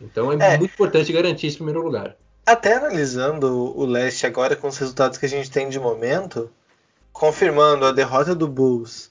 Então 0.00 0.32
é, 0.32 0.54
é, 0.54 0.58
muito 0.58 0.72
importante 0.72 1.12
garantir 1.12 1.46
esse 1.46 1.56
primeiro 1.56 1.82
lugar. 1.82 2.16
Até 2.44 2.74
analisando 2.74 3.46
o 3.78 3.84
leste 3.84 4.26
agora 4.26 4.56
com 4.56 4.68
os 4.68 4.78
resultados 4.78 5.18
que 5.18 5.26
a 5.26 5.28
gente 5.28 5.50
tem 5.50 5.68
de 5.68 5.78
momento, 5.78 6.50
confirmando 7.12 7.84
a 7.84 7.92
derrota 7.92 8.34
do 8.34 8.48
Bulls, 8.48 9.10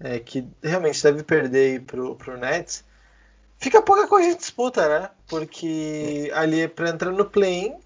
é, 0.00 0.18
que 0.18 0.46
realmente 0.62 1.02
deve 1.02 1.22
perder 1.22 1.82
pro, 1.82 2.14
pro 2.14 2.36
Nets, 2.36 2.84
fica 3.58 3.82
pouca 3.82 4.06
coisa 4.06 4.28
em 4.28 4.36
disputa, 4.36 4.88
né? 4.88 5.10
Porque 5.26 6.30
ali 6.34 6.68
para 6.68 6.90
entrar 6.90 7.10
no 7.10 7.24
play-in, 7.24 7.76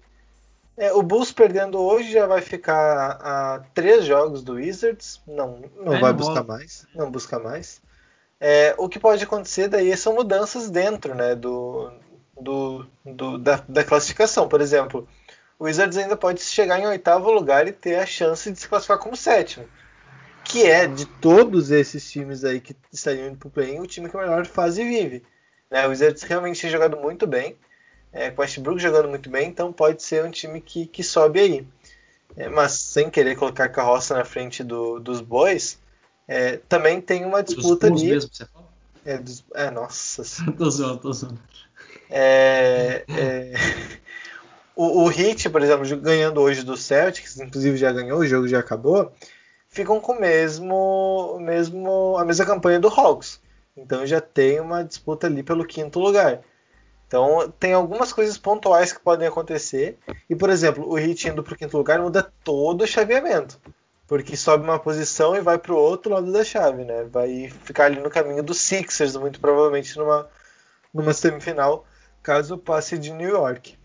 é, 0.75 0.91
o 0.93 1.03
Bulls 1.03 1.31
perdendo 1.31 1.79
hoje 1.79 2.11
já 2.11 2.25
vai 2.25 2.41
ficar 2.41 3.19
a 3.21 3.63
três 3.73 4.05
jogos 4.05 4.43
do 4.43 4.53
Wizards. 4.53 5.21
Não, 5.27 5.63
não 5.75 5.93
é, 5.95 5.99
vai 5.99 6.11
não 6.11 6.17
buscar 6.17 6.43
mais. 6.43 6.87
Não 6.95 7.11
busca 7.11 7.39
mais. 7.39 7.81
É, 8.39 8.75
o 8.77 8.89
que 8.89 8.99
pode 8.99 9.23
acontecer 9.23 9.67
daí 9.67 9.95
são 9.95 10.15
mudanças 10.15 10.69
dentro 10.69 11.13
né, 11.15 11.35
do, 11.35 11.91
do, 12.39 12.85
do 13.05 13.37
da, 13.37 13.63
da, 13.67 13.83
classificação. 13.83 14.49
Por 14.49 14.61
exemplo, 14.61 15.07
o 15.59 15.65
Wizards 15.65 15.97
ainda 15.97 16.17
pode 16.17 16.41
chegar 16.41 16.79
em 16.79 16.87
oitavo 16.87 17.31
lugar 17.31 17.67
e 17.67 17.71
ter 17.71 17.95
a 17.95 18.05
chance 18.05 18.51
de 18.51 18.59
se 18.59 18.67
classificar 18.67 18.97
como 18.97 19.15
sétimo. 19.15 19.65
Que 20.43 20.63
é, 20.65 20.87
de 20.87 21.05
todos 21.05 21.71
esses 21.71 22.09
times 22.11 22.43
aí 22.43 22.59
que 22.59 22.75
estariam 22.91 23.27
indo 23.27 23.37
para 23.37 23.47
o 23.47 23.51
play 23.51 23.79
o 23.79 23.87
time 23.87 24.09
que 24.09 24.17
melhor 24.17 24.45
fase 24.45 24.83
vive. 24.83 25.23
Né? 25.69 25.85
O 25.87 25.89
Wizards 25.89 26.23
realmente 26.23 26.61
tem 26.61 26.69
jogado 26.69 26.97
muito 26.97 27.25
bem, 27.25 27.57
é, 28.11 28.29
com 28.29 28.41
o 28.41 28.43
Westbrook 28.43 28.79
jogando 28.79 29.09
muito 29.09 29.29
bem, 29.29 29.49
então 29.49 29.73
pode 29.73 30.03
ser 30.03 30.23
um 30.23 30.29
time 30.29 30.61
que, 30.61 30.85
que 30.85 31.03
sobe 31.03 31.39
aí. 31.39 31.67
É, 32.35 32.49
mas 32.49 32.73
sem 32.73 33.09
querer 33.09 33.35
colocar 33.35 33.69
carroça 33.69 34.15
na 34.15 34.25
frente 34.25 34.63
do, 34.63 34.99
dos 34.99 35.21
boys, 35.21 35.79
é, 36.27 36.57
também 36.69 36.99
tem 36.99 37.25
uma 37.25 37.43
disputa 37.43 37.87
ali. 37.87 38.09
Mesmo, 38.09 38.29
você 38.33 38.45
fala? 38.45 38.67
É, 39.05 39.17
dos, 39.17 39.43
é, 39.53 39.69
nossa. 39.69 40.23
tô 40.57 40.69
zoando, 40.69 40.97
tô 40.99 41.13
zoando. 41.13 41.39
É, 42.09 43.03
é... 43.07 43.53
O, 44.75 45.03
o 45.03 45.11
Heat, 45.11 45.49
por 45.49 45.61
exemplo, 45.61 45.97
ganhando 45.97 46.41
hoje 46.41 46.63
do 46.63 46.75
Celtics, 46.75 47.39
inclusive 47.39 47.77
já 47.77 47.91
ganhou, 47.91 48.19
o 48.19 48.25
jogo 48.25 48.47
já 48.47 48.59
acabou, 48.59 49.13
ficam 49.73 49.99
com 49.99 50.13
mesmo, 50.13 51.37
mesmo 51.41 52.15
a 52.17 52.23
mesma 52.23 52.45
campanha 52.45 52.79
do 52.79 52.87
Hawks. 52.87 53.41
Então 53.75 54.05
já 54.05 54.21
tem 54.21 54.59
uma 54.59 54.83
disputa 54.83 55.25
ali 55.25 55.41
pelo 55.41 55.65
quinto 55.65 55.99
lugar. 55.99 56.41
Então 57.07 57.51
tem 57.59 57.73
algumas 57.73 58.13
coisas 58.13 58.37
pontuais 58.37 58.93
que 58.93 58.99
podem 58.99 59.27
acontecer. 59.27 59.97
E, 60.29 60.35
por 60.35 60.49
exemplo, 60.49 60.87
o 60.87 60.97
Heat 60.97 61.27
indo 61.27 61.43
para 61.43 61.53
o 61.55 61.57
quinto 61.57 61.75
lugar 61.75 61.99
muda 61.99 62.31
todo 62.43 62.83
o 62.83 62.87
chaveamento. 62.87 63.59
Porque 64.07 64.37
sobe 64.37 64.63
uma 64.63 64.77
posição 64.77 65.35
e 65.35 65.41
vai 65.41 65.57
para 65.57 65.73
o 65.73 65.77
outro 65.77 66.13
lado 66.13 66.31
da 66.31 66.43
chave, 66.43 66.85
né? 66.85 67.05
Vai 67.05 67.49
ficar 67.49 67.85
ali 67.85 67.99
no 67.99 68.11
caminho 68.11 68.43
dos 68.43 68.59
Sixers, 68.59 69.15
muito 69.15 69.39
provavelmente 69.39 69.97
numa, 69.97 70.29
numa 70.93 71.13
semifinal 71.13 71.85
caso 72.21 72.57
passe 72.57 72.97
de 72.97 73.11
New 73.11 73.29
York. 73.29 73.75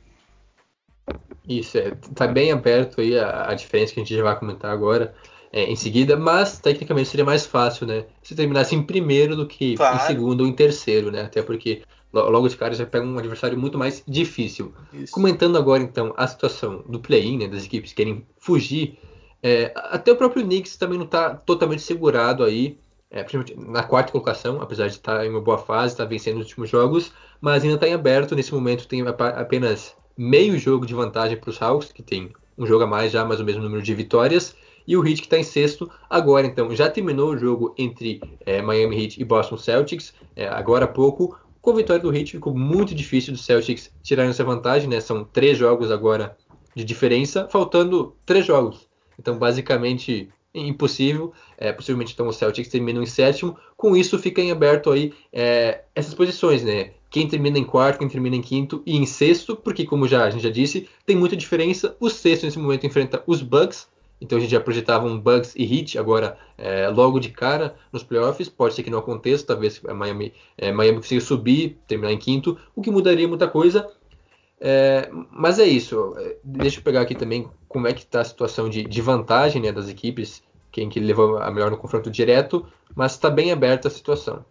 Isso, 1.49 1.79
é, 1.79 1.93
tá 2.15 2.27
bem 2.27 2.53
aberto 2.53 3.01
aí 3.01 3.19
a, 3.19 3.51
a 3.51 3.55
diferença 3.55 3.95
que 3.95 4.01
a 4.01 4.05
gente 4.05 4.15
já 4.15 4.23
vai 4.23 4.39
comentar 4.39 4.71
agora 4.71 5.15
é, 5.59 5.65
em 5.65 5.75
seguida, 5.75 6.17
mas 6.17 6.61
tecnicamente 6.61 7.09
seria 7.09 7.25
mais 7.25 7.45
fácil, 7.45 7.85
né? 7.85 8.05
Se 8.23 8.33
terminasse 8.37 8.77
em 8.77 8.83
primeiro 8.83 9.35
do 9.35 9.45
que 9.45 9.77
claro. 9.77 9.97
em 9.97 10.07
segundo 10.07 10.43
ou 10.43 10.47
em 10.47 10.53
terceiro, 10.53 11.11
né? 11.11 11.23
Até 11.23 11.43
porque 11.43 11.83
logo 12.13 12.49
de 12.49 12.57
cara 12.57 12.75
já 12.75 12.87
pega 12.87 13.05
um 13.05 13.19
adversário 13.19 13.59
muito 13.59 13.77
mais 13.77 14.05
difícil. 14.07 14.73
Isso. 14.93 15.13
Comentando 15.13 15.59
agora 15.59 15.83
então 15.83 16.15
a 16.17 16.29
situação 16.29 16.85
do 16.89 17.01
play-in, 17.01 17.39
né, 17.39 17.49
das 17.49 17.65
equipes 17.65 17.91
que 17.91 17.97
querem 17.97 18.25
fugir, 18.39 18.99
é, 19.43 19.73
até 19.75 20.13
o 20.13 20.17
próprio 20.17 20.45
Knicks 20.45 20.77
também 20.77 20.97
não 20.97 21.05
está 21.05 21.35
totalmente 21.35 21.83
segurado 21.83 22.45
aí 22.45 22.79
é, 23.11 23.27
na 23.57 23.83
quarta 23.83 24.13
colocação, 24.13 24.63
apesar 24.63 24.87
de 24.87 24.95
estar 24.95 25.27
em 25.27 25.31
uma 25.31 25.41
boa 25.41 25.59
fase, 25.59 25.95
está 25.95 26.05
vencendo 26.05 26.37
os 26.37 26.47
últimos 26.47 26.71
jogos, 26.71 27.13
mas 27.41 27.65
ainda 27.65 27.75
está 27.75 27.89
em 27.89 27.95
aberto. 27.95 28.37
Nesse 28.37 28.55
momento 28.55 28.87
tem 28.87 29.03
apenas 29.03 29.97
meio 30.17 30.57
jogo 30.57 30.87
de 30.87 30.95
vantagem 30.95 31.37
para 31.37 31.51
os 31.51 31.61
Hawks, 31.61 31.91
que 31.91 32.03
tem 32.03 32.31
um 32.57 32.65
jogo 32.65 32.85
a 32.85 32.87
mais 32.87 33.11
já, 33.11 33.25
mas 33.25 33.41
o 33.41 33.45
mesmo 33.45 33.63
número 33.63 33.83
de 33.83 33.95
vitórias. 33.95 34.55
E 34.89 34.97
o 34.97 35.07
Heat 35.07 35.21
que 35.21 35.27
está 35.27 35.39
em 35.39 35.43
sexto 35.43 35.89
agora. 36.09 36.47
Então 36.47 36.75
já 36.75 36.89
terminou 36.89 37.33
o 37.33 37.39
jogo 37.39 37.75
entre 37.77 38.21
é, 38.47 38.63
Miami 38.63 39.05
Heat 39.05 39.21
e 39.21 39.25
Boston 39.25 39.59
Celtics 39.59 40.15
é, 40.35 40.49
agora 40.49 40.87
há 40.87 40.89
pouco. 40.89 41.39
Com 41.61 41.73
a 41.73 41.77
vitória 41.77 42.03
do 42.03 42.15
Heat 42.15 42.33
ficou 42.33 42.57
muito 42.57 42.95
difícil 42.95 43.35
do 43.35 43.39
Celtics 43.39 43.93
tirar 44.03 44.25
essa 44.25 44.43
vantagem, 44.43 44.89
né? 44.89 45.01
São 45.01 45.25
três 45.25 45.59
jogos 45.59 45.91
agora 45.91 46.35
de 46.75 46.83
diferença, 46.83 47.47
faltando 47.51 48.17
três 48.25 48.47
jogos. 48.47 48.89
Então 49.19 49.37
basicamente 49.37 50.31
impossível. 50.55 51.35
É, 51.59 51.71
possivelmente 51.71 52.15
então 52.15 52.27
o 52.27 52.33
Celtics 52.33 52.71
termina 52.71 53.03
em 53.03 53.07
sétimo. 53.07 53.59
Com 53.77 53.95
isso 53.95 54.19
fica 54.19 54.41
em 54.41 54.51
aberto 54.51 54.91
aí 54.91 55.13
é, 55.31 55.83
essas 55.95 56.15
posições, 56.15 56.65
né? 56.65 56.93
Quem 57.11 57.29
termina 57.29 57.59
em 57.59 57.65
quarto, 57.65 57.99
quem 57.99 58.09
termina 58.09 58.37
em 58.37 58.43
quinto 58.43 58.83
e 58.87 58.97
em 58.97 59.05
sexto, 59.05 59.55
porque 59.55 59.85
como 59.85 60.09
já 60.09 60.25
a 60.25 60.31
gente 60.31 60.43
já 60.43 60.51
disse, 60.51 60.89
tem 61.05 61.17
muita 61.17 61.37
diferença. 61.37 61.95
O 62.01 62.09
sexto 62.09 62.45
nesse 62.45 62.59
momento 62.59 62.87
enfrenta 62.87 63.23
os 63.27 63.43
Bucks. 63.43 63.87
Então 64.21 64.39
a 64.39 64.41
gente 64.41 64.51
já 64.51 64.61
projetava 64.61 65.07
um 65.07 65.19
Bucks 65.19 65.55
e 65.55 65.63
Heat 65.63 65.99
agora 65.99 66.37
é, 66.57 66.89
logo 66.89 67.21
de 67.21 67.31
cara 67.31 67.77
nos 67.93 68.03
playoffs. 68.03 68.49
Pode 68.49 68.75
ser 68.75 68.83
que 68.83 68.91
não 68.91 68.99
aconteça, 68.99 69.47
talvez 69.47 69.81
a 69.87 69.95
Miami, 69.95 70.33
é, 70.57 70.73
Miami 70.73 70.99
consiga 70.99 71.21
subir, 71.21 71.79
terminar 71.87 72.13
em 72.13 72.19
quinto, 72.19 72.59
o 72.75 72.83
que 72.83 72.91
mudaria 72.91 73.29
muita 73.29 73.47
coisa. 73.47 73.87
É, 74.61 75.09
mas 75.31 75.59
é 75.59 75.65
isso. 75.65 76.17
Deixa 76.43 76.81
eu 76.81 76.83
pegar 76.83 77.03
aqui 77.03 77.15
também 77.15 77.49
como 77.69 77.87
é 77.87 77.93
que 77.93 78.03
está 78.03 78.21
a 78.21 78.25
situação 78.25 78.69
de, 78.69 78.83
de 78.83 79.01
vantagem 79.01 79.63
né, 79.63 79.71
das 79.71 79.89
equipes 79.89 80.43
quem 80.71 80.89
que 80.89 81.01
levou 81.01 81.39
a 81.39 81.51
melhor 81.51 81.71
no 81.71 81.77
confronto 81.77 82.11
direto, 82.11 82.67
mas 82.95 83.13
está 83.13 83.31
bem 83.31 83.51
aberta 83.53 83.89
a 83.89 83.91
situação. 83.91 84.45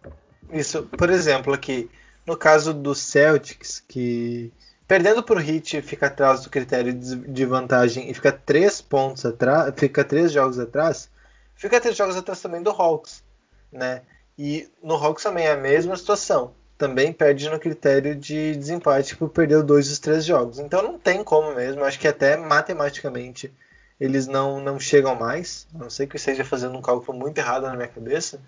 Isso, 0.52 0.82
por 0.84 1.10
exemplo, 1.10 1.52
aqui, 1.52 1.90
no 2.26 2.36
caso 2.36 2.72
do 2.74 2.94
Celtics, 2.94 3.82
que 3.86 4.52
perdendo 4.88 5.22
por 5.22 5.38
hit 5.38 5.82
fica 5.82 6.06
atrás 6.06 6.42
do 6.42 6.50
critério 6.50 6.94
de 6.94 7.44
vantagem 7.44 8.10
e 8.10 8.14
fica 8.14 8.32
três 8.32 8.80
pontos 8.80 9.26
atrás, 9.26 9.72
fica 9.76 10.02
três 10.02 10.32
jogos 10.32 10.58
atrás, 10.58 11.10
fica 11.54 11.78
três 11.78 11.94
jogos 11.94 12.16
atrás 12.16 12.40
também 12.40 12.62
do 12.62 12.70
Hawks, 12.70 13.22
né? 13.70 14.00
E 14.38 14.66
no 14.82 14.94
Hawks 14.94 15.22
também 15.22 15.46
é 15.46 15.52
a 15.52 15.56
mesma 15.56 15.94
situação. 15.96 16.52
Também 16.78 17.12
perde 17.12 17.50
no 17.50 17.58
critério 17.58 18.14
de 18.14 18.54
desempate 18.54 19.16
por 19.16 19.28
perder 19.28 19.64
dois 19.64 19.88
dos 19.88 19.98
três 19.98 20.24
jogos. 20.24 20.60
Então 20.60 20.80
não 20.80 20.96
tem 20.96 21.24
como 21.24 21.52
mesmo. 21.52 21.84
Acho 21.84 21.98
que 21.98 22.06
até 22.06 22.36
matematicamente 22.36 23.52
eles 24.00 24.28
não, 24.28 24.60
não 24.60 24.78
chegam 24.78 25.16
mais. 25.16 25.66
A 25.74 25.78
não 25.78 25.90
sei 25.90 26.06
que 26.06 26.14
eu 26.14 26.18
esteja 26.18 26.44
fazendo 26.44 26.78
um 26.78 26.80
cálculo 26.82 27.18
muito 27.18 27.36
errado 27.36 27.64
na 27.64 27.74
minha 27.74 27.88
cabeça, 27.88 28.40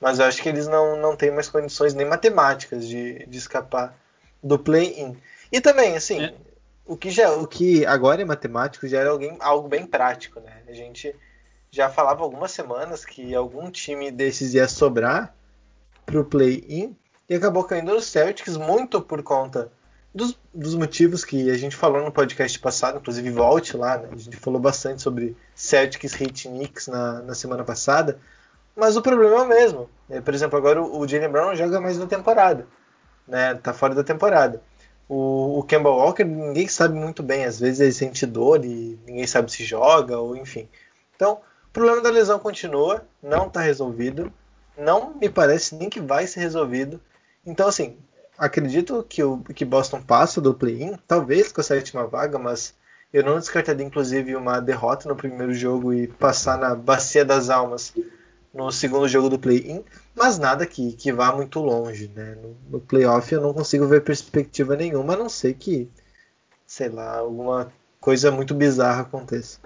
mas 0.00 0.18
eu 0.18 0.24
acho 0.26 0.42
que 0.42 0.48
eles 0.48 0.66
não, 0.66 0.96
não 0.96 1.14
têm 1.14 1.30
mais 1.30 1.48
condições 1.48 1.94
nem 1.94 2.04
matemáticas 2.04 2.86
de, 2.86 3.24
de 3.24 3.38
escapar 3.38 3.94
do 4.42 4.58
play-in. 4.58 5.16
E 5.50 5.60
também, 5.60 5.96
assim, 5.96 6.22
é. 6.22 6.34
o, 6.86 6.96
que 6.96 7.10
já, 7.10 7.32
o 7.32 7.46
que 7.46 7.84
agora 7.86 8.22
é 8.22 8.24
matemático 8.24 8.86
já 8.86 9.00
era 9.00 9.10
alguém, 9.10 9.36
algo 9.40 9.68
bem 9.68 9.86
prático, 9.86 10.40
né? 10.40 10.62
A 10.68 10.72
gente 10.72 11.14
já 11.70 11.88
falava 11.88 12.22
algumas 12.22 12.50
semanas 12.50 13.04
que 13.04 13.34
algum 13.34 13.70
time 13.70 14.10
desses 14.10 14.54
ia 14.54 14.66
sobrar 14.66 15.34
para 16.04 16.20
o 16.20 16.24
play-in 16.24 16.96
e 17.28 17.34
acabou 17.34 17.64
caindo 17.64 17.94
no 17.94 18.00
Celtics 18.00 18.56
muito 18.56 19.00
por 19.00 19.22
conta 19.22 19.70
dos, 20.12 20.36
dos, 20.52 20.74
motivos 20.74 21.24
que 21.24 21.50
a 21.50 21.56
gente 21.56 21.76
falou 21.76 22.02
no 22.02 22.10
podcast 22.10 22.58
passado, 22.58 22.98
inclusive 22.98 23.30
volte 23.30 23.76
lá, 23.76 23.98
né? 23.98 24.08
a 24.12 24.16
gente 24.16 24.36
falou 24.36 24.60
bastante 24.60 25.00
sobre 25.00 25.36
Celtics, 25.54 26.20
Heat 26.20 26.48
Knicks 26.48 26.88
na, 26.88 27.22
na 27.22 27.34
semana 27.34 27.62
passada, 27.62 28.18
mas 28.74 28.96
o 28.96 29.02
problema 29.02 29.36
é 29.36 29.42
o 29.42 29.48
mesmo. 29.48 29.90
É, 30.08 30.20
por 30.20 30.34
exemplo, 30.34 30.58
agora 30.58 30.82
o, 30.82 30.98
o 30.98 31.06
Jalen 31.06 31.28
Brown 31.28 31.54
joga 31.54 31.80
mais 31.80 31.96
na 31.96 32.06
temporada, 32.06 32.66
né? 33.26 33.54
tá 33.54 33.72
fora 33.72 33.94
da 33.94 34.02
temporada. 34.02 34.60
O, 35.12 35.58
o 35.58 35.62
Kemba 35.64 35.90
Walker, 35.90 36.22
ninguém 36.22 36.68
sabe 36.68 36.94
muito 36.94 37.20
bem, 37.20 37.44
às 37.44 37.58
vezes 37.58 37.80
ele 37.80 37.92
sente 37.92 38.24
dor 38.24 38.64
e 38.64 38.96
ninguém 39.04 39.26
sabe 39.26 39.50
se 39.50 39.64
joga, 39.64 40.16
ou 40.16 40.36
enfim. 40.36 40.68
Então, 41.16 41.40
o 41.66 41.72
problema 41.72 42.00
da 42.00 42.10
lesão 42.10 42.38
continua, 42.38 43.04
não 43.20 43.48
está 43.48 43.60
resolvido, 43.60 44.32
não 44.78 45.12
me 45.14 45.28
parece 45.28 45.74
nem 45.74 45.90
que 45.90 46.00
vai 46.00 46.28
ser 46.28 46.38
resolvido. 46.38 47.00
Então, 47.44 47.66
assim, 47.66 47.96
acredito 48.38 49.04
que 49.08 49.20
o 49.20 49.38
que 49.38 49.64
Boston 49.64 50.00
passa 50.00 50.40
do 50.40 50.54
play-in, 50.54 50.96
talvez 51.08 51.50
com 51.50 51.60
a 51.60 51.64
sétima 51.64 52.06
vaga, 52.06 52.38
mas 52.38 52.72
eu 53.12 53.24
não 53.24 53.36
descartaria 53.36 53.84
inclusive 53.84 54.36
uma 54.36 54.60
derrota 54.60 55.08
no 55.08 55.16
primeiro 55.16 55.52
jogo 55.52 55.92
e 55.92 56.06
passar 56.06 56.56
na 56.56 56.72
bacia 56.72 57.24
das 57.24 57.50
almas 57.50 57.92
no 58.52 58.70
segundo 58.72 59.06
jogo 59.08 59.28
do 59.28 59.38
play-in, 59.38 59.84
mas 60.14 60.38
nada 60.38 60.66
que, 60.66 60.92
que 60.92 61.12
vá 61.12 61.34
muito 61.34 61.60
longe, 61.60 62.10
né? 62.14 62.36
No, 62.42 62.56
no 62.70 62.80
playoff 62.80 63.32
eu 63.32 63.40
não 63.40 63.54
consigo 63.54 63.86
ver 63.86 64.02
perspectiva 64.02 64.76
nenhuma, 64.76 65.14
a 65.14 65.16
não 65.16 65.28
ser 65.28 65.54
que, 65.54 65.88
sei 66.66 66.88
lá, 66.88 67.18
alguma 67.18 67.72
coisa 68.00 68.30
muito 68.30 68.54
bizarra 68.54 69.02
aconteça. 69.02 69.58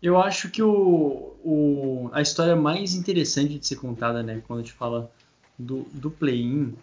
Eu 0.00 0.20
acho 0.20 0.50
que 0.50 0.62
o, 0.62 1.34
o, 1.44 2.10
a 2.12 2.20
história 2.20 2.56
mais 2.56 2.94
interessante 2.94 3.58
de 3.58 3.66
ser 3.66 3.76
contada, 3.76 4.22
né, 4.22 4.42
quando 4.46 4.60
a 4.60 4.62
gente 4.62 4.74
fala 4.74 5.10
do, 5.58 5.86
do 5.92 6.10
play-in, 6.10 6.74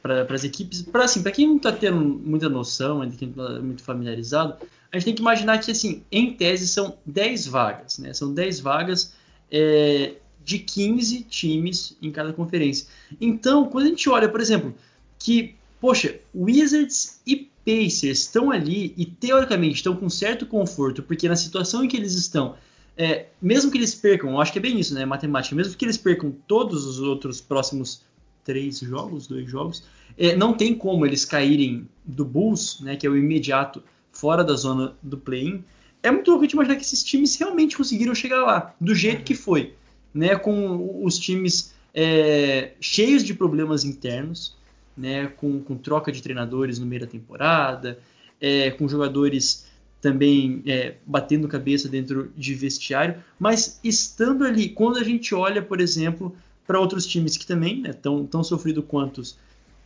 para 0.00 0.34
as 0.34 0.44
equipes, 0.44 0.80
para 0.82 1.04
assim, 1.04 1.22
para 1.22 1.32
quem 1.32 1.46
não 1.46 1.56
está 1.56 1.70
tendo 1.70 2.00
muita 2.00 2.48
noção, 2.48 3.02
ainda 3.02 3.14
quem 3.14 3.32
não 3.34 3.46
está 3.46 3.60
muito 3.60 3.82
familiarizado, 3.82 4.56
a 4.90 4.96
gente 4.96 5.04
tem 5.04 5.14
que 5.14 5.20
imaginar 5.20 5.58
que 5.58 5.70
assim, 5.70 6.02
em 6.10 6.32
tese 6.32 6.66
são 6.66 6.96
10 7.04 7.46
vagas, 7.46 7.98
né? 7.98 8.14
São 8.14 8.32
10 8.32 8.60
vagas 8.60 9.12
é, 9.50 10.14
de 10.44 10.58
15 10.58 11.22
times 11.22 11.96
em 12.00 12.10
cada 12.10 12.32
conferência. 12.32 12.86
Então, 13.20 13.66
quando 13.66 13.86
a 13.86 13.88
gente 13.88 14.08
olha, 14.08 14.28
por 14.28 14.40
exemplo, 14.40 14.74
que, 15.18 15.54
poxa, 15.80 16.18
Wizards 16.34 17.20
e 17.26 17.50
Pacers 17.64 18.20
estão 18.20 18.50
ali 18.50 18.94
e 18.96 19.04
teoricamente 19.04 19.76
estão 19.76 19.96
com 19.96 20.08
certo 20.08 20.46
conforto, 20.46 21.02
porque 21.02 21.28
na 21.28 21.34
situação 21.34 21.84
em 21.84 21.88
que 21.88 21.96
eles 21.96 22.14
estão, 22.14 22.54
é, 22.96 23.26
mesmo 23.42 23.70
que 23.72 23.76
eles 23.76 23.94
percam, 23.94 24.30
eu 24.30 24.40
acho 24.40 24.52
que 24.52 24.58
é 24.58 24.62
bem 24.62 24.78
isso, 24.78 24.94
né, 24.94 25.04
matemática, 25.04 25.56
mesmo 25.56 25.76
que 25.76 25.84
eles 25.84 25.98
percam 25.98 26.32
todos 26.46 26.86
os 26.86 27.00
outros 27.00 27.40
próximos 27.40 28.02
três 28.44 28.78
jogos, 28.78 29.26
dois 29.26 29.50
jogos, 29.50 29.82
é, 30.16 30.36
não 30.36 30.54
tem 30.54 30.74
como 30.74 31.04
eles 31.04 31.24
caírem 31.24 31.88
do 32.04 32.24
Bulls, 32.24 32.80
né, 32.80 32.94
que 32.94 33.04
é 33.04 33.10
o 33.10 33.16
imediato 33.16 33.82
fora 34.12 34.44
da 34.44 34.54
zona 34.54 34.94
do 35.02 35.18
play-in. 35.18 35.62
É 36.06 36.10
muito 36.12 36.40
gente 36.40 36.52
imaginar 36.52 36.76
que 36.76 36.82
esses 36.82 37.02
times 37.02 37.34
realmente 37.34 37.76
conseguiram 37.76 38.14
chegar 38.14 38.44
lá, 38.44 38.72
do 38.80 38.94
jeito 38.94 39.24
que 39.24 39.34
foi, 39.34 39.74
né, 40.14 40.36
com 40.36 41.04
os 41.04 41.18
times 41.18 41.74
é, 41.92 42.74
cheios 42.80 43.24
de 43.24 43.34
problemas 43.34 43.84
internos, 43.84 44.54
né, 44.96 45.26
com, 45.26 45.60
com, 45.60 45.76
troca 45.76 46.12
de 46.12 46.22
treinadores 46.22 46.78
no 46.78 46.86
meio 46.86 47.00
da 47.00 47.08
temporada, 47.08 47.98
é, 48.40 48.70
com 48.70 48.86
jogadores 48.86 49.66
também 50.00 50.62
é, 50.64 50.94
batendo 51.04 51.48
cabeça 51.48 51.88
dentro 51.88 52.30
de 52.36 52.54
vestiário, 52.54 53.16
mas 53.36 53.80
estando 53.82 54.44
ali, 54.44 54.68
quando 54.68 54.98
a 54.98 55.02
gente 55.02 55.34
olha, 55.34 55.60
por 55.60 55.80
exemplo, 55.80 56.36
para 56.68 56.78
outros 56.78 57.04
times 57.04 57.36
que 57.36 57.44
também 57.44 57.80
né, 57.80 57.92
tão 57.92 58.44
sofrido 58.44 58.80
quanto 58.80 59.20
os 59.20 59.36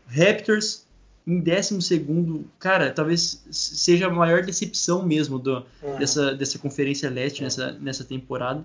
Raptors 0.06 0.84
em 1.26 1.40
12 1.40 1.82
segundo, 1.82 2.44
cara, 2.58 2.90
talvez 2.90 3.44
seja 3.50 4.06
a 4.06 4.10
maior 4.10 4.42
decepção 4.42 5.06
mesmo 5.06 5.38
do, 5.38 5.64
uhum. 5.82 5.98
dessa, 5.98 6.34
dessa 6.34 6.58
conferência 6.58 7.10
leste 7.10 7.42
nessa, 7.42 7.72
nessa 7.72 8.04
temporada. 8.04 8.64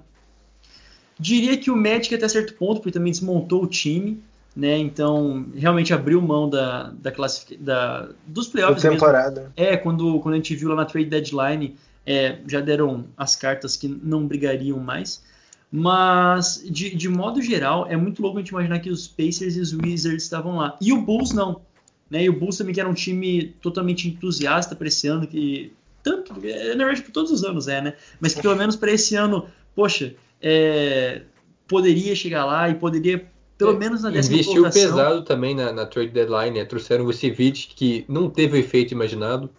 Diria 1.20 1.58
que 1.58 1.72
o 1.72 1.76
Magic 1.76 2.14
até 2.14 2.28
certo 2.28 2.54
ponto, 2.56 2.82
porque 2.82 2.92
também 2.92 3.12
desmontou 3.12 3.64
o 3.64 3.68
time, 3.68 4.22
né? 4.56 4.78
Então 4.78 5.46
realmente 5.56 5.94
abriu 5.94 6.22
mão 6.22 6.50
da, 6.50 6.92
da 6.92 7.12
classific... 7.12 7.58
da 7.58 8.10
dos 8.26 8.48
playoffs. 8.48 8.84
Da 8.84 8.90
temporada. 8.90 9.42
Mesmo. 9.42 9.54
É, 9.56 9.78
quando, 9.78 10.20
quando 10.20 10.34
a 10.34 10.38
gente 10.38 10.56
viu 10.56 10.70
lá 10.70 10.76
na 10.76 10.86
trade 10.86 11.10
deadline, 11.10 11.76
é, 12.06 12.38
já 12.48 12.62
deram 12.62 13.06
as 13.18 13.36
cartas 13.36 13.76
que 13.76 13.88
não 13.88 14.28
brigariam 14.28 14.80
mais. 14.80 15.24
Mas, 15.72 16.64
de, 16.66 16.96
de 16.96 17.10
modo 17.10 17.42
geral, 17.42 17.86
é 17.90 17.98
muito 17.98 18.22
louco 18.22 18.38
a 18.38 18.42
gente 18.42 18.50
imaginar 18.50 18.80
que 18.80 18.90
os 18.90 19.08
Pacers 19.08 19.58
e 19.58 19.60
os 19.60 19.74
Wizards 19.74 20.24
estavam 20.24 20.58
lá. 20.58 20.78
E 20.80 20.94
o 20.94 21.02
Bulls 21.02 21.34
não. 21.34 21.62
Né? 22.10 22.24
E 22.24 22.30
o 22.30 22.34
Bulls 22.34 22.58
também 22.58 22.74
que 22.74 22.80
era 22.80 22.90
um 22.90 22.94
time 22.94 23.56
totalmente 23.62 24.08
entusiasta 24.08 24.76
para 24.76 24.88
esse 24.88 25.08
ano, 25.08 25.26
que 25.26 25.74
tanto, 26.04 26.34
é, 26.44 26.76
na 26.76 26.86
verdade, 26.86 27.02
por 27.02 27.12
todos 27.12 27.32
os 27.32 27.44
anos 27.44 27.68
é, 27.68 27.82
né? 27.82 27.94
Mas 28.20 28.36
que 28.36 28.42
pelo 28.42 28.56
menos 28.56 28.76
para 28.76 28.92
esse 28.92 29.16
ano, 29.16 29.48
poxa, 29.76 30.14
é, 30.40 31.24
poderia 31.68 32.16
chegar 32.16 32.46
lá 32.46 32.70
e 32.70 32.76
poderia, 32.76 33.26
pelo 33.58 33.72
é, 33.72 33.78
menos 33.78 34.04
na 34.04 34.12
décima 34.12 34.36
Investiu 34.36 34.54
colocação... 34.54 34.82
pesado 34.84 35.24
também 35.24 35.56
na, 35.56 35.72
na 35.72 35.86
trade 35.86 36.12
deadline, 36.12 36.60
né? 36.60 36.66
Trouxeram 36.66 37.04
o 37.04 37.08
Vucevic, 37.08 37.70
que 37.76 38.06
não 38.08 38.30
teve 38.30 38.56
o 38.56 38.60
efeito 38.60 38.94
imaginado. 38.94 39.50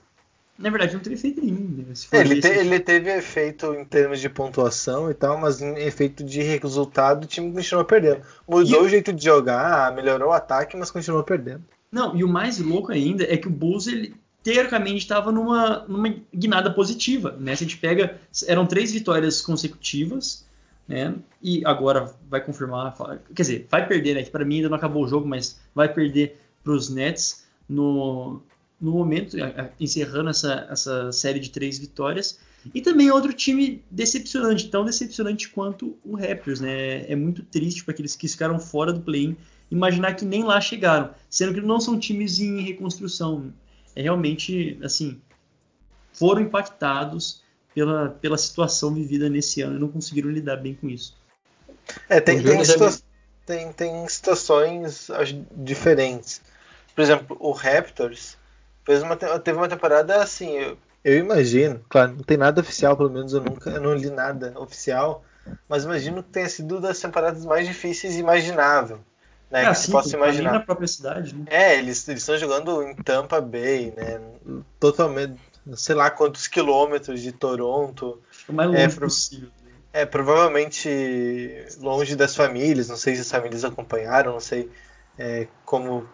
Na 0.56 0.70
verdade, 0.70 0.94
não 0.94 1.00
teve 1.00 1.16
efeito 1.16 1.44
nenhum. 1.44 1.84
Né? 1.84 1.84
Ele, 2.12 2.40
te, 2.40 2.48
ele, 2.48 2.80
teve 2.80 3.10
efeito 3.12 3.74
em 3.74 3.84
termos 3.84 4.20
de 4.20 4.28
pontuação 4.30 5.10
e 5.10 5.14
tal, 5.14 5.38
mas 5.38 5.60
em 5.60 5.76
efeito 5.80 6.24
de 6.24 6.42
resultado, 6.42 7.24
o 7.24 7.26
time 7.26 7.52
continuou 7.52 7.84
perdendo. 7.84 8.22
Mudou 8.48 8.82
e 8.82 8.86
o 8.86 8.88
jeito 8.88 9.12
de 9.12 9.22
jogar, 9.22 9.94
melhorou 9.94 10.30
o 10.30 10.32
ataque, 10.32 10.76
mas 10.76 10.90
continuou 10.90 11.24
perdendo. 11.24 11.62
Não, 11.96 12.14
e 12.14 12.22
o 12.22 12.28
mais 12.28 12.58
louco 12.58 12.92
ainda 12.92 13.24
é 13.24 13.38
que 13.38 13.48
o 13.48 13.50
Bulls, 13.50 13.86
ele, 13.86 14.14
teoricamente, 14.42 14.98
estava 14.98 15.32
numa, 15.32 15.86
numa 15.88 16.14
guinada 16.34 16.70
positiva. 16.70 17.34
Né? 17.40 17.56
Se 17.56 17.64
a 17.64 17.66
gente 17.66 17.78
pega, 17.78 18.20
eram 18.46 18.66
três 18.66 18.92
vitórias 18.92 19.40
consecutivas, 19.40 20.44
né? 20.86 21.14
E 21.42 21.64
agora 21.64 22.14
vai 22.28 22.44
confirmar, 22.44 22.94
quer 23.34 23.42
dizer, 23.42 23.66
vai 23.70 23.88
perder, 23.88 24.14
né? 24.14 24.22
Que 24.22 24.30
para 24.30 24.44
mim 24.44 24.56
ainda 24.56 24.68
não 24.68 24.76
acabou 24.76 25.04
o 25.04 25.08
jogo, 25.08 25.26
mas 25.26 25.58
vai 25.74 25.90
perder 25.90 26.38
para 26.62 26.74
os 26.74 26.90
Nets 26.90 27.46
no, 27.66 28.42
no 28.78 28.92
momento, 28.92 29.38
encerrando 29.80 30.28
essa, 30.28 30.68
essa 30.70 31.10
série 31.12 31.40
de 31.40 31.48
três 31.48 31.78
vitórias. 31.78 32.38
E 32.74 32.82
também 32.82 33.10
outro 33.10 33.32
time 33.32 33.82
decepcionante, 33.90 34.68
tão 34.68 34.84
decepcionante 34.84 35.48
quanto 35.48 35.96
o 36.04 36.14
Raptors, 36.14 36.60
né? 36.60 37.10
É 37.10 37.16
muito 37.16 37.42
triste 37.42 37.82
para 37.82 37.94
aqueles 37.94 38.14
que 38.14 38.28
ficaram 38.28 38.58
fora 38.58 38.92
do 38.92 39.00
play-in 39.00 39.34
imaginar 39.70 40.14
que 40.14 40.24
nem 40.24 40.44
lá 40.44 40.60
chegaram, 40.60 41.10
sendo 41.28 41.54
que 41.54 41.60
não 41.60 41.80
são 41.80 41.98
times 41.98 42.38
em 42.38 42.60
reconstrução. 42.60 43.52
É 43.94 44.02
realmente, 44.02 44.78
assim, 44.82 45.20
foram 46.12 46.42
impactados 46.42 47.42
pela, 47.74 48.08
pela 48.08 48.38
situação 48.38 48.94
vivida 48.94 49.28
nesse 49.28 49.62
ano 49.62 49.76
e 49.76 49.80
não 49.80 49.88
conseguiram 49.88 50.30
lidar 50.30 50.56
bem 50.56 50.74
com 50.74 50.88
isso. 50.88 51.16
É, 52.08 52.20
tem, 52.20 52.42
tem, 52.42 52.64
situa 52.64 52.92
tem, 53.44 53.72
tem 53.72 54.08
situações 54.08 55.08
diferentes. 55.52 56.40
Por 56.94 57.02
exemplo, 57.02 57.36
o 57.38 57.52
Raptors 57.52 58.36
fez 58.84 59.02
uma, 59.02 59.16
teve 59.16 59.56
uma 59.56 59.68
temporada 59.68 60.22
assim, 60.22 60.50
eu, 60.56 60.78
eu 61.04 61.18
imagino, 61.18 61.80
claro, 61.88 62.12
não 62.12 62.24
tem 62.24 62.36
nada 62.36 62.60
oficial, 62.60 62.96
pelo 62.96 63.10
menos 63.10 63.32
eu 63.32 63.40
nunca 63.40 63.70
eu 63.70 63.80
não 63.80 63.94
li 63.94 64.10
nada 64.10 64.52
oficial, 64.58 65.24
mas 65.68 65.84
imagino 65.84 66.22
que 66.22 66.30
tenha 66.30 66.48
sido 66.48 66.80
das 66.80 66.98
temporadas 66.98 67.44
mais 67.44 67.66
difíceis 67.66 68.16
imaginável. 68.16 68.98
Né, 69.50 69.64
é, 69.64 69.68
que 69.68 69.74
se 69.76 69.90
possa 69.90 70.16
imaginar. 70.16 70.52
na 70.52 70.60
própria 70.60 70.88
cidade, 70.88 71.34
né? 71.34 71.44
É, 71.48 71.78
eles, 71.78 72.06
estão 72.08 72.36
jogando 72.36 72.82
em 72.82 72.94
Tampa 72.96 73.40
Bay, 73.40 73.92
né? 73.96 74.20
Totalmente, 74.80 75.38
sei 75.74 75.94
lá 75.94 76.10
quantos 76.10 76.48
quilômetros 76.48 77.20
de 77.20 77.32
Toronto. 77.32 78.20
O 78.48 78.52
mais 78.52 78.68
longe 78.68 78.82
é, 78.82 78.88
possível. 78.88 79.48
Né? 79.64 79.72
É, 79.92 80.04
provavelmente 80.04 80.88
longe 81.78 82.16
das 82.16 82.34
famílias, 82.34 82.88
não 82.88 82.96
sei 82.96 83.14
se 83.14 83.20
as 83.20 83.30
famílias 83.30 83.64
acompanharam, 83.64 84.32
não 84.32 84.40
sei 84.40 84.68
é, 85.18 85.46
como 85.64 86.06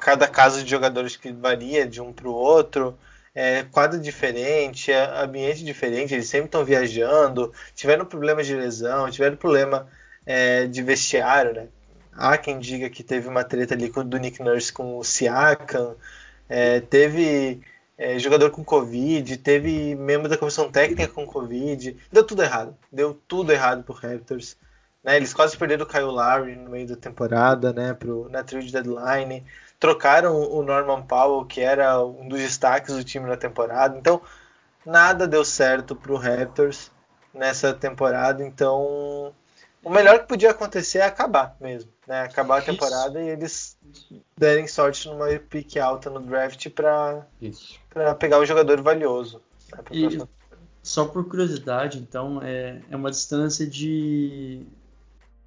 cada 0.00 0.26
caso 0.26 0.62
de 0.62 0.70
jogadores 0.70 1.16
que 1.16 1.32
varia 1.32 1.86
de 1.86 2.00
um 2.00 2.12
para 2.12 2.28
o 2.28 2.32
outro, 2.32 2.96
é, 3.34 3.64
quadro 3.64 3.98
diferente, 3.98 4.92
é, 4.92 5.04
ambiente 5.22 5.64
diferente, 5.64 6.14
eles 6.14 6.28
sempre 6.28 6.46
estão 6.46 6.64
viajando, 6.64 7.52
tiveram 7.74 8.06
problemas 8.06 8.46
de 8.46 8.54
lesão, 8.54 9.10
tiveram 9.10 9.36
problema 9.36 9.86
é, 10.24 10.66
de 10.66 10.82
vestiário, 10.82 11.52
né? 11.52 11.68
Há 12.16 12.38
quem 12.38 12.58
diga 12.58 12.88
que 12.88 13.02
teve 13.02 13.28
uma 13.28 13.44
treta 13.44 13.74
ali 13.74 13.90
do 13.90 14.18
Nick 14.18 14.42
Nurse 14.42 14.72
com 14.72 14.98
o 14.98 15.04
Siakam, 15.04 15.96
é, 16.48 16.80
teve 16.80 17.60
é, 17.96 18.18
jogador 18.18 18.50
com 18.50 18.64
Covid, 18.64 19.36
teve 19.38 19.94
membro 19.94 20.28
da 20.28 20.36
comissão 20.36 20.70
técnica 20.70 21.08
com 21.08 21.26
Covid, 21.26 21.96
deu 22.12 22.24
tudo 22.24 22.42
errado, 22.42 22.76
deu 22.92 23.14
tudo 23.26 23.52
errado 23.52 23.82
pro 23.82 23.94
Raptors. 23.94 24.56
Né? 25.02 25.16
Eles 25.16 25.34
quase 25.34 25.56
perderam 25.56 25.84
o 25.84 25.88
Kyle 25.88 26.04
Lowry 26.04 26.56
no 26.56 26.70
meio 26.70 26.88
da 26.88 26.96
temporada, 26.96 27.72
né? 27.72 27.92
Pro, 27.92 28.28
na 28.30 28.42
trade 28.42 28.72
deadline. 28.72 29.44
Trocaram 29.78 30.34
o 30.34 30.62
Norman 30.62 31.02
Powell, 31.02 31.44
que 31.44 31.60
era 31.60 32.02
um 32.02 32.26
dos 32.26 32.40
destaques 32.40 32.94
do 32.94 33.04
time 33.04 33.28
na 33.28 33.36
temporada. 33.36 33.98
Então, 33.98 34.22
nada 34.84 35.28
deu 35.28 35.44
certo 35.44 35.94
pro 35.94 36.16
Raptors 36.16 36.90
nessa 37.34 37.74
temporada. 37.74 38.42
Então, 38.42 39.34
o 39.84 39.90
melhor 39.90 40.20
que 40.20 40.28
podia 40.28 40.50
acontecer 40.50 40.98
é 40.98 41.04
acabar 41.04 41.56
mesmo. 41.60 41.90
Né? 42.06 42.22
Acabar 42.22 42.58
a 42.58 42.62
temporada 42.62 43.20
Isso. 43.20 43.28
e 43.28 43.30
eles 43.30 43.78
derem 44.36 44.66
sorte 44.66 45.06
numa 45.08 45.28
pique 45.38 45.78
alta 45.78 46.10
no 46.10 46.20
draft 46.20 46.68
para 46.70 47.26
pegar 48.18 48.40
um 48.40 48.46
jogador 48.46 48.80
valioso. 48.82 49.40
Né? 49.72 49.78
E, 49.92 50.22
só 50.82 51.06
por 51.06 51.26
curiosidade, 51.26 51.98
então, 51.98 52.42
é, 52.42 52.82
é 52.90 52.96
uma 52.96 53.10
distância 53.10 53.66
de 53.66 54.66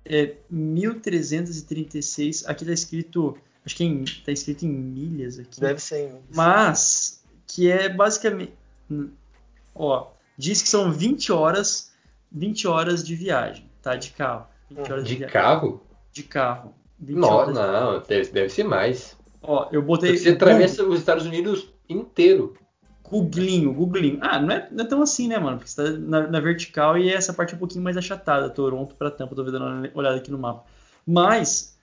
é 0.04 0.36
1336. 0.50 2.48
Aqui 2.48 2.66
tá 2.66 2.72
escrito, 2.72 3.38
acho 3.66 3.76
que 3.76 3.84
é 3.84 4.26
tá 4.26 4.32
escrito 4.32 4.66
em 4.66 4.70
milhas 4.70 5.38
aqui. 5.38 5.60
Deve 5.60 5.80
ser 5.80 6.00
em 6.00 6.08
milhas. 6.08 6.24
Mas 6.34 7.24
que 7.46 7.70
é 7.70 7.88
basicamente, 7.88 8.54
ó, 9.76 10.08
diz 10.38 10.62
que 10.62 10.70
são 10.70 10.92
20 10.92 11.32
horas, 11.32 11.92
20 12.32 12.68
horas 12.68 13.04
de 13.04 13.16
viagem, 13.16 13.67
tá, 13.92 13.96
de 13.96 14.12
carro. 14.12 14.48
de, 15.04 15.16
de 15.16 15.26
carro? 15.26 15.82
De 16.12 16.24
carro. 16.24 16.74
Não, 17.00 17.52
não, 17.52 18.02
deve, 18.02 18.32
deve 18.32 18.50
ser 18.50 18.64
mais. 18.64 19.18
Ó, 19.42 19.68
eu 19.72 19.82
botei. 19.82 20.18
Você 20.18 20.30
atravessa 20.30 20.84
os 20.84 21.00
Estados 21.00 21.26
Unidos 21.26 21.72
inteiro. 21.88 22.56
Googlinho, 23.10 23.74
googlinho. 23.74 24.20
Ah, 24.22 24.40
não 24.40 24.54
é, 24.54 24.68
não 24.70 24.84
é 24.84 24.88
tão 24.88 25.02
assim, 25.02 25.28
né, 25.30 25.40
mano? 25.40 25.58
Porque 25.58 25.72
você 25.72 25.84
tá 25.84 25.98
na, 25.98 26.28
na, 26.28 26.40
vertical 26.42 26.98
e 26.98 27.10
essa 27.10 27.34
parte 27.34 27.54
é 27.54 27.56
um 27.56 27.60
pouquinho 27.60 27.84
mais 27.84 27.96
achatada, 27.96 28.50
Toronto 28.50 28.96
para 28.96 29.10
Tampa, 29.10 29.34
tô 29.34 29.44
dando 29.44 29.66
uma 29.66 29.90
olhada 29.94 30.18
aqui 30.18 30.30
no 30.30 30.38
mapa. 30.38 30.66
Mas, 31.06 31.77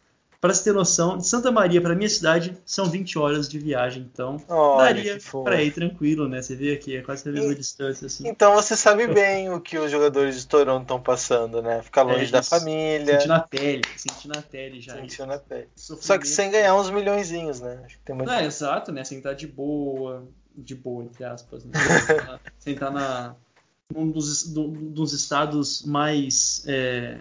para 0.44 0.52
você 0.52 0.64
ter 0.64 0.74
noção, 0.74 1.16
de 1.16 1.26
Santa 1.26 1.50
Maria 1.50 1.80
para 1.80 1.94
minha 1.94 2.06
cidade 2.06 2.54
são 2.66 2.84
20 2.84 3.18
horas 3.18 3.48
de 3.48 3.58
viagem, 3.58 4.06
então 4.12 4.36
Olha, 4.46 4.92
daria 4.92 5.18
para 5.42 5.62
ir 5.62 5.72
tranquilo, 5.72 6.28
né? 6.28 6.42
Você 6.42 6.54
vê 6.54 6.74
aqui, 6.74 6.94
é 6.94 7.00
quase 7.00 7.26
a 7.26 7.32
mesma 7.32 7.54
distância, 7.54 8.04
assim. 8.04 8.28
Então 8.28 8.52
você 8.52 8.76
sabe 8.76 9.06
bem 9.06 9.50
o 9.50 9.58
que 9.58 9.78
os 9.78 9.90
jogadores 9.90 10.38
de 10.38 10.46
Toronto 10.46 10.82
estão 10.82 11.00
passando, 11.00 11.62
né? 11.62 11.80
Ficar 11.80 12.02
é, 12.02 12.12
longe 12.12 12.26
é, 12.26 12.30
da 12.30 12.42
família. 12.42 13.14
Sentir 13.14 13.28
na 13.28 13.40
pele, 13.40 13.82
sentir 13.96 14.28
na 14.28 14.42
pele 14.42 14.80
já. 14.82 14.92
Sentir 14.92 15.26
na 15.26 15.38
pele. 15.38 15.68
Só 15.74 16.18
que 16.18 16.28
sem 16.28 16.50
ganhar 16.50 16.76
uns 16.76 16.90
milhõeszinhos, 16.90 17.62
né? 17.62 17.80
Acho 17.86 17.96
que 17.96 18.04
tem 18.04 18.14
muito... 18.14 18.30
É, 18.30 18.44
exato, 18.44 18.92
né? 18.92 19.02
Sem 19.02 19.16
estar 19.16 19.32
de 19.32 19.46
boa 19.46 20.28
de 20.54 20.74
boa, 20.74 21.04
entre 21.04 21.24
aspas, 21.24 21.64
né? 21.64 21.72
sentar 22.60 22.92
na 22.92 23.34
um 23.94 24.10
dos, 24.10 24.52
do, 24.52 24.68
dos 24.68 25.14
estados 25.14 25.86
mais, 25.86 26.64
é, 26.66 27.20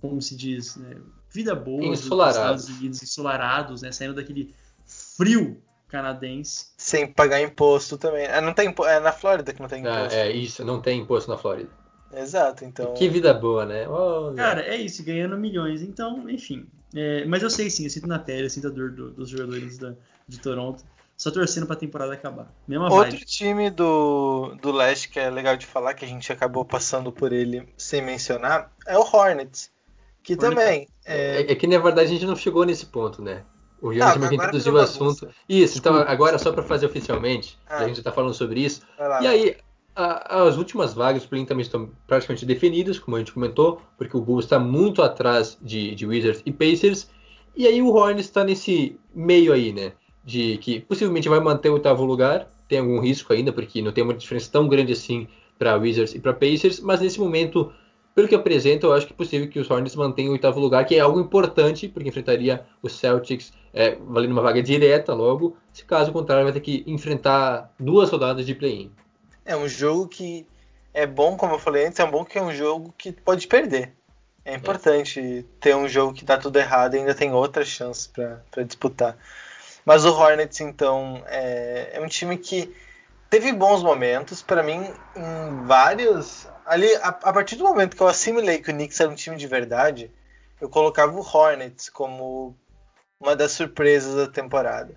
como 0.00 0.20
se 0.20 0.34
diz, 0.34 0.74
né? 0.74 0.96
Vida 1.36 1.54
boa 1.54 1.84
ensolarados. 1.84 2.62
Estados 2.62 2.68
Unidos, 2.80 3.02
ensolarados, 3.02 3.82
né? 3.82 3.92
Saindo 3.92 4.14
daquele 4.14 4.54
frio 4.84 5.62
canadense. 5.88 6.68
Sem 6.76 7.06
pagar 7.06 7.40
imposto 7.40 7.98
também. 7.98 8.24
É, 8.24 8.40
não 8.40 8.52
tem, 8.52 8.74
é 8.86 9.00
na 9.00 9.12
Flórida 9.12 9.52
que 9.52 9.60
não 9.60 9.68
tem 9.68 9.86
ah, 9.86 9.90
imposto. 10.00 10.14
É, 10.14 10.28
é 10.28 10.32
isso, 10.32 10.64
não 10.64 10.80
tem 10.80 11.00
imposto 11.00 11.30
na 11.30 11.36
Flórida. 11.36 11.70
Exato, 12.12 12.64
então. 12.64 12.94
Que 12.94 13.08
vida 13.08 13.34
boa, 13.34 13.66
né? 13.66 13.86
Oh, 13.88 14.32
Cara, 14.34 14.62
é 14.62 14.76
isso, 14.76 15.04
ganhando 15.04 15.36
milhões. 15.36 15.82
Então, 15.82 16.28
enfim. 16.30 16.66
É, 16.94 17.24
mas 17.26 17.42
eu 17.42 17.50
sei 17.50 17.68
sim, 17.68 17.84
eu 17.84 17.90
sinto 17.90 18.06
na 18.06 18.18
pele, 18.18 18.46
eu 18.46 18.50
sinto 18.50 18.68
a 18.68 18.70
dor 18.70 18.90
do, 18.92 19.10
dos 19.10 19.28
jogadores 19.28 19.76
da, 19.76 19.94
de 20.26 20.38
Toronto. 20.40 20.82
Só 21.16 21.30
torcendo 21.30 21.66
pra 21.66 21.76
temporada 21.76 22.12
acabar. 22.12 22.52
Mesma 22.68 22.92
Outro 22.92 23.12
vibe. 23.12 23.24
time 23.24 23.70
do, 23.70 24.54
do 24.60 24.70
leste 24.70 25.08
que 25.08 25.18
é 25.18 25.30
legal 25.30 25.56
de 25.56 25.64
falar, 25.64 25.94
que 25.94 26.04
a 26.04 26.08
gente 26.08 26.30
acabou 26.30 26.64
passando 26.64 27.10
por 27.10 27.32
ele 27.32 27.66
sem 27.76 28.02
mencionar, 28.02 28.70
é 28.86 28.98
o 28.98 29.00
Hornets. 29.00 29.70
Que 30.26 30.36
também. 30.36 30.86
É... 31.04 31.40
é... 31.42 31.52
É, 31.52 31.54
que 31.54 31.66
na 31.66 31.78
verdade 31.78 32.08
a 32.08 32.12
gente 32.12 32.26
não 32.26 32.36
chegou 32.36 32.64
nesse 32.64 32.86
ponto, 32.86 33.22
né? 33.22 33.44
O 33.80 33.92
Jonas 33.92 34.30
ah, 34.30 34.34
introduziu 34.34 34.74
o 34.74 34.78
assunto. 34.78 35.28
Isso, 35.48 35.78
então 35.78 35.94
agora 35.96 36.38
só 36.38 36.52
para 36.52 36.62
fazer 36.62 36.86
oficialmente, 36.86 37.58
ah. 37.68 37.78
a 37.78 37.88
gente 37.88 38.02
tá 38.02 38.10
falando 38.10 38.34
sobre 38.34 38.60
isso. 38.60 38.82
Lá, 38.98 39.22
e 39.22 39.26
aí, 39.26 39.56
a, 39.94 40.42
as 40.44 40.56
últimas 40.56 40.92
vagas 40.92 41.22
do 41.22 41.28
play 41.28 41.44
também 41.44 41.62
estão 41.62 41.90
praticamente 42.06 42.44
definidas, 42.44 42.98
como 42.98 43.16
a 43.16 43.20
gente 43.20 43.32
comentou, 43.32 43.80
porque 43.96 44.16
o 44.16 44.20
Bulls 44.20 44.44
está 44.44 44.58
muito 44.58 45.02
atrás 45.02 45.56
de, 45.62 45.94
de 45.94 46.06
Wizards 46.06 46.42
e 46.44 46.52
Pacers. 46.52 47.08
E 47.54 47.66
aí 47.66 47.80
o 47.80 47.88
Hornets 47.88 48.26
está 48.26 48.44
nesse 48.44 48.98
meio 49.14 49.52
aí, 49.52 49.72
né? 49.72 49.92
de 50.26 50.58
que 50.58 50.80
possivelmente 50.80 51.28
vai 51.28 51.38
manter 51.38 51.70
o 51.70 51.74
oitavo 51.74 52.04
lugar. 52.04 52.48
Tem 52.68 52.80
algum 52.80 52.98
risco 52.98 53.32
ainda, 53.32 53.52
porque 53.52 53.80
não 53.80 53.92
tem 53.92 54.02
uma 54.02 54.12
diferença 54.12 54.50
tão 54.50 54.66
grande 54.66 54.92
assim 54.92 55.28
para 55.56 55.76
Wizards 55.76 56.16
e 56.16 56.18
para 56.18 56.34
Pacers, 56.34 56.80
mas 56.80 57.00
nesse 57.00 57.20
momento, 57.20 57.72
pelo 58.16 58.26
que 58.26 58.34
apresenta, 58.34 58.86
eu 58.86 58.94
acho 58.94 59.06
que 59.06 59.12
é 59.12 59.16
possível 59.16 59.46
que 59.46 59.58
os 59.58 59.70
Hornets 59.70 59.94
mantenham 59.94 60.30
o 60.30 60.32
oitavo 60.32 60.58
lugar, 60.58 60.86
que 60.86 60.94
é 60.94 61.00
algo 61.00 61.20
importante, 61.20 61.86
porque 61.86 62.08
enfrentaria 62.08 62.64
os 62.80 62.98
Celtics 62.98 63.52
é, 63.74 63.94
valendo 63.94 64.32
uma 64.32 64.40
vaga 64.40 64.62
direta 64.62 65.12
logo, 65.12 65.54
se 65.70 65.84
caso 65.84 66.10
contrário 66.12 66.44
vai 66.44 66.52
ter 66.54 66.60
que 66.60 66.82
enfrentar 66.86 67.70
duas 67.78 68.08
rodadas 68.08 68.46
de 68.46 68.54
play-in. 68.54 68.90
É 69.44 69.54
um 69.54 69.68
jogo 69.68 70.08
que 70.08 70.46
é 70.94 71.06
bom, 71.06 71.36
como 71.36 71.56
eu 71.56 71.58
falei 71.58 71.88
antes, 71.88 72.00
é 72.00 72.06
bom 72.06 72.24
que 72.24 72.38
é 72.38 72.42
um 72.42 72.54
jogo 72.54 72.94
que 72.96 73.12
pode 73.12 73.46
perder. 73.46 73.92
É 74.46 74.54
importante 74.54 75.20
é. 75.20 75.44
ter 75.60 75.76
um 75.76 75.86
jogo 75.86 76.14
que 76.14 76.24
dá 76.24 76.38
tudo 76.38 76.56
errado 76.58 76.94
e 76.94 77.00
ainda 77.00 77.14
tem 77.14 77.34
outras 77.34 77.68
chances 77.68 78.06
para 78.06 78.62
disputar. 78.64 79.18
Mas 79.84 80.06
o 80.06 80.10
Hornets, 80.10 80.62
então, 80.62 81.22
é, 81.26 81.90
é 81.92 82.00
um 82.00 82.08
time 82.08 82.38
que 82.38 82.74
teve 83.30 83.52
bons 83.52 83.82
momentos. 83.82 84.42
Para 84.42 84.62
mim, 84.62 84.92
em 85.14 85.66
vários. 85.66 86.48
Ali, 86.64 86.92
a, 86.96 87.08
a, 87.08 87.32
partir 87.32 87.56
do 87.56 87.64
momento 87.64 87.96
que 87.96 88.02
eu 88.02 88.08
assimilei 88.08 88.58
que 88.58 88.70
o 88.70 88.74
Knicks 88.74 89.00
era 89.00 89.10
um 89.10 89.14
time 89.14 89.36
de 89.36 89.46
verdade, 89.46 90.10
eu 90.60 90.68
colocava 90.68 91.12
o 91.12 91.20
Hornets 91.20 91.88
como 91.88 92.56
uma 93.20 93.36
das 93.36 93.52
surpresas 93.52 94.14
da 94.14 94.26
temporada. 94.26 94.94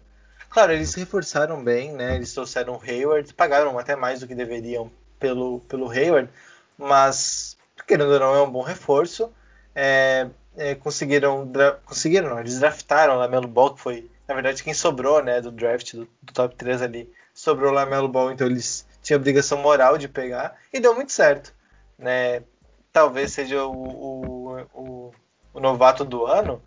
Claro, 0.50 0.72
eles 0.72 0.96
reforçaram 0.96 1.64
bem, 1.64 1.92
né? 1.94 2.16
Eles 2.16 2.34
trouxeram 2.34 2.76
o 2.76 2.82
Hayward, 2.82 3.34
pagaram 3.36 3.78
até 3.78 3.96
mais 3.96 4.20
do 4.20 4.28
que 4.28 4.34
deveriam 4.34 4.92
pelo, 5.20 5.60
pelo 5.62 5.90
Hayward, 5.92 6.30
mas 6.76 7.56
querendo 7.86 8.14
ou 8.14 8.20
não 8.20 8.36
é 8.36 8.42
um 8.42 8.50
bom 8.50 8.64
reforço. 8.64 9.32
É, 9.76 10.28
é, 10.58 10.74
conseguiram, 10.74 11.48
conseguiram, 11.86 12.30
não, 12.30 12.40
eles 12.40 12.60
draftaram 12.60 13.14
o 13.14 13.20
Lamelo 13.20 13.48
Ball, 13.48 13.76
que 13.76 13.82
foi 13.82 14.10
na 14.30 14.36
verdade, 14.36 14.64
quem 14.64 14.76
sobrou, 14.76 15.24
né, 15.24 15.42
do 15.42 15.52
draft 15.52 15.96
do, 15.96 16.08
do 16.22 16.32
top 16.32 16.56
3 16.56 16.84
ali, 16.84 17.12
sobrou 17.40 17.72
lá 17.72 17.86
Melo 17.86 18.10
Ball, 18.10 18.32
então 18.32 18.48
eles 18.48 18.86
tinham 19.02 19.18
obrigação 19.18 19.58
moral 19.60 19.98
de 19.98 20.10
pegar 20.10 20.58
e 20.74 20.80
deu 20.80 20.94
muito 20.94 21.14
certo, 21.14 21.54
né? 21.98 22.44
Talvez 22.92 23.32
seja 23.32 23.64
o, 23.64 23.72
o, 23.72 24.62
o, 24.74 25.12
o 25.54 25.60
novato 25.60 26.04
do 26.04 26.26
ano. 26.26 26.62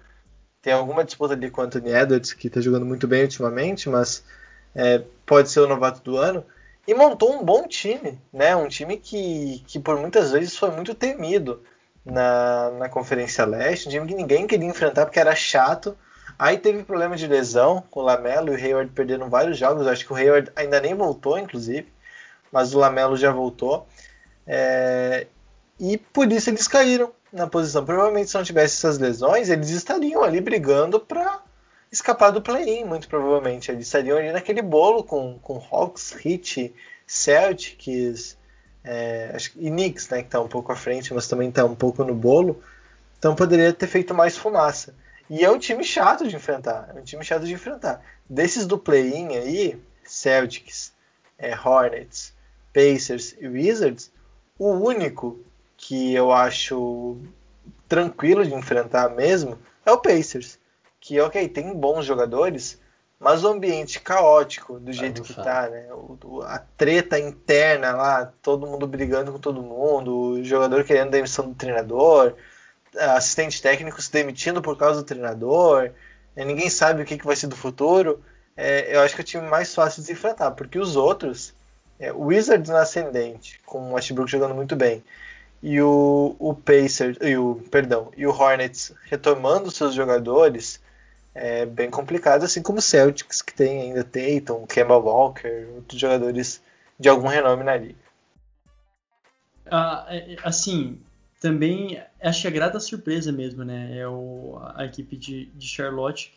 Tem 0.62 0.72
alguma 0.72 1.04
disputa 1.04 1.34
ali 1.34 1.50
com 1.50 1.60
o 1.60 1.64
Anthony 1.64 1.92
Edwards, 1.92 2.32
que 2.32 2.46
está 2.46 2.60
jogando 2.60 2.86
muito 2.86 3.06
bem 3.06 3.22
ultimamente, 3.22 3.88
mas 3.90 4.24
é, 4.74 5.02
pode 5.26 5.50
ser 5.50 5.60
o 5.60 5.68
novato 5.68 6.00
do 6.02 6.16
ano. 6.16 6.42
e 6.86 6.94
montou 6.94 7.34
um 7.34 7.44
bom 7.44 7.66
time, 7.68 8.18
né? 8.32 8.56
Um 8.56 8.68
time 8.68 8.96
que, 8.96 9.62
que 9.66 9.78
por 9.78 9.98
muitas 9.98 10.32
vezes 10.32 10.56
foi 10.56 10.70
muito 10.70 10.94
temido 10.94 11.62
na, 12.02 12.70
na 12.78 12.88
Conferência 12.88 13.44
Leste, 13.44 13.88
um 13.88 13.90
time 13.90 14.06
que 14.06 14.14
ninguém 14.14 14.46
queria 14.46 14.68
enfrentar 14.68 15.04
porque 15.04 15.20
era 15.20 15.34
chato. 15.34 15.98
Aí 16.38 16.58
teve 16.58 16.82
problema 16.82 17.16
de 17.16 17.26
lesão, 17.26 17.82
com 17.90 18.00
o 18.00 18.02
Lamelo 18.02 18.48
e 18.48 18.56
o 18.56 18.56
Hayward 18.56 18.92
perderam 18.92 19.28
vários 19.28 19.58
jogos. 19.58 19.86
Acho 19.86 20.04
que 20.04 20.12
o 20.12 20.16
Hayward 20.16 20.50
ainda 20.56 20.80
nem 20.80 20.94
voltou, 20.94 21.38
inclusive, 21.38 21.92
mas 22.50 22.74
o 22.74 22.78
Lamelo 22.78 23.16
já 23.16 23.30
voltou. 23.30 23.86
É, 24.46 25.26
e 25.78 25.96
por 25.96 26.30
isso 26.30 26.50
eles 26.50 26.66
caíram 26.68 27.12
na 27.32 27.46
posição. 27.46 27.84
Provavelmente 27.84 28.30
se 28.30 28.36
não 28.36 28.44
tivesse 28.44 28.76
essas 28.76 28.98
lesões, 28.98 29.48
eles 29.48 29.70
estariam 29.70 30.22
ali 30.22 30.40
brigando 30.40 31.00
para 31.00 31.40
escapar 31.90 32.30
do 32.30 32.42
play-in, 32.42 32.84
muito 32.84 33.08
provavelmente. 33.08 33.70
Eles 33.70 33.86
estariam 33.86 34.16
ali 34.18 34.32
naquele 34.32 34.62
bolo 34.62 35.04
com, 35.04 35.38
com 35.40 35.62
Hawks, 35.70 36.14
Heat, 36.24 36.74
Celtics 37.06 38.36
é, 38.84 39.36
e 39.56 39.70
Knicks, 39.70 40.08
né, 40.08 40.20
que 40.22 40.28
está 40.28 40.40
um 40.40 40.48
pouco 40.48 40.72
à 40.72 40.76
frente, 40.76 41.12
mas 41.12 41.28
também 41.28 41.48
está 41.48 41.64
um 41.64 41.74
pouco 41.74 42.02
no 42.04 42.14
bolo. 42.14 42.62
Então 43.18 43.34
poderia 43.34 43.72
ter 43.72 43.86
feito 43.86 44.14
mais 44.14 44.36
fumaça. 44.36 44.94
E 45.28 45.44
é 45.44 45.50
um 45.50 45.58
time 45.58 45.84
chato 45.84 46.26
de 46.26 46.36
enfrentar. 46.36 46.90
É 46.94 46.98
um 46.98 47.02
time 47.02 47.24
chato 47.24 47.44
de 47.44 47.52
enfrentar. 47.52 48.02
Desses 48.28 48.66
do 48.66 48.78
play-in 48.78 49.28
aí, 49.36 49.80
Celtics, 50.04 50.92
é, 51.38 51.54
Hornets, 51.56 52.34
Pacers 52.72 53.34
e 53.38 53.46
Wizards, 53.46 54.10
o 54.58 54.70
único 54.70 55.40
que 55.76 56.14
eu 56.14 56.32
acho 56.32 57.18
tranquilo 57.88 58.44
de 58.44 58.54
enfrentar 58.54 59.10
mesmo 59.10 59.58
é 59.84 59.92
o 59.92 59.98
Pacers. 59.98 60.58
Que, 61.00 61.20
ok, 61.20 61.48
tem 61.48 61.74
bons 61.74 62.06
jogadores, 62.06 62.80
mas 63.18 63.42
o 63.44 63.48
ambiente 63.48 64.00
caótico 64.00 64.78
do 64.78 64.92
jeito 64.92 65.22
que 65.22 65.34
tá, 65.34 65.68
né? 65.68 65.88
O, 65.92 66.42
a 66.42 66.58
treta 66.76 67.18
interna 67.18 67.92
lá, 67.92 68.32
todo 68.40 68.66
mundo 68.66 68.86
brigando 68.86 69.32
com 69.32 69.38
todo 69.38 69.62
mundo, 69.62 70.14
o 70.14 70.44
jogador 70.44 70.84
querendo 70.84 71.10
demissão 71.10 71.48
do 71.48 71.54
treinador, 71.54 72.34
assistente 72.98 73.60
técnico 73.60 74.00
se 74.00 74.12
demitindo 74.12 74.60
por 74.60 74.76
causa 74.76 75.00
do 75.00 75.06
treinador, 75.06 75.90
né? 76.36 76.44
ninguém 76.44 76.68
sabe 76.68 77.02
o 77.02 77.04
que, 77.04 77.18
que 77.18 77.26
vai 77.26 77.36
ser 77.36 77.46
do 77.46 77.56
futuro. 77.56 78.22
É, 78.56 78.94
eu 78.94 79.00
acho 79.00 79.14
que 79.14 79.20
é 79.20 79.24
o 79.24 79.26
time 79.26 79.48
mais 79.48 79.74
fácil 79.74 80.02
de 80.02 80.12
enfrentar, 80.12 80.50
porque 80.52 80.78
os 80.78 80.96
outros, 80.96 81.54
é, 81.98 82.12
o 82.12 82.26
Wizards 82.26 82.70
no 82.70 82.76
ascendente, 82.76 83.60
com 83.64 83.90
o 83.90 83.92
Westbrook 83.94 84.30
jogando 84.30 84.54
muito 84.54 84.76
bem, 84.76 85.02
e 85.62 85.80
o, 85.80 86.36
o 86.38 86.54
Pacers, 86.54 87.16
e 87.20 87.36
o, 87.36 87.62
perdão, 87.70 88.12
e 88.16 88.26
o 88.26 88.30
Hornets 88.30 88.92
retomando 89.04 89.70
seus 89.70 89.94
jogadores, 89.94 90.80
é 91.34 91.64
bem 91.64 91.90
complicado, 91.90 92.44
assim 92.44 92.60
como 92.60 92.78
o 92.78 92.82
Celtics, 92.82 93.40
que 93.40 93.54
tem 93.54 93.82
ainda 93.82 94.04
Tatum, 94.04 94.66
Kemba 94.66 94.98
Walker, 94.98 95.66
outros 95.76 95.98
jogadores 95.98 96.60
de 96.98 97.08
algum 97.08 97.26
renome 97.26 97.64
na 97.64 97.76
liga. 97.76 98.02
Ah, 99.70 100.06
assim, 100.42 101.00
também 101.42 102.00
acho 102.22 102.42
que 102.42 102.46
é 102.46 102.50
grata 102.52 102.78
surpresa 102.78 103.32
mesmo, 103.32 103.64
né? 103.64 103.98
É 103.98 104.06
o, 104.06 104.60
a 104.76 104.84
equipe 104.84 105.16
de, 105.16 105.46
de 105.46 105.66
Charlotte. 105.66 106.32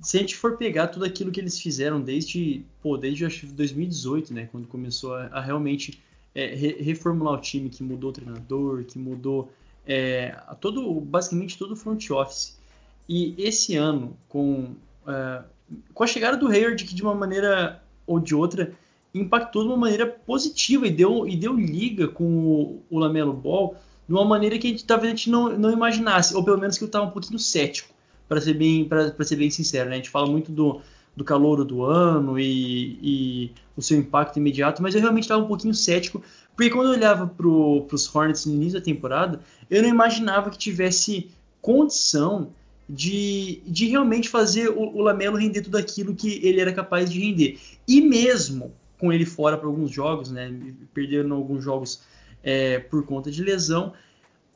Se 0.00 0.16
a 0.16 0.20
gente 0.20 0.34
for 0.34 0.56
pegar 0.56 0.86
tudo 0.86 1.04
aquilo 1.04 1.30
que 1.30 1.38
eles 1.38 1.60
fizeram 1.60 2.00
desde, 2.00 2.64
pô, 2.80 2.96
desde 2.96 3.26
acho, 3.26 3.46
2018, 3.46 4.32
né? 4.32 4.48
Quando 4.50 4.66
começou 4.66 5.14
a, 5.14 5.26
a 5.26 5.40
realmente 5.42 6.02
é, 6.34 6.54
re, 6.54 6.80
reformular 6.80 7.34
o 7.34 7.40
time, 7.42 7.68
que 7.68 7.82
mudou 7.82 8.08
o 8.08 8.12
treinador, 8.12 8.84
que 8.84 8.98
mudou 8.98 9.52
é, 9.86 10.34
todo, 10.62 10.98
basicamente 10.98 11.58
todo 11.58 11.72
o 11.72 11.76
front 11.76 12.08
office. 12.10 12.58
E 13.06 13.34
esse 13.36 13.76
ano, 13.76 14.16
com, 14.30 14.74
uh, 15.06 15.44
com 15.92 16.04
a 16.04 16.06
chegada 16.06 16.38
do 16.38 16.48
Hayward, 16.48 16.82
que 16.84 16.94
de 16.94 17.02
uma 17.02 17.14
maneira 17.14 17.82
ou 18.06 18.18
de 18.18 18.34
outra 18.34 18.72
impactou 19.14 19.62
de 19.62 19.68
uma 19.68 19.76
maneira 19.76 20.06
positiva 20.06 20.86
e 20.86 20.90
deu, 20.90 21.28
e 21.28 21.36
deu 21.36 21.52
liga 21.54 22.08
com 22.08 22.24
o, 22.24 22.82
o 22.88 22.98
Lamelo 22.98 23.34
Ball 23.34 23.76
de 24.08 24.14
uma 24.14 24.24
maneira 24.24 24.58
que 24.58 24.66
a 24.66 24.70
gente 24.70 24.84
talvez 24.84 25.12
a 25.12 25.16
gente 25.16 25.30
não, 25.30 25.56
não 25.58 25.70
imaginasse, 25.70 26.34
ou 26.34 26.42
pelo 26.42 26.58
menos 26.58 26.78
que 26.78 26.84
eu 26.84 26.86
estava 26.86 27.04
um 27.04 27.10
pouquinho 27.10 27.38
cético, 27.38 27.92
para 28.26 28.40
ser 28.40 28.54
bem 28.54 28.84
para 28.84 29.12
ser 29.24 29.36
bem 29.36 29.50
sincero. 29.50 29.90
Né? 29.90 29.96
A 29.96 29.98
gente 29.98 30.10
fala 30.10 30.26
muito 30.26 30.50
do, 30.50 30.80
do 31.14 31.24
calor 31.24 31.64
do 31.64 31.84
ano 31.84 32.38
e, 32.38 32.98
e 33.02 33.52
o 33.76 33.82
seu 33.82 33.98
impacto 33.98 34.38
imediato, 34.38 34.82
mas 34.82 34.94
eu 34.94 35.00
realmente 35.00 35.24
estava 35.24 35.42
um 35.42 35.46
pouquinho 35.46 35.74
cético, 35.74 36.22
porque 36.56 36.70
quando 36.70 36.88
eu 36.88 36.94
olhava 36.94 37.26
para 37.26 37.46
os 37.46 38.14
Hornets 38.14 38.46
no 38.46 38.54
início 38.54 38.78
da 38.78 38.84
temporada, 38.84 39.40
eu 39.70 39.82
não 39.82 39.88
imaginava 39.88 40.50
que 40.50 40.58
tivesse 40.58 41.30
condição 41.60 42.50
de, 42.88 43.60
de 43.66 43.86
realmente 43.86 44.28
fazer 44.28 44.70
o, 44.70 44.96
o 44.96 45.02
Lamelo 45.02 45.36
render 45.36 45.60
tudo 45.60 45.76
aquilo 45.76 46.14
que 46.14 46.40
ele 46.42 46.60
era 46.60 46.72
capaz 46.72 47.10
de 47.10 47.20
render. 47.20 47.58
E 47.86 48.00
mesmo 48.00 48.72
com 48.98 49.12
ele 49.12 49.24
fora 49.24 49.56
para 49.56 49.68
alguns 49.68 49.90
jogos, 49.90 50.30
né, 50.30 50.52
perdendo 50.92 51.34
alguns 51.34 51.62
jogos 51.62 52.00
é, 52.42 52.78
por 52.78 53.04
conta 53.04 53.30
de 53.30 53.42
lesão, 53.42 53.92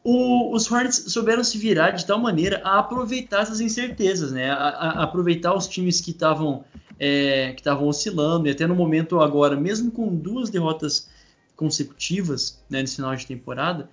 o, 0.05 0.55
os 0.55 0.71
Hornets 0.71 1.05
souberam 1.09 1.45
se 1.45 1.57
virar 1.59 1.91
de 1.91 2.05
tal 2.05 2.19
maneira 2.19 2.61
a 2.65 2.79
aproveitar 2.79 3.43
essas 3.43 3.61
incertezas, 3.61 4.33
né, 4.33 4.51
a, 4.51 4.57
a 4.57 5.03
aproveitar 5.05 5.55
os 5.55 5.69
times 5.69 6.01
que 6.01 6.11
estavam 6.11 6.65
é, 6.99 7.53
que 7.53 7.61
estavam 7.61 7.89
oscilando, 7.89 8.47
e 8.47 8.51
até 8.51 8.67
no 8.67 8.77
momento 8.77 9.21
agora, 9.21 9.57
mesmo 9.57 9.91
com 9.91 10.15
duas 10.15 10.51
derrotas 10.51 11.09
consecutivas 11.57 12.63
né, 12.71 12.81
nesse 12.81 12.97
final 12.97 13.15
de 13.17 13.27
temporada, 13.27 13.91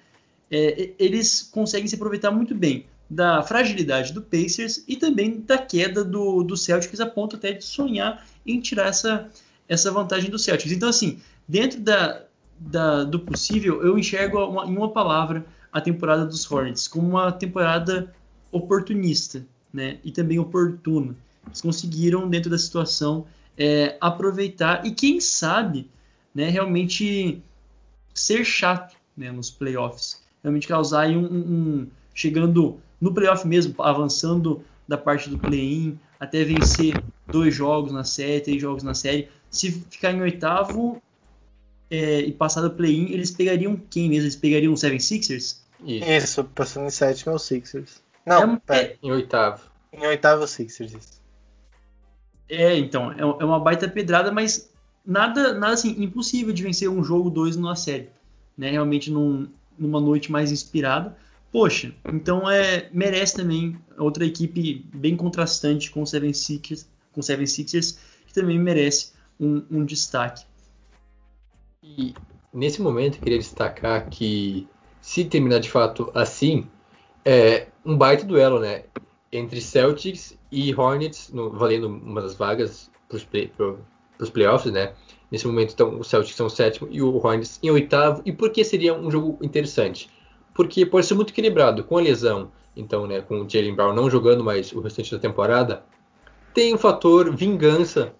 é, 0.52 0.92
eles 1.00 1.42
conseguem 1.52 1.88
se 1.88 1.96
aproveitar 1.96 2.32
muito 2.32 2.54
bem 2.54 2.86
da 3.10 3.42
fragilidade 3.42 4.14
do 4.14 4.22
Pacers 4.22 4.84
e 4.88 4.96
também 4.96 5.40
da 5.42 5.58
queda 5.58 6.04
do, 6.04 6.44
do 6.44 6.56
Celtics 6.56 7.00
a 7.00 7.08
ponto 7.08 7.36
até 7.36 7.54
de 7.54 7.66
sonhar 7.66 8.24
em 8.46 8.60
tirar 8.60 8.88
essa, 8.88 9.30
essa 9.68 9.92
vantagem 9.92 10.30
do 10.30 10.38
Celtics. 10.38 10.72
Então, 10.72 10.90
assim, 10.90 11.20
dentro 11.48 11.80
da, 11.80 12.24
da, 12.60 13.04
do 13.04 13.20
possível, 13.20 13.82
eu 13.82 13.98
enxergo 13.98 14.38
uma, 14.44 14.66
em 14.66 14.76
uma 14.76 14.92
palavra 14.92 15.46
a 15.72 15.80
temporada 15.80 16.26
dos 16.26 16.50
Hornets 16.50 16.88
como 16.88 17.08
uma 17.08 17.32
temporada 17.32 18.14
oportunista 18.52 19.46
né, 19.74 20.00
e 20.04 20.12
também 20.12 20.40
oportuna. 20.40 21.16
Eles 21.46 21.62
conseguiram, 21.62 22.28
dentro 22.28 22.50
da 22.50 22.58
situação, 22.58 23.26
é, 23.58 23.98
aproveitar 24.02 24.86
e, 24.86 24.92
quem 24.92 25.20
sabe, 25.20 25.90
né, 26.34 26.50
realmente 26.50 27.42
ser 28.14 28.44
chato 28.44 28.96
né, 29.16 29.32
nos 29.32 29.50
playoffs. 29.50 30.22
Realmente 30.44 30.68
causar 30.68 31.08
um, 31.10 31.26
um 31.26 31.88
chegando 32.14 32.80
no 33.00 33.14
playoff 33.14 33.48
mesmo, 33.48 33.76
avançando 33.82 34.64
da 34.88 34.98
parte 34.98 35.30
do 35.30 35.38
play-in 35.38 36.00
até 36.20 36.44
vencer 36.44 37.02
dois 37.28 37.56
jogos 37.56 37.92
na 37.92 38.04
série, 38.04 38.42
três 38.42 38.62
jogos 38.62 38.84
na 38.84 38.94
série. 38.94 39.30
Se 39.50 39.72
ficar 39.72 40.12
em 40.12 40.22
oitavo 40.22 41.02
é, 41.90 42.22
e 42.22 42.32
passar 42.32 42.62
do 42.62 42.72
play-in, 42.72 43.12
eles 43.12 43.32
pegariam 43.32 43.76
quem 43.90 44.10
mesmo? 44.10 44.26
Eles 44.26 44.36
pegariam 44.36 44.74
o 44.74 44.78
Seven 44.78 45.00
Sixers? 45.00 45.64
Isso, 45.84 46.10
isso 46.10 46.44
passando 46.44 46.88
em 46.88 46.92
sétimo 46.92 47.32
é 47.32 47.36
o 47.36 47.40
Sixers. 47.40 48.02
Não, 48.26 48.54
é, 48.54 48.62
pera. 48.66 48.96
Em 49.02 49.12
oitavo. 49.12 49.64
Em 49.92 50.06
oitavo 50.06 50.42
é 50.42 50.46
o 50.46 50.48
Sixers, 50.48 50.94
isso. 50.94 51.20
É, 52.48 52.78
então, 52.78 53.12
é, 53.12 53.22
é 53.22 53.46
uma 53.46 53.60
baita 53.60 53.88
pedrada, 53.88 54.32
mas 54.32 54.70
nada, 55.06 55.54
nada 55.54 55.74
assim, 55.74 55.96
impossível 56.02 56.54
de 56.54 56.64
vencer 56.64 56.90
um 56.90 57.04
jogo, 57.04 57.30
dois 57.30 57.56
numa 57.56 57.76
série. 57.76 58.10
Né? 58.58 58.72
Realmente 58.72 59.10
num, 59.10 59.48
numa 59.78 60.00
noite 60.00 60.32
mais 60.32 60.52
inspirada. 60.52 61.16
Poxa, 61.52 61.92
então 62.06 62.50
é, 62.50 62.90
merece 62.94 63.36
também 63.36 63.76
outra 63.98 64.26
equipe 64.26 64.86
bem 64.94 65.16
contrastante 65.16 65.90
com 65.90 66.04
o 66.04 66.06
Seven 66.06 66.34
Sixers, 66.34 66.88
com 67.12 67.22
Seven 67.24 67.48
Sixers 67.48 67.98
que 68.28 68.34
também 68.34 68.60
merece 68.60 69.14
um, 69.40 69.64
um 69.72 69.84
destaque. 69.84 70.46
E 71.84 72.14
nesse 72.54 72.82
momento 72.82 73.16
eu 73.16 73.22
queria 73.22 73.38
destacar 73.38 74.10
que 74.10 74.68
se 75.02 75.26
terminar 75.26 75.60
de 75.60 75.70
fato 75.70 76.12
assim, 76.14 76.68
é 77.24 77.68
um 77.86 77.98
baita 77.98 78.26
duelo, 78.26 78.60
né? 78.60 78.84
Entre 79.32 79.62
Celtics 79.62 80.38
e 80.52 80.74
Hornets, 80.74 81.32
no, 81.32 81.52
valendo 81.52 81.88
uma 81.88 82.22
das 82.22 82.36
vagas 82.36 82.92
para 83.08 83.18
os 84.20 84.30
playoffs, 84.30 84.72
né? 84.72 84.94
Nesse 85.32 85.46
momento, 85.46 85.74
então, 85.74 86.00
os 86.00 86.08
Celtics 86.08 86.36
são 86.36 86.48
o 86.48 86.50
sétimo 86.50 86.88
e 86.92 87.02
o 87.02 87.16
Hornets 87.18 87.60
em 87.62 87.70
oitavo. 87.70 88.22
E 88.26 88.32
por 88.32 88.52
que 88.52 88.64
seria 88.64 88.94
um 88.94 89.12
jogo 89.12 89.38
interessante? 89.42 90.10
porque 90.60 90.86
pode 90.86 91.06
ser 91.06 91.14
muito 91.14 91.32
equilibrado. 91.32 91.86
Com 91.86 91.98
a 91.98 92.02
lesão, 92.02 92.52
então, 92.76 93.08
né, 93.08 93.22
com 93.22 93.40
o 93.40 93.50
Jalen 93.50 93.74
Brown 93.74 93.94
não 93.94 94.10
jogando 94.10 94.44
mais 94.44 94.74
o 94.74 94.82
restante 94.82 95.10
da 95.10 95.18
temporada, 95.18 95.86
tem 96.54 96.74
o 96.74 96.78
fator 96.78 97.34
vingança 97.34 98.14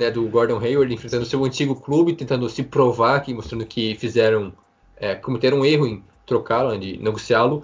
né, 0.00 0.10
do 0.10 0.26
Gordon 0.28 0.58
Hayward 0.58 0.92
enfrentando 0.92 1.26
seu 1.26 1.44
antigo 1.44 1.76
clube, 1.76 2.14
tentando 2.14 2.48
se 2.48 2.62
provar, 2.62 3.16
aqui, 3.16 3.34
mostrando 3.34 3.66
que 3.66 3.94
fizeram, 3.96 4.52
é, 4.96 5.14
cometeram 5.14 5.58
um 5.58 5.64
erro 5.64 5.86
em 5.86 6.02
trocá-lo, 6.24 6.70
né, 6.70 6.78
de 6.78 6.96
negociá-lo. 6.98 7.62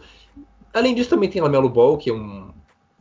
Além 0.73 0.95
disso, 0.95 1.11
também 1.11 1.31
tem 1.31 1.41
Lamelo 1.41 1.71
Ball, 1.71 1.97
que 1.97 2.11
é 2.11 2.13
um, 2.13 2.51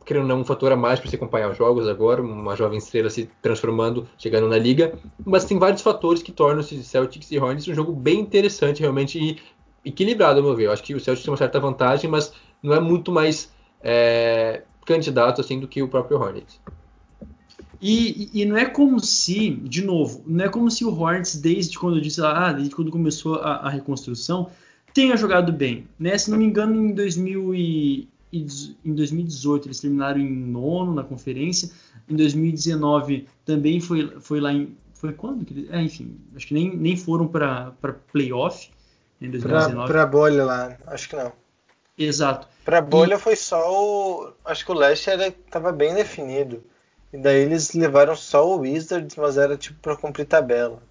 querendo 0.06 0.26
não, 0.26 0.40
um 0.40 0.44
fator 0.44 0.72
a 0.72 0.76
mais 0.76 0.98
para 0.98 1.10
se 1.10 1.16
acompanhar 1.16 1.50
os 1.50 1.58
jogos 1.58 1.86
agora, 1.86 2.22
uma 2.22 2.56
jovem 2.56 2.78
estrela 2.78 3.10
se 3.10 3.28
transformando, 3.42 4.08
chegando 4.16 4.48
na 4.48 4.56
liga. 4.56 4.98
Mas 5.24 5.44
tem 5.44 5.58
vários 5.58 5.82
fatores 5.82 6.22
que 6.22 6.32
tornam 6.32 6.60
os 6.60 6.68
Celtics 6.68 7.30
e 7.30 7.38
Hornets 7.38 7.68
um 7.68 7.74
jogo 7.74 7.92
bem 7.92 8.20
interessante, 8.20 8.80
realmente, 8.80 9.18
e 9.18 9.38
equilibrado, 9.84 10.38
ao 10.38 10.46
meu 10.46 10.56
ver. 10.56 10.64
Eu 10.64 10.72
acho 10.72 10.82
que 10.82 10.94
o 10.94 11.00
Celtics 11.00 11.24
tem 11.24 11.30
uma 11.30 11.36
certa 11.36 11.60
vantagem, 11.60 12.08
mas 12.08 12.32
não 12.62 12.72
é 12.72 12.80
muito 12.80 13.12
mais 13.12 13.52
é, 13.82 14.62
candidato 14.86 15.42
assim 15.42 15.60
do 15.60 15.68
que 15.68 15.82
o 15.82 15.88
próprio 15.88 16.18
Hornets. 16.18 16.58
E, 17.80 18.30
e, 18.32 18.44
não 18.44 18.56
é 18.56 18.64
como 18.64 18.98
se, 19.00 19.50
de 19.50 19.84
novo, 19.84 20.22
não 20.26 20.44
é 20.44 20.48
como 20.48 20.70
se 20.70 20.84
o 20.84 20.92
Hornets, 20.92 21.36
desde 21.36 21.78
quando 21.78 21.96
eu 21.96 22.00
disse 22.00 22.20
lá, 22.20 22.48
ah, 22.48 22.52
desde 22.52 22.74
quando 22.74 22.90
começou 22.90 23.36
a, 23.36 23.56
a 23.56 23.68
reconstrução, 23.68 24.50
tenha 24.94 25.16
jogado 25.16 25.52
bem. 25.52 25.86
Né? 25.98 26.16
Se 26.16 26.30
não 26.30 26.38
me 26.38 26.44
engano, 26.44 26.74
em, 26.74 26.94
2000 26.94 27.54
e, 27.54 28.08
em 28.32 28.94
2018 28.94 29.68
eles 29.68 29.80
terminaram 29.80 30.18
em 30.18 30.30
nono 30.30 30.94
na 30.94 31.04
conferência. 31.04 31.70
Em 32.08 32.16
2019 32.16 33.26
também 33.44 33.80
foi, 33.80 34.08
foi 34.20 34.40
lá 34.40 34.52
em. 34.52 34.76
Foi 34.94 35.12
quando? 35.12 35.46
É, 35.70 35.82
enfim, 35.82 36.16
acho 36.34 36.46
que 36.46 36.54
nem, 36.54 36.74
nem 36.74 36.96
foram 36.96 37.28
para 37.28 37.72
playoff 38.10 38.70
em 39.20 39.30
2019. 39.30 39.86
Para 39.86 40.06
bolha 40.06 40.44
lá, 40.44 40.78
acho 40.86 41.08
que 41.08 41.16
não. 41.16 41.32
Exato. 41.98 42.48
Para 42.64 42.80
bolha 42.80 43.14
e... 43.14 43.18
foi 43.18 43.36
só 43.36 43.70
o. 43.70 44.32
Acho 44.44 44.64
que 44.64 44.72
o 44.72 44.74
leste 44.74 45.10
estava 45.10 45.72
bem 45.72 45.94
definido. 45.94 46.62
E 47.12 47.18
daí 47.18 47.42
eles 47.42 47.72
levaram 47.72 48.16
só 48.16 48.48
o 48.48 48.60
Wizards, 48.60 49.16
mas 49.16 49.36
era 49.36 49.56
tipo 49.56 49.78
para 49.80 49.96
cumprir 49.96 50.26
tabela. 50.26 50.82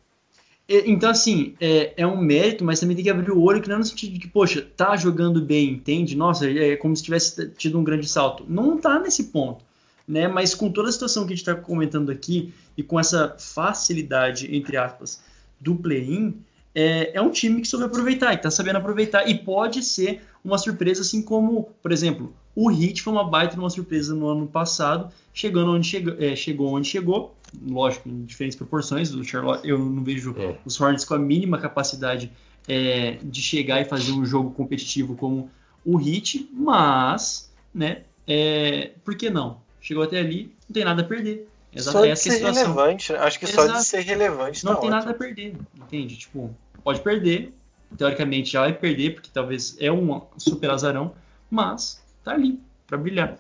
Então, 0.67 1.11
assim, 1.11 1.53
é, 1.61 1.93
é, 1.95 2.07
um 2.07 2.17
mérito, 2.17 2.63
mas 2.63 2.79
também 2.79 2.95
tem 2.95 3.05
que 3.05 3.11
abrir 3.11 3.31
o 3.31 3.39
olho, 3.39 3.61
que 3.61 3.69
não 3.69 3.75
é 3.75 3.79
no 3.79 3.85
sentido 3.85 4.13
de 4.13 4.19
que, 4.19 4.27
poxa, 4.27 4.65
tá 4.75 4.97
jogando 4.97 5.39
bem, 5.39 5.69
entende? 5.69 6.17
Nossa, 6.17 6.49
é 6.49 6.75
como 6.75 6.95
se 6.95 7.03
tivesse 7.03 7.49
tido 7.49 7.77
um 7.77 7.83
grande 7.83 8.07
salto. 8.07 8.43
Não 8.49 8.79
tá 8.79 8.99
nesse 8.99 9.25
ponto, 9.25 9.63
né? 10.07 10.27
Mas 10.27 10.55
com 10.55 10.71
toda 10.71 10.89
a 10.89 10.91
situação 10.91 11.23
que 11.23 11.33
a 11.33 11.35
gente 11.35 11.47
está 11.47 11.53
comentando 11.53 12.11
aqui 12.11 12.51
e 12.75 12.81
com 12.81 12.99
essa 12.99 13.35
facilidade, 13.37 14.55
entre 14.55 14.75
aspas, 14.75 15.21
do 15.59 15.75
play-in, 15.75 16.35
é, 16.75 17.17
é, 17.17 17.21
um 17.21 17.31
time 17.31 17.61
que 17.61 17.67
soube 17.67 17.85
aproveitar, 17.85 18.33
e 18.33 18.37
tá 18.37 18.51
sabendo 18.51 18.75
aproveitar, 18.75 19.27
e 19.29 19.33
pode 19.33 19.81
ser 19.81 20.21
uma 20.43 20.57
surpresa, 20.57 21.01
assim 21.01 21.21
como, 21.21 21.69
por 21.81 21.91
exemplo, 21.91 22.35
o 22.53 22.69
Heat 22.69 23.01
foi 23.01 23.13
uma 23.13 23.23
baita 23.23 23.57
uma 23.57 23.69
surpresa 23.69 24.13
no 24.13 24.27
ano 24.27 24.45
passado, 24.45 25.09
chegando 25.33 25.71
onde 25.71 25.87
chegou, 25.87 26.15
é, 26.19 26.35
chegou 26.35 26.73
onde 26.73 26.87
chegou, 26.87 27.33
lógico, 27.65 28.09
em 28.09 28.25
diferentes 28.25 28.57
proporções. 28.57 29.13
O 29.13 29.23
Charlotte, 29.23 29.67
eu 29.67 29.79
não 29.79 30.03
vejo 30.03 30.35
é. 30.37 30.57
os 30.65 30.79
Hornets 30.79 31.05
com 31.05 31.13
a 31.13 31.19
mínima 31.19 31.57
capacidade 31.57 32.31
é, 32.67 33.17
de 33.23 33.41
chegar 33.41 33.81
e 33.81 33.85
fazer 33.85 34.11
um 34.11 34.25
jogo 34.25 34.51
competitivo 34.51 35.15
como 35.15 35.49
o 35.85 35.99
Heat, 35.99 36.49
mas, 36.51 37.51
né, 37.73 38.03
é, 38.27 38.91
por 39.03 39.15
que 39.15 39.29
não? 39.29 39.61
Chegou 39.79 40.03
até 40.03 40.19
ali, 40.19 40.53
não 40.67 40.73
tem 40.73 40.83
nada 40.83 41.03
a 41.03 41.05
perder. 41.05 41.47
Exato, 41.73 41.99
só 41.99 42.05
de 42.05 42.15
ser 42.15 42.41
relevante, 42.41 43.13
acho 43.13 43.37
que 43.37 43.45
Exato. 43.45 43.67
só 43.67 43.77
de 43.77 43.85
ser 43.85 43.99
relevante 43.99 44.63
Não 44.63 44.75
tá 44.75 44.79
tem 44.79 44.89
ótimo. 44.89 44.99
nada 44.99 45.11
a 45.11 45.13
perder, 45.13 45.55
entende? 45.75 46.15
Tipo, 46.15 46.55
pode 46.85 47.01
perder, 47.01 47.51
teoricamente 47.97 48.51
já 48.51 48.61
vai 48.61 48.71
perder, 48.71 49.15
porque 49.15 49.31
talvez 49.33 49.75
é 49.79 49.91
um 49.91 50.21
super 50.37 50.69
azarão, 50.69 51.15
mas 51.49 52.05
tá 52.23 52.33
ali 52.33 52.61
para 52.85 52.95
brilhar. 52.97 53.39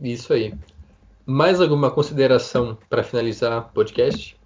Isso 0.00 0.32
aí. 0.32 0.54
Mais 1.26 1.60
alguma 1.60 1.90
consideração 1.90 2.78
para 2.88 3.02
finalizar 3.02 3.58
o 3.58 3.72
podcast? 3.72 4.38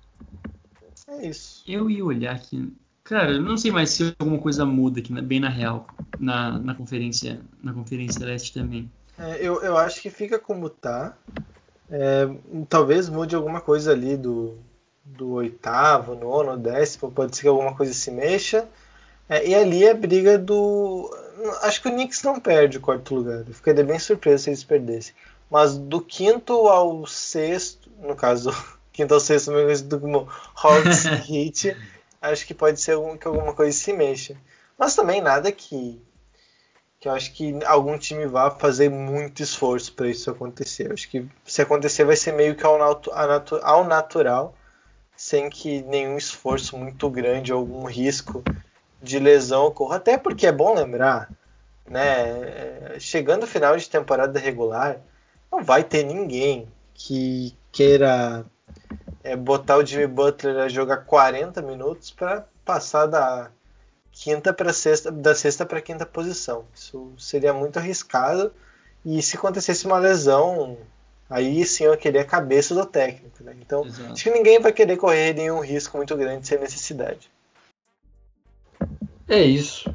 É 1.06 1.26
isso. 1.28 1.62
Eu 1.68 1.90
ia 1.90 2.04
olhar 2.04 2.34
aqui. 2.34 2.72
Cara, 3.04 3.32
eu 3.32 3.42
não 3.42 3.58
sei 3.58 3.70
mais 3.70 3.90
se 3.90 4.14
alguma 4.18 4.38
coisa 4.38 4.64
muda 4.64 5.00
aqui, 5.00 5.12
bem 5.20 5.38
na 5.38 5.50
real, 5.50 5.86
na, 6.18 6.58
na 6.58 6.74
conferência 6.74 7.42
na 7.62 7.74
conferência 7.74 8.24
leste 8.24 8.54
também. 8.54 8.90
É, 9.18 9.36
eu, 9.46 9.62
eu 9.62 9.76
acho 9.76 10.00
que 10.00 10.08
fica 10.08 10.38
como 10.38 10.70
tá. 10.70 11.14
É, 11.90 12.26
talvez 12.70 13.10
mude 13.10 13.36
alguma 13.36 13.60
coisa 13.60 13.92
ali 13.92 14.16
do, 14.16 14.56
do 15.04 15.32
oitavo, 15.34 16.14
nono, 16.14 16.56
décimo, 16.56 17.12
pode 17.12 17.36
ser 17.36 17.42
que 17.42 17.48
alguma 17.48 17.74
coisa 17.76 17.92
se 17.92 18.10
mexa. 18.10 18.66
É, 19.28 19.46
e 19.46 19.54
ali 19.54 19.84
é 19.84 19.94
briga 19.94 20.38
do. 20.38 21.10
Acho 21.62 21.82
que 21.82 21.88
o 21.88 21.92
Knicks 21.92 22.22
não 22.22 22.40
perde 22.40 22.78
o 22.78 22.80
quarto 22.80 23.14
lugar. 23.14 23.44
Eu 23.46 23.54
ficaria 23.54 23.84
bem 23.84 23.98
surpreso 23.98 24.44
se 24.44 24.50
eles 24.50 24.64
perdessem. 24.64 25.14
Mas 25.50 25.76
do 25.76 26.00
quinto 26.00 26.52
ao 26.68 27.06
sexto, 27.06 27.90
no 28.00 28.14
caso, 28.14 28.50
quinto 28.92 29.14
ao 29.14 29.20
sexto, 29.20 29.50
do 29.84 30.00
como 30.00 30.28
Hawks 30.56 31.04
e 31.28 31.46
Heat, 31.46 31.76
acho 32.20 32.46
que 32.46 32.54
pode 32.54 32.80
ser 32.80 32.96
que 33.18 33.26
alguma 33.26 33.54
coisa 33.54 33.76
se 33.76 33.92
mexa. 33.92 34.36
Mas 34.78 34.94
também 34.94 35.20
nada 35.20 35.50
que 35.52 36.00
que 37.04 37.08
eu 37.08 37.12
acho 37.12 37.34
que 37.34 37.62
algum 37.66 37.98
time 37.98 38.24
vá 38.26 38.50
fazer 38.50 38.88
muito 38.88 39.42
esforço 39.42 39.92
para 39.92 40.08
isso 40.08 40.30
acontecer. 40.30 40.86
Eu 40.86 40.94
acho 40.94 41.06
que 41.10 41.28
se 41.44 41.60
acontecer 41.60 42.02
vai 42.02 42.16
ser 42.16 42.32
meio 42.32 42.54
que 42.54 42.64
ao, 42.64 42.78
natu 42.78 43.10
ao 43.62 43.84
natural, 43.84 44.56
sem 45.16 45.48
que 45.48 45.82
nenhum 45.82 46.16
esforço 46.16 46.76
muito 46.76 47.08
grande, 47.08 47.52
algum 47.52 47.84
risco 47.84 48.42
de 49.02 49.18
lesão 49.18 49.66
ocorra. 49.66 49.96
Até 49.96 50.18
porque 50.18 50.46
é 50.46 50.52
bom 50.52 50.74
lembrar, 50.74 51.30
né? 51.86 52.98
Chegando 52.98 53.42
no 53.42 53.46
final 53.46 53.76
de 53.76 53.88
temporada 53.88 54.38
regular, 54.38 55.00
não 55.50 55.62
vai 55.62 55.84
ter 55.84 56.04
ninguém 56.04 56.68
que 56.94 57.54
queira 57.70 58.44
é, 59.22 59.36
botar 59.36 59.78
o 59.78 59.84
Jimmy 59.84 60.06
Butler 60.06 60.58
a 60.58 60.68
jogar 60.68 60.98
40 60.98 61.60
minutos 61.62 62.10
para 62.10 62.46
passar 62.64 63.06
da 63.06 63.50
quinta 64.12 64.52
para 64.52 64.72
sexta, 64.72 65.10
da 65.10 65.34
sexta 65.34 65.66
para 65.66 65.80
quinta 65.80 66.06
posição. 66.06 66.64
Isso 66.74 67.12
seria 67.18 67.52
muito 67.52 67.78
arriscado 67.78 68.52
e 69.04 69.20
se 69.22 69.36
acontecesse 69.36 69.86
uma 69.86 69.98
lesão, 69.98 70.78
aí 71.28 71.64
sim 71.64 71.84
eu 71.84 71.96
queria 71.96 72.22
a 72.22 72.26
cabeça 72.26 72.74
do 72.74 72.86
técnico. 72.86 73.42
Né? 73.42 73.56
Então, 73.60 73.84
Exato. 73.84 74.12
acho 74.12 74.24
que 74.24 74.30
ninguém 74.30 74.60
vai 74.60 74.72
querer 74.72 74.96
correr 74.96 75.34
nenhum 75.34 75.60
risco 75.60 75.96
muito 75.96 76.16
grande 76.16 76.46
sem 76.46 76.58
necessidade. 76.58 77.30
É 79.28 79.42
isso. 79.42 79.92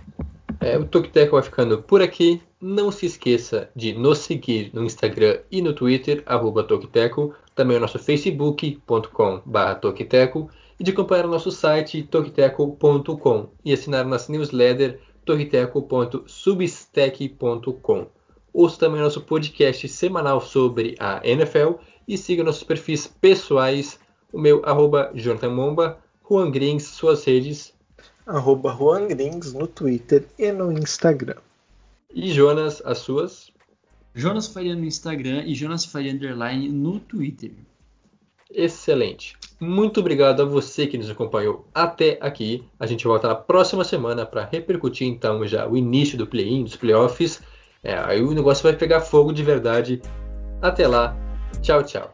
É, 0.59 0.77
o 0.77 0.85
Tokiteco 0.85 1.31
vai 1.33 1.43
ficando 1.43 1.81
por 1.81 2.01
aqui. 2.01 2.41
Não 2.59 2.91
se 2.91 3.05
esqueça 3.05 3.69
de 3.73 3.93
nos 3.93 4.17
seguir 4.19 4.71
no 4.73 4.83
Instagram 4.83 5.39
e 5.49 5.61
no 5.61 5.73
Twitter, 5.73 6.21
arroba 6.25 6.61
Tokiteco, 6.63 7.33
também 7.55 7.77
o 7.77 7.79
nosso 7.79 7.97
facebook.com.br 7.97 9.73
Tokiteco 9.81 10.49
e 10.77 10.83
de 10.83 10.91
acompanhar 10.91 11.25
o 11.25 11.29
nosso 11.29 11.51
site 11.51 12.03
tokiteco.com 12.03 13.49
e 13.63 13.71
assinar 13.71 14.05
nossa 14.05 14.29
newsletter 14.31 14.99
tokiteco.substack.com. 15.25 18.18
Ouça 18.53 18.79
também 18.79 19.01
nosso 19.01 19.21
podcast 19.21 19.87
semanal 19.87 20.41
sobre 20.41 20.95
a 20.99 21.21
NFL 21.23 21.73
e 22.07 22.17
siga 22.17 22.43
nossos 22.43 22.63
perfis 22.63 23.05
pessoais, 23.05 23.99
o 24.33 24.39
meu 24.39 24.61
arroba 24.65 25.11
Jonathan 25.13 25.51
Momba, 25.51 25.99
Juan 26.27 26.51
Grins, 26.51 26.83
suas 26.83 27.23
redes. 27.23 27.73
Arroba 28.25 28.75
Juan 28.75 29.07
Grins 29.07 29.53
no 29.53 29.67
Twitter 29.67 30.25
e 30.37 30.51
no 30.51 30.71
Instagram. 30.71 31.37
E 32.13 32.31
Jonas, 32.31 32.81
as 32.85 32.99
suas? 32.99 33.51
Jonas 34.13 34.47
Faria 34.47 34.75
no 34.75 34.85
Instagram 34.85 35.43
e 35.45 35.53
Jonas 35.53 35.85
Faria 35.85 36.11
Underline 36.11 36.69
no 36.69 36.99
Twitter. 36.99 37.51
Excelente. 38.51 39.37
Muito 39.59 39.99
obrigado 39.99 40.41
a 40.41 40.45
você 40.45 40.87
que 40.87 40.97
nos 40.97 41.09
acompanhou 41.09 41.67
até 41.73 42.17
aqui. 42.19 42.63
A 42.79 42.87
gente 42.87 43.05
volta 43.05 43.27
na 43.27 43.35
próxima 43.35 43.83
semana 43.83 44.25
para 44.25 44.45
repercutir 44.45 45.07
então 45.07 45.45
já 45.45 45.67
o 45.67 45.77
início 45.77 46.17
do 46.17 46.25
play-in, 46.25 46.63
dos 46.63 46.75
playoffs. 46.75 47.41
É, 47.83 47.93
aí 47.97 48.21
o 48.21 48.31
negócio 48.31 48.63
vai 48.63 48.73
pegar 48.73 49.01
fogo 49.01 49.31
de 49.31 49.43
verdade. 49.43 50.01
Até 50.61 50.87
lá. 50.87 51.15
Tchau, 51.61 51.83
tchau. 51.83 52.09